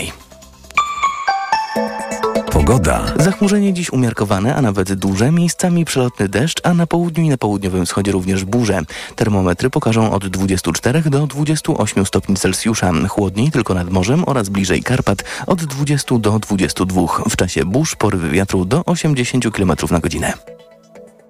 Pogoda. 2.52 3.06
Zachmurzenie 3.20 3.74
dziś 3.74 3.94
umiarkowane, 3.94 4.56
a 4.56 4.62
nawet 4.62 4.94
duże, 4.94 5.32
miejscami 5.32 5.86
przelotny 5.86 6.30
deszcz, 6.30 6.60
a 6.64 6.74
na 6.74 6.88
południu 6.88 7.24
i 7.24 7.30
na 7.30 7.38
południowym 7.38 7.86
wschodzie 7.86 8.12
również 8.12 8.46
burze. 8.46 8.82
Termometry 9.16 9.70
pokażą 9.70 10.12
od 10.12 10.28
24 10.28 11.02
do 11.02 11.28
28 11.28 12.06
stopni 12.06 12.36
Celsjusza. 12.36 12.92
Chłodniej 13.10 13.52
tylko 13.52 13.74
nad 13.74 13.90
morzem 13.90 14.24
oraz 14.28 14.50
bliżej 14.50 14.84
Karpat 14.84 15.24
od 15.48 15.66
20 15.66 16.18
do 16.18 16.40
22. 16.40 17.02
W 17.30 17.36
czasie 17.36 17.66
burz 17.66 17.96
porywy 17.96 18.30
wiatru 18.30 18.66
do 18.66 18.86
80 18.86 19.52
km 19.52 19.72
na 19.92 20.00
godzinę. 20.00 20.34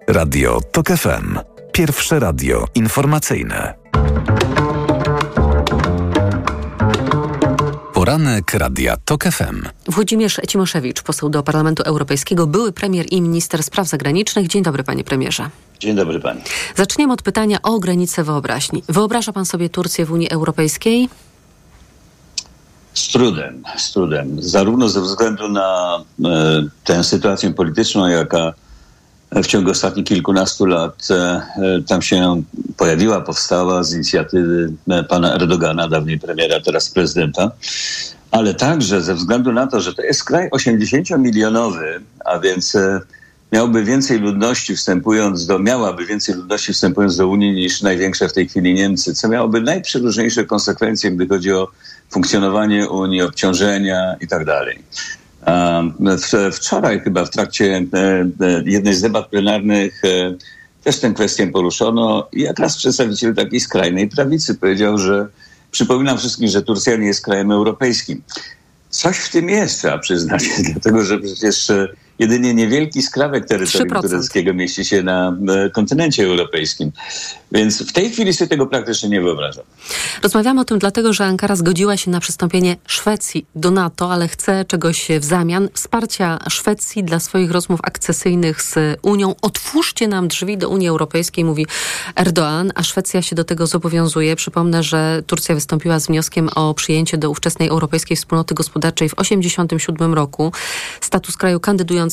Radio 0.08 0.62
TOK 0.72 0.88
FM. 0.88 1.40
Pierwsze 1.72 2.20
radio 2.20 2.68
informacyjne. 2.76 3.74
Poranek 8.06 8.54
Radia 8.54 8.98
TOK 9.06 9.24
FM. 9.24 9.62
Włodzimierz 9.88 10.40
Cimoszewicz, 10.48 11.02
poseł 11.02 11.30
do 11.30 11.44
Parlamentu 11.44 11.84
Europejskiego, 11.84 12.48
były 12.48 12.72
premier 12.72 13.06
i 13.12 13.22
minister 13.22 13.64
spraw 13.64 13.88
zagranicznych. 13.88 14.48
Dzień 14.48 14.64
dobry, 14.64 14.84
panie 14.84 15.04
premierze. 15.04 15.50
Dzień 15.80 15.96
dobry 15.96 16.20
pani. 16.20 16.42
Zaczniemy 16.76 17.14
od 17.14 17.22
pytania 17.22 17.62
o 17.62 17.80
granicę 17.80 18.24
wyobraźni. 18.24 18.84
Wyobraża 18.90 19.34
pan 19.34 19.46
sobie 19.46 19.70
Turcję 19.70 20.06
w 20.06 20.12
Unii 20.12 20.30
Europejskiej? 20.30 21.10
Z 22.94 23.08
trudem, 23.08 23.64
z 23.78 23.92
trudem. 23.92 24.42
Zarówno 24.42 24.90
ze 24.90 25.02
względu 25.02 25.50
na 25.50 26.00
e, 26.26 26.30
tę 26.84 27.04
sytuację 27.04 27.54
polityczną, 27.54 28.08
jaka 28.08 28.54
w 29.32 29.48
ciągu 29.48 29.72
ostatnich 29.72 30.06
kilkunastu 30.06 30.66
lat 30.66 31.08
e, 31.12 31.42
tam 31.88 32.02
się 32.02 32.42
pojawiła, 32.78 33.22
powstała 33.22 33.84
z 33.84 33.94
inicjatywy 33.94 34.74
e, 34.90 35.04
pana 35.04 35.34
Erdogana, 35.34 35.88
dawniej 35.88 36.20
premiera, 36.20 36.60
teraz 36.62 36.90
prezydenta, 36.90 37.52
ale 38.32 38.54
także 38.54 39.02
ze 39.02 39.16
względu 39.16 39.52
na 39.52 39.68
to, 39.68 39.82
że 39.82 39.94
to 39.94 40.02
jest 40.02 40.24
kraj 40.24 40.50
80-milionowy, 40.50 42.00
a 42.26 42.40
więc 42.40 42.76
e, 42.76 43.02
miałby 43.52 43.84
więcej 43.84 44.20
ludności 44.20 44.76
wstępując 44.76 45.46
do, 45.46 45.60
miałaby 45.60 46.06
więcej 46.06 46.36
ludności 46.36 46.74
wstępując 46.74 47.18
do 47.18 47.28
Unii 47.28 47.52
niż 47.52 47.82
największe 47.82 48.30
w 48.30 48.34
tej 48.34 48.48
chwili 48.48 48.74
Niemcy, 48.74 49.14
co 49.14 49.30
miałoby 49.30 49.62
najprzeróżniejsze 49.62 50.46
konsekwencje, 50.46 51.12
gdy 51.12 51.28
chodzi 51.28 51.52
o 51.52 51.68
funkcjonowanie 52.10 52.90
Unii, 52.90 53.22
obciążenia 53.22 54.16
i 54.22 54.28
tak. 54.28 54.46
Wczoraj 56.52 57.00
chyba 57.00 57.26
w 57.26 57.30
trakcie 57.30 57.66
e, 57.94 58.00
e, 58.46 58.64
jednej 58.66 58.94
z 58.94 59.02
debat 59.02 59.30
plenarnych 59.30 60.02
e, 60.06 60.36
też 60.84 61.00
tę 61.00 61.14
kwestię 61.14 61.48
poruszono 61.48 62.28
i 62.32 62.42
jak 62.42 62.60
raz 62.60 62.78
przedstawiciel 62.78 63.36
takiej 63.36 63.60
skrajnej 63.60 64.08
prawicy 64.08 64.56
powiedział, 64.56 64.98
że 64.98 65.28
przypominam 65.72 66.18
wszystkim, 66.18 66.48
że 66.48 66.62
Turcja 66.62 66.98
nie 66.98 67.08
jest 67.08 67.26
krajem 67.26 67.52
europejskim. 67.52 68.22
Coś 68.90 69.18
w 69.18 69.32
tym 69.32 69.50
jest, 69.50 69.80
trzeba 69.80 69.98
przyznać, 69.98 70.50
dlatego 70.72 71.04
że 71.04 71.20
przecież 71.20 71.72
jedynie 72.20 72.54
niewielki 72.54 73.02
skrawek 73.02 73.46
terytorium 73.46 73.98
3%. 73.98 74.02
tureckiego 74.02 74.54
mieści 74.54 74.86
się 74.86 75.04
na 75.04 75.38
kontynencie 75.74 76.24
europejskim. 76.26 76.92
Więc 77.52 77.82
w 77.84 77.94
tej 77.94 78.12
chwili 78.12 78.34
sobie 78.34 78.50
tego 78.50 78.68
praktycznie 78.68 79.10
nie 79.10 79.22
wyobrażam. 79.22 79.64
Rozmawiamy 80.24 80.62
o 80.62 80.66
tym 80.66 80.80
dlatego, 80.80 81.14
że 81.14 81.26
Ankara 81.26 81.56
zgodziła 81.56 81.98
się 81.98 82.12
na 82.12 82.20
przystąpienie 82.20 82.76
Szwecji 82.88 83.46
do 83.56 83.72
NATO, 83.72 84.12
ale 84.12 84.28
chce 84.28 84.66
czegoś 84.66 85.08
w 85.20 85.24
zamian. 85.24 85.70
Wsparcia 85.74 86.40
Szwecji 86.50 87.04
dla 87.04 87.20
swoich 87.20 87.52
rozmów 87.52 87.80
akcesyjnych 87.84 88.62
z 88.62 88.76
Unią. 89.02 89.36
Otwórzcie 89.42 90.08
nam 90.08 90.28
drzwi 90.28 90.58
do 90.58 90.70
Unii 90.70 90.88
Europejskiej, 90.88 91.46
mówi 91.46 91.66
Erdoğan, 92.16 92.72
a 92.76 92.84
Szwecja 92.84 93.22
się 93.22 93.36
do 93.36 93.44
tego 93.44 93.68
zobowiązuje. 93.68 94.36
Przypomnę, 94.36 94.84
że 94.84 95.24
Turcja 95.28 95.56
wystąpiła 95.56 96.00
z 96.00 96.08
wnioskiem 96.08 96.50
o 96.56 96.74
przyjęcie 96.74 97.18
do 97.18 97.30
ówczesnej 97.30 97.70
Europejskiej 97.70 98.18
Wspólnoty 98.18 98.56
Gospodarczej 98.56 99.10
w 99.10 99.16
1987 99.16 100.14
roku. 100.14 100.52
Status 101.02 101.38
kraju 101.38 101.60
kandydującego 101.60 102.05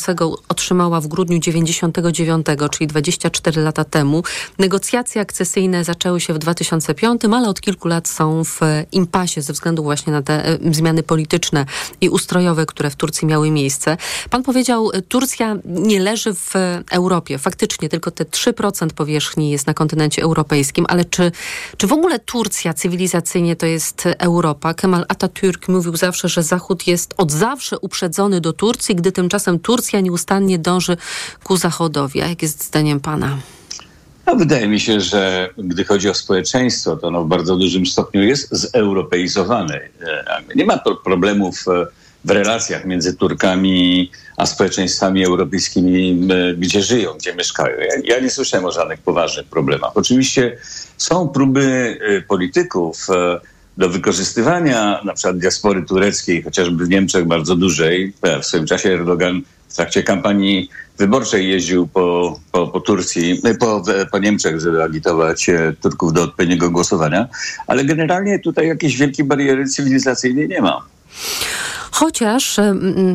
otrzymała 0.48 1.00
w 1.00 1.06
grudniu 1.06 1.38
99, 1.38 2.46
czyli 2.70 2.86
24 2.86 3.62
lata 3.62 3.84
temu. 3.84 4.22
Negocjacje 4.58 5.20
akcesyjne 5.20 5.84
zaczęły 5.84 6.20
się 6.20 6.34
w 6.34 6.38
2005, 6.38 7.22
ale 7.32 7.48
od 7.48 7.60
kilku 7.60 7.88
lat 7.88 8.08
są 8.08 8.44
w 8.44 8.60
impasie 8.92 9.42
ze 9.42 9.52
względu 9.52 9.82
właśnie 9.82 10.12
na 10.12 10.22
te 10.22 10.46
e, 10.46 10.58
zmiany 10.70 11.02
polityczne 11.02 11.66
i 12.00 12.08
ustrojowe, 12.08 12.66
które 12.66 12.90
w 12.90 12.96
Turcji 12.96 13.26
miały 13.26 13.50
miejsce. 13.50 13.96
Pan 14.30 14.42
powiedział, 14.42 14.90
e, 14.92 15.02
Turcja 15.02 15.56
nie 15.64 16.00
leży 16.00 16.34
w 16.34 16.52
Europie. 16.90 17.38
Faktycznie 17.38 17.88
tylko 17.88 18.10
te 18.10 18.24
3% 18.24 18.92
powierzchni 18.92 19.50
jest 19.50 19.66
na 19.66 19.74
kontynencie 19.74 20.22
europejskim, 20.22 20.86
ale 20.88 21.04
czy, 21.04 21.32
czy 21.76 21.86
w 21.86 21.92
ogóle 21.92 22.18
Turcja 22.18 22.74
cywilizacyjnie 22.74 23.56
to 23.56 23.66
jest 23.66 24.08
Europa? 24.18 24.74
Kemal 24.74 25.06
Atatürk 25.08 25.72
mówił 25.72 25.96
zawsze, 25.96 26.28
że 26.28 26.42
Zachód 26.42 26.86
jest 26.86 27.14
od 27.16 27.32
zawsze 27.32 27.78
uprzedzony 27.78 28.40
do 28.40 28.52
Turcji, 28.52 28.94
gdy 28.94 29.12
tymczasem 29.12 29.58
Turcja 29.58 29.81
nieustannie 29.90 30.58
dąży 30.58 30.96
ku 31.44 31.56
Zachodowi. 31.56 32.22
A 32.22 32.28
jak 32.28 32.42
jest 32.42 32.64
zdaniem 32.64 33.00
pana? 33.00 33.38
No, 34.26 34.36
wydaje 34.36 34.68
mi 34.68 34.80
się, 34.80 35.00
że 35.00 35.50
gdy 35.58 35.84
chodzi 35.84 36.08
o 36.08 36.14
społeczeństwo, 36.14 36.96
to 36.96 37.08
ono 37.08 37.24
w 37.24 37.28
bardzo 37.28 37.56
dużym 37.56 37.86
stopniu 37.86 38.22
jest 38.22 38.48
zeuropeizowane. 38.50 39.80
Nie 40.54 40.66
ma 40.66 40.78
problemów 41.04 41.64
e, 41.68 41.86
w 42.24 42.30
relacjach 42.30 42.84
między 42.84 43.14
Turkami 43.14 44.10
a 44.36 44.46
społeczeństwami 44.46 45.24
europejskimi, 45.24 46.28
gdzie 46.58 46.82
żyją, 46.82 47.12
gdzie 47.12 47.34
mieszkają. 47.34 47.76
Ja, 48.04 48.20
nie 48.20 48.30
słyszałem 48.30 48.66
o 48.66 48.72
żadnych 48.72 49.00
poważnych 49.00 49.46
problemach. 49.46 49.90
Oczywiście 49.94 50.56
są 50.96 51.28
próby 51.28 51.98
e, 52.00 52.22
polityków 52.22 53.10
e, 53.10 53.40
do 53.76 53.88
wykorzystywania 53.88 55.00
na 55.04 55.12
przykład 55.12 55.38
diaspory 55.38 55.82
tureckiej, 55.82 56.42
chociażby 56.42 56.86
w 56.86 56.88
Niemczech 56.88 57.26
bardzo 57.26 57.56
dużej. 57.56 58.12
W 58.42 58.46
swoim 58.46 58.66
czasie 58.66 58.90
Erdogan 58.90 59.42
w 59.72 59.76
trakcie 59.76 60.02
kampanii 60.02 60.68
wyborczej 60.98 61.48
jeździł 61.48 61.86
po, 61.86 62.38
po, 62.52 62.66
po 62.66 62.80
Turcji, 62.80 63.42
po, 63.60 63.82
po 64.10 64.18
Niemczech, 64.18 64.60
żeby 64.60 64.82
agitować 64.82 65.48
e, 65.48 65.72
Turków 65.82 66.12
do 66.12 66.22
odpowiedniego 66.22 66.70
głosowania, 66.70 67.28
ale 67.66 67.84
generalnie 67.84 68.38
tutaj 68.38 68.68
jakiejś 68.68 68.96
wielkiej 68.96 69.24
bariery 69.24 69.64
cywilizacyjnej 69.64 70.48
nie 70.48 70.62
ma. 70.62 70.86
Chociaż 71.94 72.60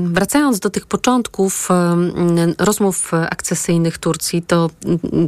wracając 0.04 0.60
do 0.60 0.70
tych 0.70 0.86
początków 0.86 1.70
rozmów 2.58 3.12
akcesyjnych 3.14 3.98
Turcji, 3.98 4.42
to, 4.42 4.70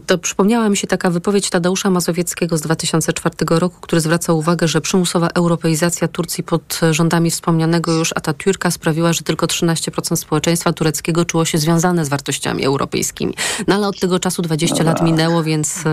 to 0.06 0.18
przypomniała 0.18 0.70
mi 0.70 0.78
się 0.78 0.88
taka 0.88 1.10
wypowiedź 1.10 1.50
Tadeusza 1.50 1.89
Mazowieckiego 1.89 2.58
z 2.58 2.62
2004 2.62 3.36
roku, 3.50 3.76
który 3.82 4.02
zwraca 4.02 4.34
uwagę, 4.34 4.68
że 4.68 4.82
przymusowa 4.82 5.28
europeizacja 5.28 6.08
Turcji 6.08 6.43
pod 6.43 6.80
rządami 6.91 7.32
wspomnianego 7.32 7.91
już 7.91 8.14
Atatürka 8.14 8.72
sprawiła, 8.72 9.14
że 9.14 9.22
tylko 9.22 9.45
13% 9.45 10.16
społeczeństwa 10.16 10.74
tureckiego 10.74 11.26
czuło 11.26 11.45
się 11.45 11.58
związane 11.58 12.06
z 12.06 12.10
wartościami 12.10 12.66
europejskimi. 12.66 13.34
No 13.68 13.76
ale 13.76 13.88
od 13.88 14.00
tego 14.00 14.20
czasu 14.20 14.41
20 14.41 14.76
no 14.78 14.84
lat 14.84 14.97
tak. 14.97 15.06
minęło, 15.06 15.43
więc, 15.43 15.84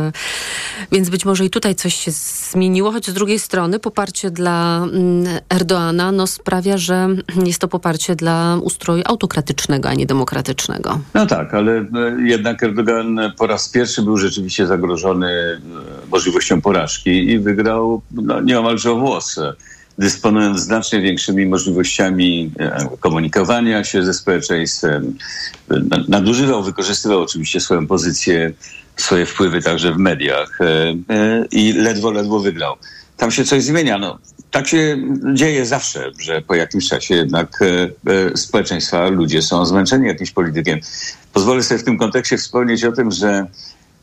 więc 0.93 1.09
być 1.09 1.25
może 1.25 1.45
i 1.45 1.51
tutaj 1.51 1.75
coś 1.75 1.95
się 1.95 2.11
zmieniło, 2.51 2.93
choć 2.93 3.07
z 3.07 3.13
drugiej 3.13 3.39
strony 3.39 3.79
poparcie 3.79 4.31
dla 4.31 4.87
Erdoana 5.51 6.13
no, 6.13 6.27
sprawia, 6.27 6.79
że 6.79 7.09
jest 7.49 7.61
to 7.61 7.69
poparcie 7.69 8.17
dla 8.17 8.57
ustroju 8.63 9.03
autokratycznego, 9.07 9.89
a 9.89 9.95
nie 9.95 10.07
demokratycznego. 10.07 11.01
No 11.15 11.27
tak, 11.27 11.55
ale 11.55 11.73
e, 11.73 11.87
jednak 12.25 12.63
Erdogan 12.63 13.21
po 13.39 13.47
raz 13.47 13.69
pierwszy 13.69 14.03
był 14.03 14.17
rzeczywiście 14.17 14.67
zagrożony 14.67 15.27
e, 15.27 15.59
możliwością 16.11 16.61
porażki 16.61 17.11
i 17.11 17.39
wygrał 17.39 18.03
no, 18.11 18.41
nieomalże 18.41 18.93
o 18.93 18.97
włos 18.97 19.41
dysponując 19.99 20.61
znacznie 20.61 21.01
większymi 21.01 21.47
możliwościami 21.47 22.51
e, 22.59 22.89
komunikowania 23.01 23.85
się 23.85 24.03
ze 24.03 24.15
społeczeństwem. 24.15 25.15
Nadużywał, 26.09 26.63
wykorzystywał 26.63 27.23
oczywiście 27.23 27.61
swoją 27.61 27.87
pozycję, 27.87 28.53
swoje 28.97 29.27
wpływy 29.27 29.63
także 29.63 29.93
w 29.93 29.99
mediach 29.99 30.59
i 31.51 31.73
ledwo, 31.73 32.11
ledwo 32.11 32.41
wygrał. 32.41 32.77
Tam 33.17 33.31
się 33.31 33.45
coś 33.45 33.63
zmienia. 33.63 33.99
No, 33.99 34.19
tak 34.51 34.69
się 34.69 34.97
dzieje 35.35 35.67
zawsze, 35.67 36.11
że 36.19 36.43
po 36.43 36.55
jakimś 36.55 36.89
czasie 36.89 37.15
jednak 37.15 37.63
e, 37.63 37.91
e, 38.13 38.37
społeczeństwa, 38.37 39.09
ludzie 39.09 39.43
są 39.43 39.67
zmęczeni 39.67 40.07
jakimś 40.07 40.31
politykiem. 40.31 40.81
Pozwolę 41.33 41.63
sobie 41.63 41.79
w 41.79 41.85
tym 41.85 41.99
kontekście 41.99 42.39
wspomnieć 42.39 42.85
o 42.85 42.93
tym, 42.93 43.11
że 43.11 43.47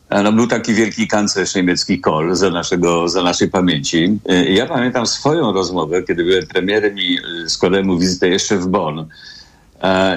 e, 0.08 0.22
no, 0.22 0.32
był 0.32 0.46
taki 0.46 0.74
wielki 0.74 1.08
kanclerz 1.08 1.54
niemiecki 1.54 2.00
Kohl 2.00 2.34
za, 2.34 2.50
naszego, 2.50 3.08
za 3.08 3.22
naszej 3.22 3.48
pamięci. 3.48 4.18
Ja 4.48 4.66
pamiętam 4.66 5.06
swoją 5.06 5.52
rozmowę, 5.52 6.02
kiedy 6.02 6.24
byłem 6.24 6.46
premierem 6.46 6.98
i 6.98 7.18
składałem 7.48 7.86
mu 7.86 7.98
wizytę 7.98 8.28
jeszcze 8.28 8.58
w 8.58 8.66
Bonn. 8.66 9.06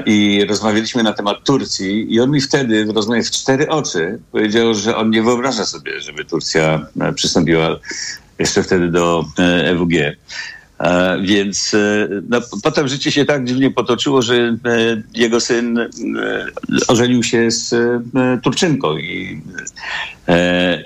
I 0.06 0.46
rozmawialiśmy 0.50 1.04
na 1.04 1.14
temat 1.14 1.38
Turcji 1.46 2.14
i 2.14 2.20
on 2.20 2.32
mi 2.32 2.42
wtedy 2.42 2.86
w 2.86 2.90
rozmowie 2.90 3.24
w 3.24 3.32
cztery 3.32 3.70
oczy 3.70 4.20
powiedział, 4.32 4.74
że 4.74 4.98
on 4.98 5.10
nie 5.10 5.24
wyobraża 5.24 5.66
sobie, 5.66 6.02
żeby 6.02 6.26
Turcja 6.26 6.86
przystąpiła 7.16 7.80
jeszcze 8.40 8.64
wtedy 8.64 8.92
do 8.92 9.26
EWG. 9.64 10.18
E, 10.80 11.18
więc 11.22 11.74
e, 11.74 12.08
no, 12.30 12.42
potem 12.64 12.88
życie 12.88 13.12
się 13.12 13.26
tak 13.26 13.46
dziwnie 13.46 13.72
potoczyło, 13.72 14.22
że 14.22 14.36
e, 14.36 14.58
jego 15.14 15.40
syn 15.40 15.80
ożenił 16.88 17.24
się 17.24 17.52
z 17.52 17.76
Turczynką 18.44 18.98
i, 18.98 19.42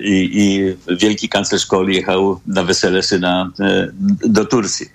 i, 0.00 0.30
i 0.32 0.74
wielki 0.96 1.28
kanclerz 1.28 1.66
Kohl 1.66 1.90
jechał 1.90 2.40
na 2.46 2.62
wesele 2.62 3.02
syna 3.02 3.50
do 4.24 4.44
Turcji. 4.44 4.86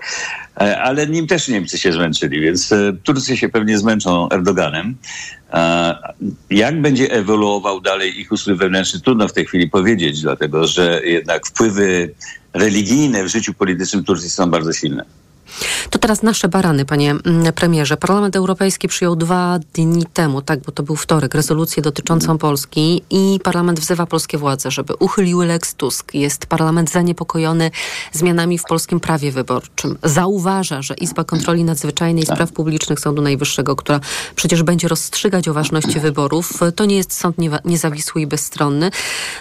Ale 0.58 1.08
nim 1.08 1.28
też 1.28 1.48
Niemcy 1.48 1.78
się 1.78 1.94
zmęczyli, 1.94 2.42
więc 2.42 2.74
Turcy 3.04 3.38
się 3.38 3.50
pewnie 3.50 3.78
zmęczą 3.78 4.30
Erdoganem. 4.30 4.96
Jak 6.50 6.82
będzie 6.82 7.12
ewoluował 7.12 7.82
dalej 7.82 8.20
ich 8.20 8.32
ustrój 8.32 8.58
wewnętrzny, 8.58 9.00
trudno 9.00 9.28
w 9.28 9.34
tej 9.34 9.46
chwili 9.46 9.70
powiedzieć, 9.70 10.22
dlatego 10.22 10.68
że 10.68 11.02
jednak 11.04 11.48
wpływy 11.48 12.14
religijne 12.54 13.24
w 13.24 13.28
życiu 13.28 13.54
politycznym 13.54 14.04
Turcji 14.04 14.30
są 14.30 14.50
bardzo 14.50 14.74
silne. 14.74 15.06
To 15.90 16.00
teraz 16.00 16.24
nasze 16.24 16.48
barany, 16.48 16.86
panie 16.86 17.12
mm, 17.12 17.54
premierze. 17.54 17.98
Parlament 17.98 18.36
Europejski 18.36 18.88
przyjął 18.88 19.16
dwa 19.16 19.60
dni 19.74 20.06
temu, 20.14 20.42
tak, 20.42 20.60
bo 20.60 20.72
to 20.72 20.84
był 20.84 20.96
wtorek, 20.96 21.36
rezolucję 21.36 21.84
dotyczącą 21.84 22.38
Polski 22.38 23.04
i 23.10 23.40
parlament 23.44 23.80
wzywa 23.80 24.06
polskie 24.06 24.38
władze, 24.38 24.72
żeby 24.72 24.94
uchyliły 24.96 25.46
Lex 25.46 25.76
Tusk. 25.76 26.14
Jest 26.14 26.46
parlament 26.46 26.92
zaniepokojony 26.92 27.72
zmianami 28.12 28.58
w 28.58 28.64
polskim 28.64 29.00
prawie 29.00 29.32
wyborczym. 29.32 29.98
Zauważa, 30.04 30.82
że 30.82 30.94
Izba 30.94 31.24
Kontroli 31.24 31.64
Nadzwyczajnej 31.64 32.24
i 32.24 32.26
Spraw 32.26 32.52
Publicznych 32.52 33.00
Sądu 33.00 33.22
Najwyższego, 33.22 33.76
która 33.76 34.00
przecież 34.36 34.64
będzie 34.64 34.88
rozstrzygać 34.88 35.48
o 35.48 35.54
ważności 35.54 36.00
wyborów, 36.08 36.54
to 36.76 36.86
nie 36.86 36.98
jest 36.98 37.14
sąd 37.14 37.38
niezawisły 37.66 38.22
i 38.22 38.28
bezstronny. 38.28 38.92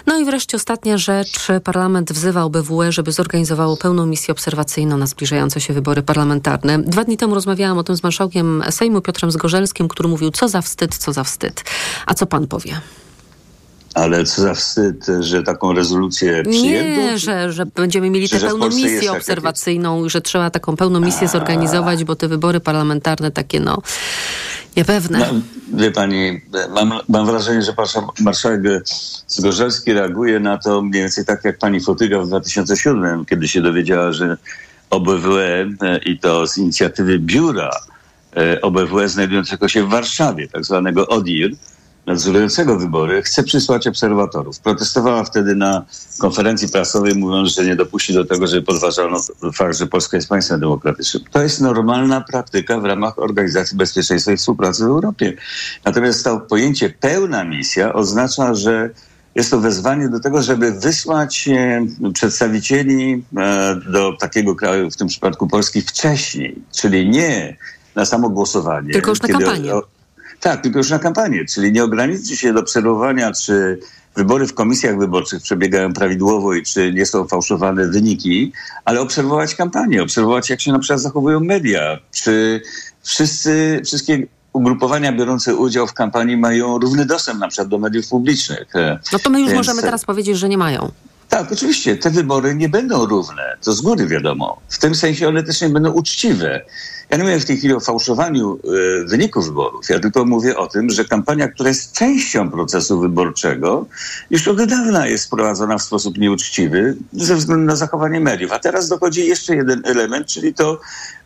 No 0.05 0.17
i 0.17 0.25
wreszcie 0.25 0.57
ostatnia 0.57 0.97
rzecz. 0.97 1.47
Parlament 1.63 2.11
wzywa 2.11 2.43
OBWE, 2.43 2.91
żeby 2.91 3.11
zorganizowało 3.11 3.77
pełną 3.77 4.05
misję 4.05 4.31
obserwacyjną 4.31 4.97
na 4.97 5.07
zbliżające 5.07 5.61
się 5.61 5.73
wybory 5.73 5.96
parlamentarne. 6.03 6.79
Dwa 6.79 7.03
dni 7.03 7.17
temu 7.17 7.35
rozmawiałam 7.35 7.77
o 7.77 7.83
tym 7.83 7.97
z 7.97 8.03
marszałkiem 8.03 8.63
Sejmu 8.69 9.01
Piotrem 9.01 9.31
Zgorzelskim, 9.31 9.87
który 9.87 10.09
mówił, 10.09 10.31
co 10.31 10.47
za 10.47 10.61
wstyd, 10.61 10.97
co 10.97 11.13
za 11.13 11.23
wstyd. 11.23 11.63
A 12.05 12.13
co 12.13 12.25
pan 12.25 12.47
powie? 12.47 12.81
Ale 13.93 14.25
co 14.25 14.41
za 14.41 14.53
wstyd, 14.53 15.05
że 15.19 15.43
taką 15.43 15.73
rezolucję 15.73 16.43
przyjęto? 16.43 17.01
Nie, 17.01 17.17
że, 17.17 17.51
że 17.51 17.65
będziemy 17.65 18.09
mieli 18.09 18.29
tę 18.29 18.39
pełną 18.39 18.69
misję 18.69 19.11
obserwacyjną 19.11 20.05
i 20.05 20.09
że 20.09 20.21
trzeba 20.21 20.49
taką 20.49 20.75
pełną 20.75 20.99
misję 20.99 21.27
zorganizować, 21.27 22.03
bo 22.03 22.15
te 22.15 22.27
wybory 22.27 22.59
parlamentarne 22.59 23.31
takie 23.31 23.59
no 23.59 23.81
niepewne. 24.77 25.19
No, 25.19 25.25
wie 25.79 25.91
pani, 25.91 26.41
mam, 26.69 26.93
mam 27.09 27.25
wrażenie, 27.25 27.61
że 27.61 27.73
marszałek 28.19 28.61
Zgorzelski 29.27 29.93
reaguje 29.93 30.39
na 30.39 30.57
to 30.57 30.81
mniej 30.81 31.01
więcej 31.01 31.25
tak 31.25 31.45
jak 31.45 31.57
pani 31.57 31.81
Fotyga 31.81 32.19
w 32.19 32.27
2007, 32.27 33.25
kiedy 33.25 33.47
się 33.47 33.61
dowiedziała, 33.61 34.11
że 34.11 34.37
OBWE 34.89 35.69
e, 35.81 35.97
i 35.97 36.19
to 36.19 36.47
z 36.47 36.57
inicjatywy 36.57 37.19
biura 37.19 37.71
e, 38.37 38.61
OBWE 38.61 39.09
znajdującego 39.09 39.67
się 39.67 39.83
w 39.83 39.89
Warszawie, 39.89 40.47
tak 40.47 40.65
zwanego 40.65 41.07
ODIR, 41.07 41.51
nadzorującego 42.07 42.79
wybory, 42.79 43.21
chce 43.21 43.43
przysłać 43.43 43.87
obserwatorów. 43.87 44.59
Protestowała 44.59 45.23
wtedy 45.23 45.55
na 45.55 45.85
konferencji 46.19 46.69
prasowej, 46.69 47.15
mówiąc, 47.15 47.55
że 47.55 47.65
nie 47.65 47.75
dopuści 47.75 48.13
do 48.13 48.25
tego, 48.25 48.47
żeby 48.47 48.61
podważano 48.61 49.19
fakt, 49.53 49.77
że 49.77 49.87
Polska 49.87 50.17
jest 50.17 50.29
państwem 50.29 50.59
demokratycznym. 50.59 51.23
To 51.31 51.41
jest 51.41 51.61
normalna 51.61 52.21
praktyka 52.21 52.79
w 52.79 52.85
ramach 52.85 53.19
Organizacji 53.19 53.77
Bezpieczeństwa 53.77 54.31
i 54.31 54.37
Współpracy 54.37 54.83
w 54.83 54.87
Europie. 54.87 55.33
Natomiast 55.85 56.23
to 56.23 56.39
pojęcie 56.39 56.89
pełna 56.89 57.43
misja 57.43 57.93
oznacza, 57.93 58.53
że 58.53 58.89
jest 59.37 59.51
to 59.51 59.59
wezwanie 59.59 60.09
do 60.09 60.19
tego, 60.19 60.41
żeby 60.41 60.71
wysłać 60.71 61.49
e, 61.49 61.85
przedstawicieli 62.13 63.23
e, 63.37 63.75
do 63.91 64.17
takiego 64.17 64.55
kraju, 64.55 64.91
w 64.91 64.95
tym 64.95 65.07
przypadku 65.07 65.47
Polski, 65.47 65.81
wcześniej, 65.81 66.55
czyli 66.75 67.09
nie 67.09 67.57
na 67.95 68.05
samo 68.05 68.29
głosowanie. 68.29 68.93
Tylko 68.93 69.09
już 69.09 69.21
na 69.21 69.27
kampanię. 69.27 69.75
O, 69.75 69.83
tak, 70.39 70.61
tylko 70.61 70.77
już 70.77 70.89
na 70.89 70.99
kampanię, 70.99 71.45
czyli 71.45 71.71
nie 71.71 71.83
ograniczy 71.83 72.37
się 72.37 72.53
do 72.53 72.59
obserwowania, 72.59 73.31
czy 73.31 73.79
wybory 74.15 74.47
w 74.47 74.53
komisjach 74.53 74.97
wyborczych 74.97 75.41
przebiegają 75.41 75.93
prawidłowo 75.93 76.53
i 76.53 76.63
czy 76.63 76.93
nie 76.93 77.05
są 77.05 77.27
fałszowane 77.27 77.87
wyniki, 77.87 78.53
ale 78.85 79.01
obserwować 79.01 79.55
kampanię, 79.55 80.03
obserwować 80.03 80.49
jak 80.49 80.61
się 80.61 80.71
na 80.71 80.79
przykład 80.79 81.01
zachowują 81.01 81.39
media, 81.39 81.99
czy 82.11 82.61
wszyscy, 83.03 83.81
wszystkie 83.85 84.27
ugrupowania 84.57 85.11
biorące 85.11 85.55
udział 85.55 85.87
w 85.87 85.93
kampanii 85.93 86.37
mają 86.37 86.79
równy 86.79 87.05
dostęp 87.05 87.39
na 87.39 87.47
przykład 87.47 87.67
do 87.67 87.79
mediów 87.79 88.07
publicznych. 88.07 88.73
No 89.13 89.19
to 89.19 89.29
my 89.29 89.39
już 89.39 89.49
Więc... 89.49 89.57
możemy 89.57 89.81
teraz 89.81 90.05
powiedzieć, 90.05 90.37
że 90.37 90.49
nie 90.49 90.57
mają. 90.57 90.91
Tak, 91.29 91.51
oczywiście. 91.51 91.97
Te 91.97 92.09
wybory 92.09 92.55
nie 92.55 92.69
będą 92.69 93.05
równe. 93.05 93.57
To 93.63 93.73
z 93.73 93.81
góry 93.81 94.07
wiadomo. 94.07 94.61
W 94.69 94.79
tym 94.79 94.95
sensie 94.95 95.27
one 95.27 95.43
też 95.43 95.61
nie 95.61 95.69
będą 95.69 95.91
uczciwe. 95.91 96.61
Ja 97.09 97.17
nie 97.17 97.23
mówię 97.23 97.39
w 97.39 97.45
tej 97.45 97.57
chwili 97.57 97.73
o 97.73 97.79
fałszowaniu 97.79 98.59
y, 99.03 99.05
wyników 99.05 99.45
wyborów. 99.45 99.89
Ja 99.89 99.99
tylko 99.99 100.25
mówię 100.25 100.57
o 100.57 100.67
tym, 100.67 100.89
że 100.89 101.05
kampania, 101.05 101.47
która 101.47 101.69
jest 101.69 101.93
częścią 101.93 102.51
procesu 102.51 102.99
wyborczego, 102.99 103.85
już 104.29 104.47
od 104.47 104.63
dawna 104.63 105.07
jest 105.07 105.29
prowadzona 105.29 105.77
w 105.77 105.81
sposób 105.81 106.17
nieuczciwy 106.17 106.95
ze 107.13 107.35
względu 107.35 107.65
na 107.65 107.75
zachowanie 107.75 108.19
mediów. 108.19 108.51
A 108.51 108.59
teraz 108.59 108.89
dochodzi 108.89 109.27
jeszcze 109.27 109.55
jeden 109.55 109.81
element, 109.85 110.27
czyli 110.27 110.53
to 110.53 110.79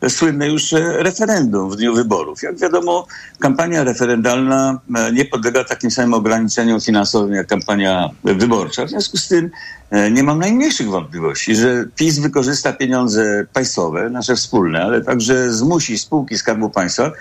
słynne 0.10 0.48
już 0.48 0.72
referendum 0.98 1.70
w 1.70 1.76
dniu 1.76 1.96
wyborów. 1.96 2.44
Jak 2.44 2.60
wiadomo, 2.60 3.08
kampania 3.40 3.84
referendalna 3.84 4.80
e, 4.96 5.12
nie 5.12 5.26
podlega 5.26 5.64
takim 5.64 5.92
samym 5.92 6.14
ograniczeniom 6.14 6.82
finansowym 6.82 7.34
jak 7.34 7.48
kampania 7.48 8.10
wyborcza. 8.24 8.86
W 8.86 8.90
związku 8.90 9.18
z 9.18 9.28
tym 9.28 9.50
e, 9.90 10.12
nie 10.12 10.24
mam 10.24 10.40
najmniejszych 10.40 10.90
wątpliwości, 10.90 11.56
że 11.56 11.86
PiS 11.96 12.20
wykorzysta 12.20 12.74
pieniądze 12.74 13.46
państwowe, 13.54 14.10
nasze 14.10 14.36
wspólne, 14.36 14.84
ale 14.84 15.02
także 15.02 15.54
zmusi 15.54 15.71
spółki 15.80 16.38
Skarbu 16.38 16.70
Państwa 16.70 17.12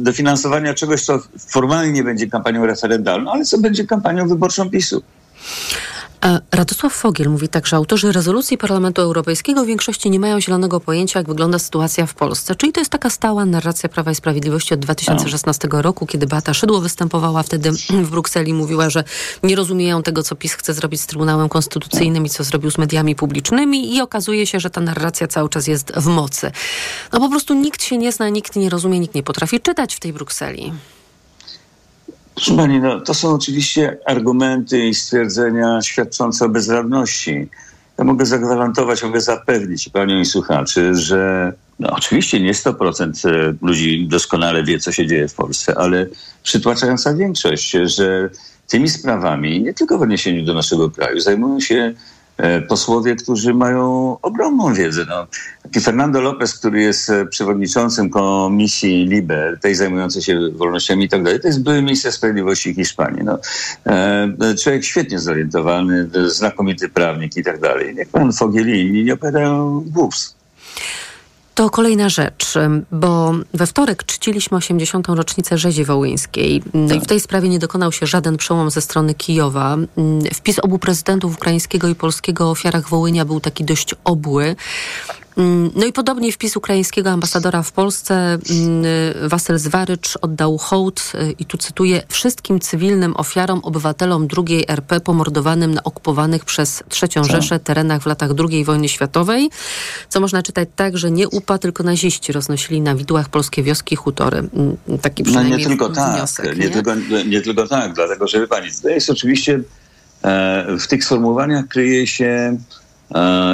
do, 0.00 0.12
finansowania 0.12 0.74
czegoś, 0.74 1.02
co 1.04 1.18
formalnie 1.38 1.92
nie 1.92 2.04
będzie 2.04 2.26
kampanią 2.26 2.66
referendalną, 2.66 3.32
ale 3.32 3.44
co 3.44 3.58
będzie 3.58 3.86
kampanią 3.86 4.28
wyborczą 4.28 4.70
PiSu. 4.70 5.02
Radosław 6.52 6.92
Fogiel 6.92 7.30
mówi 7.30 7.48
tak, 7.48 7.66
że 7.66 7.76
autorzy 7.76 8.12
rezolucji 8.12 8.58
Parlamentu 8.58 9.02
Europejskiego 9.02 9.64
w 9.64 9.66
większości 9.66 10.10
nie 10.10 10.20
mają 10.20 10.40
zielonego 10.40 10.80
pojęcia, 10.80 11.18
jak 11.18 11.28
wygląda 11.28 11.58
sytuacja 11.58 12.06
w 12.06 12.14
Polsce. 12.14 12.54
Czyli 12.54 12.72
to 12.72 12.80
jest 12.80 12.90
taka 12.90 13.10
stała 13.10 13.44
narracja 13.44 13.88
Prawa 13.88 14.10
i 14.10 14.14
Sprawiedliwości 14.14 14.74
od 14.74 14.80
2016 14.80 15.68
roku, 15.72 16.06
kiedy 16.06 16.26
Beata 16.26 16.54
Szydło 16.54 16.80
występowała 16.80 17.42
wtedy 17.42 17.70
w 18.06 18.10
Brukseli, 18.10 18.54
mówiła, 18.54 18.90
że 18.90 19.04
nie 19.42 19.56
rozumieją 19.56 20.02
tego, 20.02 20.22
co 20.22 20.36
PiS 20.36 20.52
chce 20.52 20.74
zrobić 20.74 21.00
z 21.00 21.06
Trybunałem 21.06 21.48
Konstytucyjnym 21.48 22.26
i 22.26 22.30
co 22.30 22.44
zrobił 22.44 22.70
z 22.70 22.78
mediami 22.78 23.14
publicznymi 23.14 23.96
i 23.96 24.00
okazuje 24.00 24.46
się, 24.46 24.60
że 24.60 24.70
ta 24.70 24.80
narracja 24.80 25.26
cały 25.26 25.48
czas 25.48 25.66
jest 25.66 25.92
w 25.96 26.06
mocy. 26.06 26.50
No 27.12 27.20
po 27.20 27.28
prostu 27.28 27.54
nikt 27.54 27.82
się 27.82 27.98
nie 27.98 28.12
zna, 28.12 28.28
nikt 28.28 28.56
nie 28.56 28.70
rozumie, 28.70 29.00
nikt 29.00 29.14
nie 29.14 29.22
potrafi 29.22 29.60
czytać 29.60 29.94
w 29.94 30.00
tej 30.00 30.12
Brukseli. 30.12 30.72
Proszę 32.40 32.56
Pani, 32.56 32.80
no, 32.80 33.00
to 33.00 33.14
są 33.14 33.34
oczywiście 33.34 33.96
argumenty 34.06 34.86
i 34.88 34.94
stwierdzenia 34.94 35.82
świadczące 35.82 36.44
o 36.44 36.48
bezradności. 36.48 37.48
Ja 37.98 38.04
mogę 38.04 38.26
zagwarantować, 38.26 39.02
mogę 39.02 39.20
zapewnić 39.20 39.88
Panią 39.88 40.18
i 40.18 40.24
słuchaczy, 40.24 40.94
że 40.94 41.52
no, 41.78 41.90
oczywiście 41.90 42.40
nie 42.40 42.54
100% 42.54 43.28
e, 43.28 43.54
ludzi 43.62 44.06
doskonale 44.08 44.64
wie, 44.64 44.78
co 44.78 44.92
się 44.92 45.06
dzieje 45.06 45.28
w 45.28 45.34
Polsce, 45.34 45.78
ale 45.78 46.06
przytłaczająca 46.42 47.14
większość, 47.14 47.70
że 47.70 48.30
tymi 48.68 48.88
sprawami, 48.88 49.62
nie 49.62 49.74
tylko 49.74 49.98
w 49.98 50.02
odniesieniu 50.02 50.44
do 50.44 50.54
naszego 50.54 50.90
kraju, 50.90 51.20
zajmują 51.20 51.60
się 51.60 51.94
posłowie, 52.68 53.16
którzy 53.16 53.54
mają 53.54 54.16
ogromną 54.22 54.74
wiedzę. 54.74 55.06
No, 55.08 55.26
Fernando 55.80 56.20
Lopez, 56.20 56.58
który 56.58 56.80
jest 56.82 57.10
e, 57.10 57.26
przewodniczącym 57.26 58.10
komisji 58.10 59.06
LIBE, 59.06 59.56
tej 59.60 59.74
zajmującej 59.74 60.22
się 60.22 60.38
wolnościami 60.54 61.04
i 61.04 61.08
tak 61.08 61.22
dalej, 61.22 61.40
to 61.40 61.46
jest 61.46 61.62
były 61.62 61.82
minister 61.82 62.12
sprawiedliwości 62.12 62.74
Hiszpanii. 62.74 63.24
No, 63.24 63.38
e, 63.86 64.54
człowiek 64.54 64.84
świetnie 64.84 65.18
zorientowany, 65.18 66.10
znakomity 66.26 66.88
prawnik 66.88 67.36
i 67.36 67.44
tak 67.44 67.60
dalej. 67.60 67.94
Niech 67.94 68.08
pan 68.08 68.32
Fogiel 68.32 68.92
nie 69.04 69.14
opowiadają 69.14 69.84
głupstw. 69.86 70.40
To 71.60 71.70
kolejna 71.70 72.08
rzecz, 72.08 72.54
bo 72.92 73.32
we 73.54 73.66
wtorek 73.66 74.04
czciliśmy 74.04 74.56
80. 74.56 75.08
rocznicę 75.08 75.58
rzezi 75.58 75.84
wołyńskiej. 75.84 76.62
No 76.74 76.94
i 76.94 77.00
w 77.00 77.06
tej 77.06 77.20
sprawie 77.20 77.48
nie 77.48 77.58
dokonał 77.58 77.92
się 77.92 78.06
żaden 78.06 78.36
przełom 78.36 78.70
ze 78.70 78.80
strony 78.80 79.14
Kijowa. 79.14 79.76
Wpis 80.34 80.58
obu 80.58 80.78
prezydentów 80.78 81.34
ukraińskiego 81.34 81.88
i 81.88 81.94
polskiego 81.94 82.46
o 82.46 82.50
ofiarach 82.50 82.88
Wołynia 82.88 83.24
był 83.24 83.40
taki 83.40 83.64
dość 83.64 83.94
obły. 84.04 84.56
Mm, 85.40 85.70
no 85.74 85.86
i 85.86 85.92
podobnie 85.92 86.32
wpis 86.32 86.56
ukraińskiego 86.56 87.10
ambasadora 87.10 87.62
w 87.62 87.72
Polsce, 87.72 88.14
mm, 88.14 88.38
Wasyl 89.28 89.58
Zwarycz, 89.58 90.18
oddał 90.22 90.58
hołd, 90.58 91.12
y, 91.14 91.34
i 91.38 91.44
tu 91.44 91.58
cytuję, 91.58 92.02
wszystkim 92.08 92.60
cywilnym 92.60 93.16
ofiarom, 93.16 93.60
obywatelom 93.62 94.28
II 94.38 94.64
RP 94.68 95.00
pomordowanym 95.00 95.74
na 95.74 95.84
okupowanych 95.84 96.44
przez 96.44 96.82
III 97.02 97.24
Rzeszę 97.30 97.58
terenach 97.58 98.02
w 98.02 98.06
latach 98.06 98.30
II 98.50 98.64
wojny 98.64 98.88
światowej, 98.88 99.50
co 100.08 100.20
można 100.20 100.42
czytać 100.42 100.68
tak, 100.76 100.98
że 100.98 101.10
nie 101.10 101.28
UPA, 101.28 101.58
tylko 101.58 101.82
naziści 101.82 102.32
roznosili 102.32 102.80
na 102.80 102.94
widłach 102.94 103.28
polskie 103.28 103.62
wioski, 103.62 103.96
hutory. 103.96 104.38
Mm, 104.38 104.76
taki 105.02 105.22
przynajmniej 105.22 105.52
no 105.52 105.58
nie 105.58 105.66
tylko 105.66 105.88
tak, 105.88 106.14
wniosek, 106.14 106.58
nie, 106.58 106.64
nie? 106.64 106.70
Tylko, 106.70 106.94
nie 107.26 107.40
tylko 107.40 107.68
tak, 107.68 107.92
dlatego 107.92 108.28
że 108.28 108.48
pani, 108.48 108.68
to 108.82 108.88
jest 108.88 109.10
oczywiście 109.10 109.60
e, 110.22 110.76
w 110.80 110.86
tych 110.86 111.04
sformułowaniach 111.04 111.68
kryje 111.68 112.06
się 112.06 112.56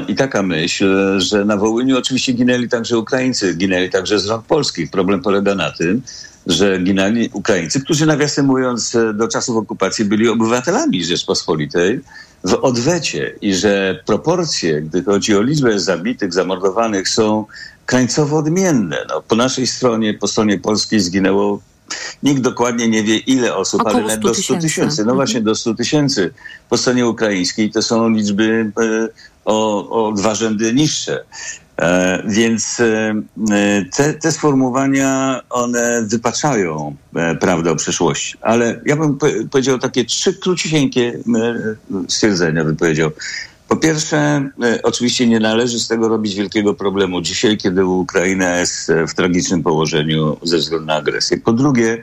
I 0.09 0.15
taka 0.15 0.43
myśl, 0.43 1.21
że 1.21 1.45
na 1.45 1.57
Wołyniu 1.57 1.99
oczywiście 1.99 2.33
ginęli 2.33 2.69
także 2.69 2.99
Ukraińcy, 2.99 3.55
ginęli 3.55 3.91
także 3.91 4.19
z 4.19 4.27
rąk 4.27 4.47
polskich. 4.47 4.91
Problem 4.91 5.23
polega 5.23 5.55
na 5.55 5.73
tym, 5.73 6.03
że 6.47 6.79
ginęli 6.79 7.31
Ukraińcy, 7.33 7.81
którzy 7.81 8.07
nawiasem 8.07 8.47
mówiąc 8.47 8.97
do 9.15 9.29
czasów 9.29 9.57
okupacji 9.57 10.05
byli 10.05 10.29
obywatelami 10.29 11.05
Rzeczpospolitej 11.05 12.01
w 12.45 12.55
odwecie 12.55 13.35
i 13.41 13.55
że 13.55 14.01
proporcje, 14.07 14.83
gdy 14.83 15.05
chodzi 15.05 15.37
o 15.37 15.43
liczbę 15.43 15.81
zabitych, 15.81 16.33
zamordowanych 16.33 17.09
są 17.09 17.45
krańcowo 17.87 18.39
odmienne. 18.39 18.99
No, 19.09 19.23
po 19.23 19.37
naszej 19.37 19.67
stronie, 19.67 20.15
po 20.15 20.29
stronie 20.29 20.59
polskiej 20.59 21.01
zginęło 21.01 21.61
Nikt 22.23 22.41
dokładnie 22.41 22.89
nie 22.89 23.03
wie, 23.03 23.17
ile 23.17 23.55
osób, 23.55 23.81
Około 23.81 24.05
ale 24.05 24.19
do 24.19 24.35
100 24.35 24.57
tysięcy. 24.57 25.05
No 25.05 25.15
właśnie, 25.15 25.41
do 25.41 25.55
100 25.55 25.75
tysięcy. 25.75 26.31
Po 26.69 26.77
stronie 26.77 27.07
ukraińskiej 27.07 27.71
to 27.71 27.83
są 27.83 28.09
liczby 28.09 28.73
e, 28.81 29.09
o, 29.47 29.89
o 29.91 30.13
dwa 30.13 30.35
rzędy 30.35 30.75
niższe. 30.75 31.25
E, 31.79 32.23
więc 32.27 32.81
e, 32.81 33.15
te, 33.97 34.15
te 34.15 34.33
sformułowania, 34.33 35.41
one 35.51 36.03
wypaczają 36.03 36.97
e, 37.15 37.35
prawdę 37.35 37.71
o 37.71 37.77
przeszłości. 37.77 38.39
Ale 38.41 38.81
ja 38.87 38.97
bym 38.97 39.19
po, 39.19 39.27
powiedział 39.51 39.79
takie 39.79 40.05
trzy 40.05 40.35
króciusieńkie 40.35 41.19
e, 41.37 42.09
stwierdzenia, 42.09 42.65
bym 42.65 42.77
powiedział. 42.77 43.11
Po 43.69 43.77
pierwsze, 43.77 44.51
e, 44.63 44.83
oczywiście 44.83 45.27
nie 45.27 45.41
należy 45.41 45.81
z 45.81 45.89
tego 45.89 46.09
robić 46.09 46.35
wielkiego 46.35 46.75
problemu 46.75 47.21
dzisiaj, 47.21 47.57
kiedy 47.57 47.85
Ukraina 47.85 48.59
jest 48.59 48.91
e, 48.91 49.07
w 49.07 49.15
tragicznym 49.15 49.63
położeniu 49.63 50.37
ze 50.43 50.59
względu 50.59 50.87
na 50.87 50.95
agresję. 50.95 51.39
Po 51.39 51.53
drugie, 51.53 51.93
e, 51.93 52.03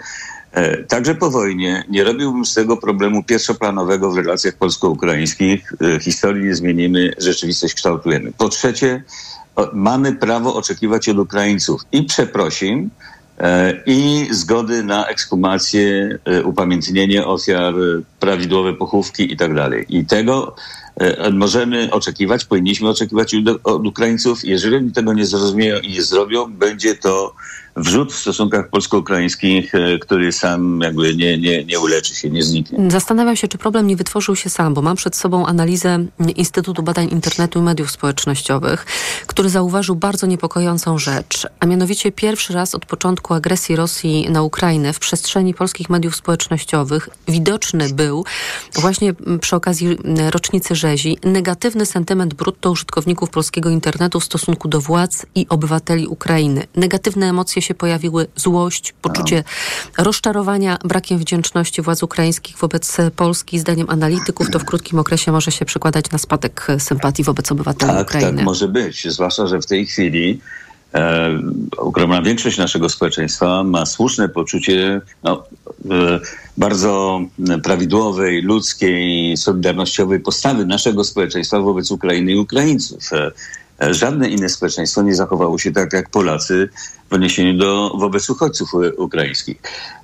także 0.88 1.16
po 1.16 1.32
wojnie 1.32 1.84
nie 1.90 2.04
robiłbym 2.04 2.46
z 2.46 2.54
tego 2.54 2.78
problemu 2.78 3.24
pierwszoplanowego 3.24 4.12
w 4.12 4.18
relacjach 4.18 4.56
polsko-ukraińskich. 4.56 5.74
E, 5.82 6.00
Historii 6.00 6.46
nie 6.46 6.56
zmienimy, 6.56 7.14
rzeczywistość 7.18 7.74
kształtujemy. 7.74 8.32
Po 8.38 8.50
trzecie, 8.50 9.04
mamy 9.74 10.14
prawo 10.14 10.56
oczekiwać 10.56 11.10
od 11.10 11.18
Ukraińców 11.18 11.82
i 11.92 12.04
przeprosin, 12.04 12.90
e, 13.40 13.84
i 13.86 14.28
zgody 14.32 14.84
na 14.84 15.08
ekshumację, 15.08 16.20
e, 16.26 16.44
upamiętnienie 16.44 17.26
ofiar, 17.26 17.74
e, 17.74 18.02
prawidłowe 18.20 18.74
pochówki 18.74 19.34
i 19.34 19.38
tak 19.38 19.56
dalej. 19.56 19.86
I 19.90 20.06
tego 20.06 20.56
e, 20.96 21.30
możemy 21.30 21.92
oczekiwać, 21.92 22.46
powinniśmy 22.46 22.90
oczekiwać 22.90 23.36
od 23.64 23.88
Ukraińców. 23.88 24.46
Jeżeli 24.46 24.76
oni 24.76 24.92
tego 24.92 25.14
nie 25.14 25.26
zrozumieją 25.26 25.80
i 25.80 25.90
nie 25.90 26.02
zrobią, 26.02 26.54
będzie 26.54 26.96
to 26.96 27.36
wrzut 27.76 28.14
w 28.14 28.16
stosunkach 28.16 28.70
polsko-ukraińskich, 28.70 29.76
e, 29.76 30.00
który 30.00 30.32
sam 30.32 30.80
jakby 30.82 31.16
nie, 31.16 31.38
nie, 31.38 31.66
nie 31.66 31.80
uleczy 31.80 32.16
się, 32.16 32.30
nie 32.30 32.44
zniknie. 32.44 32.92
Zastanawiam 32.92 33.36
się, 33.36 33.48
czy 33.48 33.58
problem 33.58 33.88
nie 33.88 33.96
wytworzył 33.96 34.36
się 34.36 34.50
sam, 34.50 34.74
bo 34.74 34.82
mam 34.82 34.96
przed 34.96 35.16
sobą 35.16 35.46
analizę 35.46 36.06
Instytutu 36.36 36.84
Badań 36.84 37.10
Internetu 37.12 37.60
i 37.60 37.62
Mediów 37.62 37.92
Społecznościowych, 37.92 38.86
który 39.28 39.50
zauważył 39.50 39.96
bardzo 39.96 40.28
niepokojącą 40.28 40.98
rzecz, 40.98 41.48
a 41.60 41.66
mianowicie 41.66 42.12
pierwszy 42.12 42.54
raz 42.54 42.76
od 42.76 42.86
początku 42.86 43.34
agresji 43.34 43.76
Rosji 43.76 44.30
na 44.30 44.42
Ukrainę 44.42 44.94
w 44.94 45.00
przestrzeni 45.00 45.54
polskich 45.54 45.90
mediów 45.90 46.16
społecznościowych 46.16 47.10
widoczny 47.28 47.90
był 47.94 48.26
właśnie 48.74 49.14
przy 49.42 49.56
okazji 49.56 49.98
rocznicy 50.32 50.76
rzezi 50.76 51.18
negatywny 51.24 51.86
sentyment 51.86 52.34
brutto 52.34 52.72
użytkowników 52.72 53.30
polskiego 53.30 53.70
internetu 53.70 54.20
w 54.20 54.24
stosunku 54.24 54.68
do 54.68 54.82
władz 54.82 55.26
i 55.36 55.46
obywateli 55.50 56.08
Ukrainy. 56.08 56.64
Negatywne 56.76 57.30
emocje 57.30 57.62
się 57.64 57.74
pojawiły, 57.74 58.28
złość, 58.36 58.94
poczucie 59.02 59.44
rozczarowania, 59.98 60.78
brakiem 60.86 61.20
wdzięczności 61.20 61.82
władz 61.82 62.04
ukraińskich 62.04 62.58
wobec 62.58 62.98
Polski. 63.16 63.60
Zdaniem 63.60 63.90
analityków 63.90 64.50
to 64.52 64.60
w 64.60 64.66
krótkim 64.66 65.00
okresie 65.00 65.32
może 65.32 65.52
się 65.52 65.66
przekładać 65.66 66.12
na 66.12 66.18
spadek 66.18 66.68
sympatii 66.80 67.24
wobec 67.24 67.52
obywateli 67.52 67.92
Tak, 67.92 68.08
Ukrainy. 68.08 68.38
tak 68.38 68.46
może 68.46 68.68
być. 68.68 69.08
Zwłaszcza, 69.14 69.48
że 69.48 69.62
w 69.62 69.66
tej 69.66 69.86
chwili 69.86 70.40
e, 70.94 71.30
ogromna 71.78 72.22
większość 72.22 72.58
naszego 72.58 72.90
społeczeństwa 72.90 73.64
ma 73.64 73.86
słuszne 73.86 74.30
poczucie 74.30 75.02
no, 75.24 75.44
e, 75.92 76.20
bardzo 76.58 77.22
prawidłowej, 77.64 78.42
ludzkiej, 78.42 79.38
solidarnościowej 79.38 80.20
postawy 80.20 80.66
naszego 80.66 81.04
społeczeństwa 81.04 81.60
wobec 81.60 81.92
Ukrainy 81.92 82.32
i 82.32 82.36
Ukraińców. 82.38 83.14
E, 83.14 83.32
Żadne 83.92 84.30
inne 84.30 84.50
społeczeństwo 84.50 85.02
nie 85.02 85.16
zachowało 85.16 85.58
się 85.58 85.72
tak 85.72 85.94
jak 85.94 86.10
Polacy 86.10 86.70
w 87.10 87.14
odniesieniu 87.14 87.58
do 87.58 87.96
wobec 88.00 88.30
uchodźców 88.30 88.70
ukraińskich. 88.98 89.58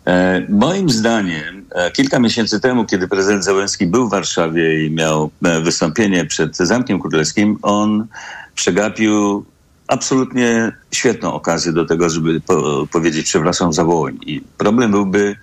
E, 0.06 0.46
moim 0.50 0.90
zdaniem, 0.90 1.66
e, 1.72 1.92
kilka 1.92 2.20
miesięcy 2.20 2.60
temu, 2.60 2.86
kiedy 2.86 3.08
prezydent 3.08 3.44
Zełenski 3.44 3.88
był 3.88 4.08
w 4.08 4.12
Warszawie 4.12 4.86
i 4.86 4.92
miał 4.92 5.32
e, 5.44 5.62
wystąpienie 5.62 6.26
przed 6.26 6.58
Zamkiem 6.58 7.00
Królewskim, 7.00 7.58
on 7.62 8.08
przegapił 8.56 9.46
absolutnie 9.88 10.72
świetną 10.92 11.34
okazję 11.34 11.72
do 11.72 11.86
tego, 11.86 12.10
żeby 12.10 12.42
po, 12.42 12.88
powiedzieć 12.92 13.26
przepraszam 13.26 13.74
za 13.74 13.84
wołoń. 13.84 14.18
I 14.26 14.42
problem 14.58 14.92
byłby 14.92 15.36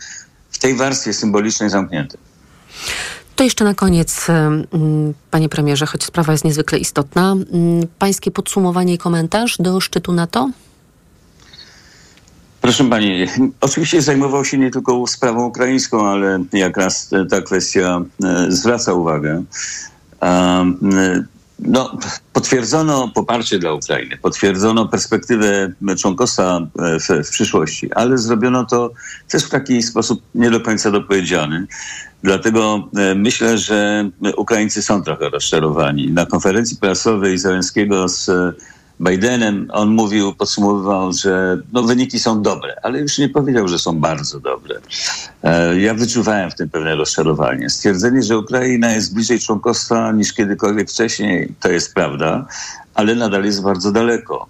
w 0.51 0.59
tej 0.59 0.75
warstwie 0.75 1.13
symbolicznej 1.13 1.71
zamknięty. 1.71 2.19
To 3.37 3.45
jeszcze 3.45 3.65
na 3.65 3.75
koniec, 3.75 4.27
mm, 4.29 5.15
panie 5.31 5.49
premierze, 5.49 5.87
choć 5.87 6.05
sprawa 6.05 6.33
jest 6.33 6.45
niezwykle 6.45 6.79
istotna, 6.79 7.33
mm, 7.33 7.87
pańskie 7.99 8.31
podsumowanie 8.31 8.95
i 8.95 8.99
komentarz 8.99 9.57
do 9.59 9.81
szczytu 9.81 10.13
NATO? 10.13 10.51
Proszę 12.61 12.85
pani, 12.85 13.27
oczywiście 13.61 14.03
zajmował 14.03 14.45
się 14.45 14.59
nie 14.59 14.71
tylko 14.71 15.07
sprawą 15.07 15.47
ukraińską, 15.47 16.09
ale 16.09 16.45
jak 16.53 16.77
raz 16.77 17.11
ta 17.31 17.43
kwestia 17.43 18.01
e, 18.25 18.47
zwraca 18.53 18.93
uwagę. 18.93 19.43
No, 21.59 21.99
potwierdzono 22.33 23.09
poparcie 23.15 23.59
dla 23.59 23.73
Ukrainy, 23.73 24.17
potwierdzono 24.17 24.89
perspektywę 24.89 25.73
członkostwa 25.99 26.67
e, 26.79 26.99
w, 27.01 27.29
w 27.29 27.31
przyszłości, 27.31 27.93
ale 27.93 28.19
zrobiono 28.19 28.65
to 28.65 28.91
też 29.29 29.45
w 29.45 29.51
taki 29.51 29.83
sposób 29.83 30.23
nie 30.35 30.51
do 30.51 30.61
końca 30.61 30.91
dopowiedziany. 30.91 31.67
Dlatego 32.23 32.89
e, 32.97 33.15
myślę, 33.15 33.59
że 33.59 34.11
Ukraińcy 34.37 34.83
są 34.83 35.03
trochę 35.03 35.29
rozczarowani. 35.29 36.11
Na 36.11 36.27
konferencji 36.27 36.77
prasowej 36.77 37.39
Załęskiego 37.39 38.09
z 38.09 38.31
Bidenem 39.01 39.69
on 39.73 39.89
mówił, 39.89 40.35
podsumowywał, 40.35 41.13
że 41.13 41.59
no, 41.73 41.83
wyniki 41.83 42.19
są 42.19 42.43
dobre, 42.43 42.77
ale 42.83 43.01
już 43.01 43.19
nie 43.19 43.29
powiedział, 43.29 43.69
że 43.69 43.79
są 43.79 44.01
bardzo 44.01 44.41
dobre. 44.41 44.81
E, 45.43 45.81
Ja 45.81 45.95
wyczuwałem 45.95 46.51
w 46.51 46.55
tym 46.55 46.71
pewne 46.71 46.97
rozczarowanie. 46.97 47.71
Stwierdzenie, 47.71 48.23
że 48.23 48.39
Ukraina 48.39 48.93
jest 48.93 49.15
bliżej 49.15 49.41
członkostwa 49.41 50.13
niż 50.13 50.33
kiedykolwiek 50.33 50.91
wcześniej, 50.91 51.55
to 51.61 51.69
jest 51.69 51.95
prawda, 51.95 52.47
ale 52.95 53.15
nadal 53.15 53.45
jest 53.45 53.63
bardzo 53.63 53.93
daleko. 53.93 54.47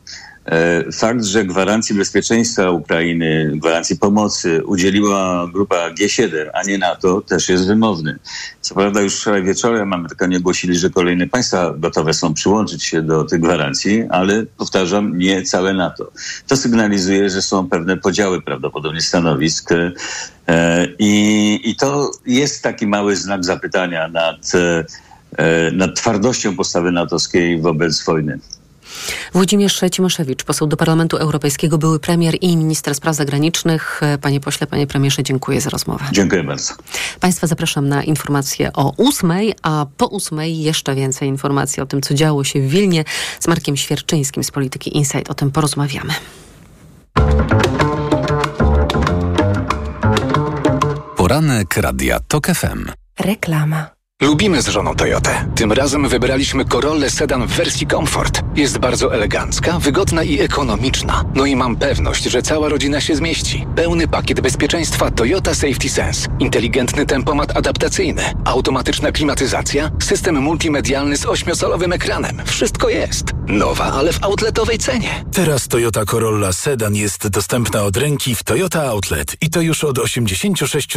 E, 0.46 0.92
Fakt, 0.92 1.24
że 1.24 1.44
gwarancji 1.44 1.94
bezpieczeństwa 1.94 2.70
Ukrainy, 2.70 3.52
gwarancji 3.54 3.96
pomocy 3.96 4.64
udzieliła 4.64 5.46
grupa 5.52 5.90
G7, 5.90 6.28
a 6.54 6.62
nie 6.62 6.78
NATO, 6.78 7.20
też 7.20 7.48
jest 7.48 7.66
wymowny. 7.66 8.18
Co 8.60 8.74
prawda 8.74 9.00
już 9.00 9.20
wczoraj 9.20 9.42
wieczorem 9.42 9.92
Amerykanie 9.92 10.36
ogłosili, 10.36 10.76
że 10.76 10.90
kolejne 10.90 11.26
państwa 11.26 11.74
gotowe 11.78 12.14
są 12.14 12.34
przyłączyć 12.34 12.84
się 12.84 13.02
do 13.02 13.24
tych 13.24 13.40
gwarancji, 13.40 14.04
ale 14.10 14.46
powtarzam, 14.56 15.18
nie 15.18 15.42
całe 15.42 15.74
NATO. 15.74 16.10
To 16.46 16.56
sygnalizuje, 16.56 17.30
że 17.30 17.42
są 17.42 17.68
pewne 17.68 17.96
podziały 17.96 18.42
prawdopodobnie 18.42 19.00
stanowisk 19.00 19.72
e, 19.72 19.92
i, 20.98 21.60
i 21.64 21.76
to 21.76 22.10
jest 22.26 22.62
taki 22.62 22.86
mały 22.86 23.16
znak 23.16 23.44
zapytania 23.44 24.08
nad 24.08 24.52
e, 24.54 24.84
nad 25.72 25.96
twardością 25.96 26.56
postawy 26.56 26.92
natowskiej 26.92 27.60
wobec 27.60 28.04
wojny. 28.04 28.38
Włodzimierz 29.32 29.80
Cimoszewicz, 29.92 30.44
poseł 30.44 30.66
do 30.66 30.76
Parlamentu 30.76 31.16
Europejskiego, 31.16 31.78
były 31.78 32.00
premier 32.00 32.36
i 32.40 32.56
minister 32.56 32.94
spraw 32.94 33.16
zagranicznych. 33.16 34.00
Panie 34.20 34.40
pośle, 34.40 34.66
panie 34.66 34.86
premierze, 34.86 35.22
dziękuję 35.22 35.60
za 35.60 35.70
rozmowę. 35.70 36.04
Dziękuję 36.12 36.44
bardzo. 36.44 36.74
Państwa 37.20 37.46
zapraszam 37.46 37.88
na 37.88 38.02
informacje 38.02 38.72
o 38.72 38.92
ósmej, 38.96 39.54
a 39.62 39.86
po 39.96 40.06
ósmej 40.06 40.60
jeszcze 40.62 40.94
więcej 40.94 41.28
informacji 41.28 41.82
o 41.82 41.86
tym, 41.86 42.02
co 42.02 42.14
działo 42.14 42.44
się 42.44 42.60
w 42.60 42.68
Wilnie 42.68 43.04
z 43.40 43.48
Markiem 43.48 43.76
Świerczyńskim 43.76 44.44
z 44.44 44.50
Polityki 44.50 44.96
Insight. 44.96 45.30
O 45.30 45.34
tym 45.34 45.50
porozmawiamy. 45.50 46.12
Poranek 51.16 51.76
Radia 51.76 52.20
TOK 52.28 52.46
FM. 52.46 52.90
Reklama. 53.18 53.95
Lubimy 54.22 54.62
z 54.62 54.68
żoną 54.68 54.94
Toyotę. 54.94 55.46
Tym 55.54 55.72
razem 55.72 56.08
wybraliśmy 56.08 56.64
Corollę 56.64 57.10
sedan 57.10 57.46
w 57.46 57.50
wersji 57.50 57.86
Comfort. 57.86 58.42
Jest 58.54 58.78
bardzo 58.78 59.14
elegancka, 59.14 59.78
wygodna 59.78 60.22
i 60.22 60.40
ekonomiczna. 60.40 61.24
No 61.34 61.46
i 61.46 61.56
mam 61.56 61.76
pewność, 61.76 62.24
że 62.24 62.42
cała 62.42 62.68
rodzina 62.68 63.00
się 63.00 63.16
zmieści. 63.16 63.66
Pełny 63.76 64.08
pakiet 64.08 64.40
bezpieczeństwa 64.40 65.10
Toyota 65.10 65.54
Safety 65.54 65.88
Sense, 65.88 66.28
inteligentny 66.38 67.06
tempomat 67.06 67.56
adaptacyjny, 67.56 68.22
automatyczna 68.44 69.12
klimatyzacja, 69.12 69.90
system 70.02 70.42
multimedialny 70.42 71.16
z 71.16 71.26
ośmiosalowym 71.26 71.92
ekranem. 71.92 72.42
Wszystko 72.46 72.88
jest. 72.88 73.35
Nowa, 73.48 73.84
ale 73.84 74.12
w 74.12 74.24
outletowej 74.24 74.78
cenie. 74.78 75.24
Teraz 75.32 75.68
Toyota 75.68 76.04
Corolla 76.04 76.52
Sedan 76.52 76.94
jest 76.94 77.28
dostępna 77.28 77.82
od 77.82 77.96
ręki 77.96 78.34
w 78.34 78.42
Toyota 78.44 78.82
Outlet 78.84 79.36
i 79.40 79.50
to 79.50 79.60
już 79.60 79.84
od 79.84 79.98
86 79.98 80.88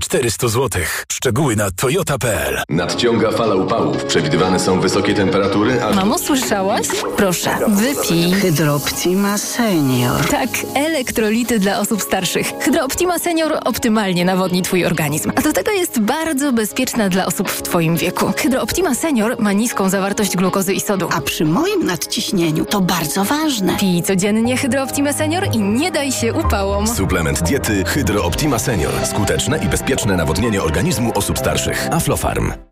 400 0.00 0.48
zł. 0.48 0.82
Szczegóły 1.12 1.56
na 1.56 1.70
toyota.pl 1.70 2.62
Nadciąga 2.68 3.30
fala 3.30 3.54
upałów. 3.54 4.04
Przewidywane 4.04 4.60
są 4.60 4.80
wysokie 4.80 5.14
temperatury, 5.14 5.82
a... 5.82 5.90
Mamo, 5.94 6.18
słyszałaś? 6.18 6.86
Proszę, 7.16 7.50
wypij. 7.68 8.32
Hydrooptima 8.32 9.38
Senior. 9.38 10.26
Tak, 10.30 10.48
elektrolity 10.74 11.58
dla 11.58 11.78
osób 11.80 12.02
starszych. 12.02 12.46
Hydrooptima 12.60 13.18
Senior 13.18 13.58
optymalnie 13.64 14.24
nawodni 14.24 14.62
Twój 14.62 14.84
organizm. 14.86 15.32
A 15.36 15.40
do 15.42 15.52
tego 15.52 15.70
jest 15.70 16.00
bardzo 16.00 16.52
bezpieczna 16.52 17.08
dla 17.08 17.26
osób 17.26 17.50
w 17.50 17.62
Twoim 17.62 17.96
wieku. 17.96 18.32
Hydrooptima 18.36 18.94
Senior 18.94 19.36
ma 19.38 19.52
niską 19.52 19.88
zawartość 19.88 20.36
glukozy 20.36 20.74
i 20.74 20.80
sodu. 20.80 21.08
A 21.12 21.20
przy 21.20 21.44
moim 21.44 21.81
nadciśnieniu 21.82 22.64
to 22.64 22.80
bardzo 22.80 23.24
ważne. 23.24 23.76
Pij 23.80 24.02
codziennie 24.02 24.56
Hydrooptima 24.56 25.12
Senior 25.12 25.44
i 25.52 25.58
nie 25.58 25.90
daj 25.90 26.12
się 26.12 26.32
upałom. 26.32 26.86
Suplement 26.86 27.42
diety 27.42 27.84
Hydro 27.84 28.24
Optima 28.24 28.58
Senior. 28.58 28.92
Skuteczne 29.06 29.58
i 29.64 29.68
bezpieczne 29.68 30.16
nawodnienie 30.16 30.62
organizmu 30.62 31.12
osób 31.14 31.38
starszych. 31.38 31.88
Aflofarm. 31.92 32.71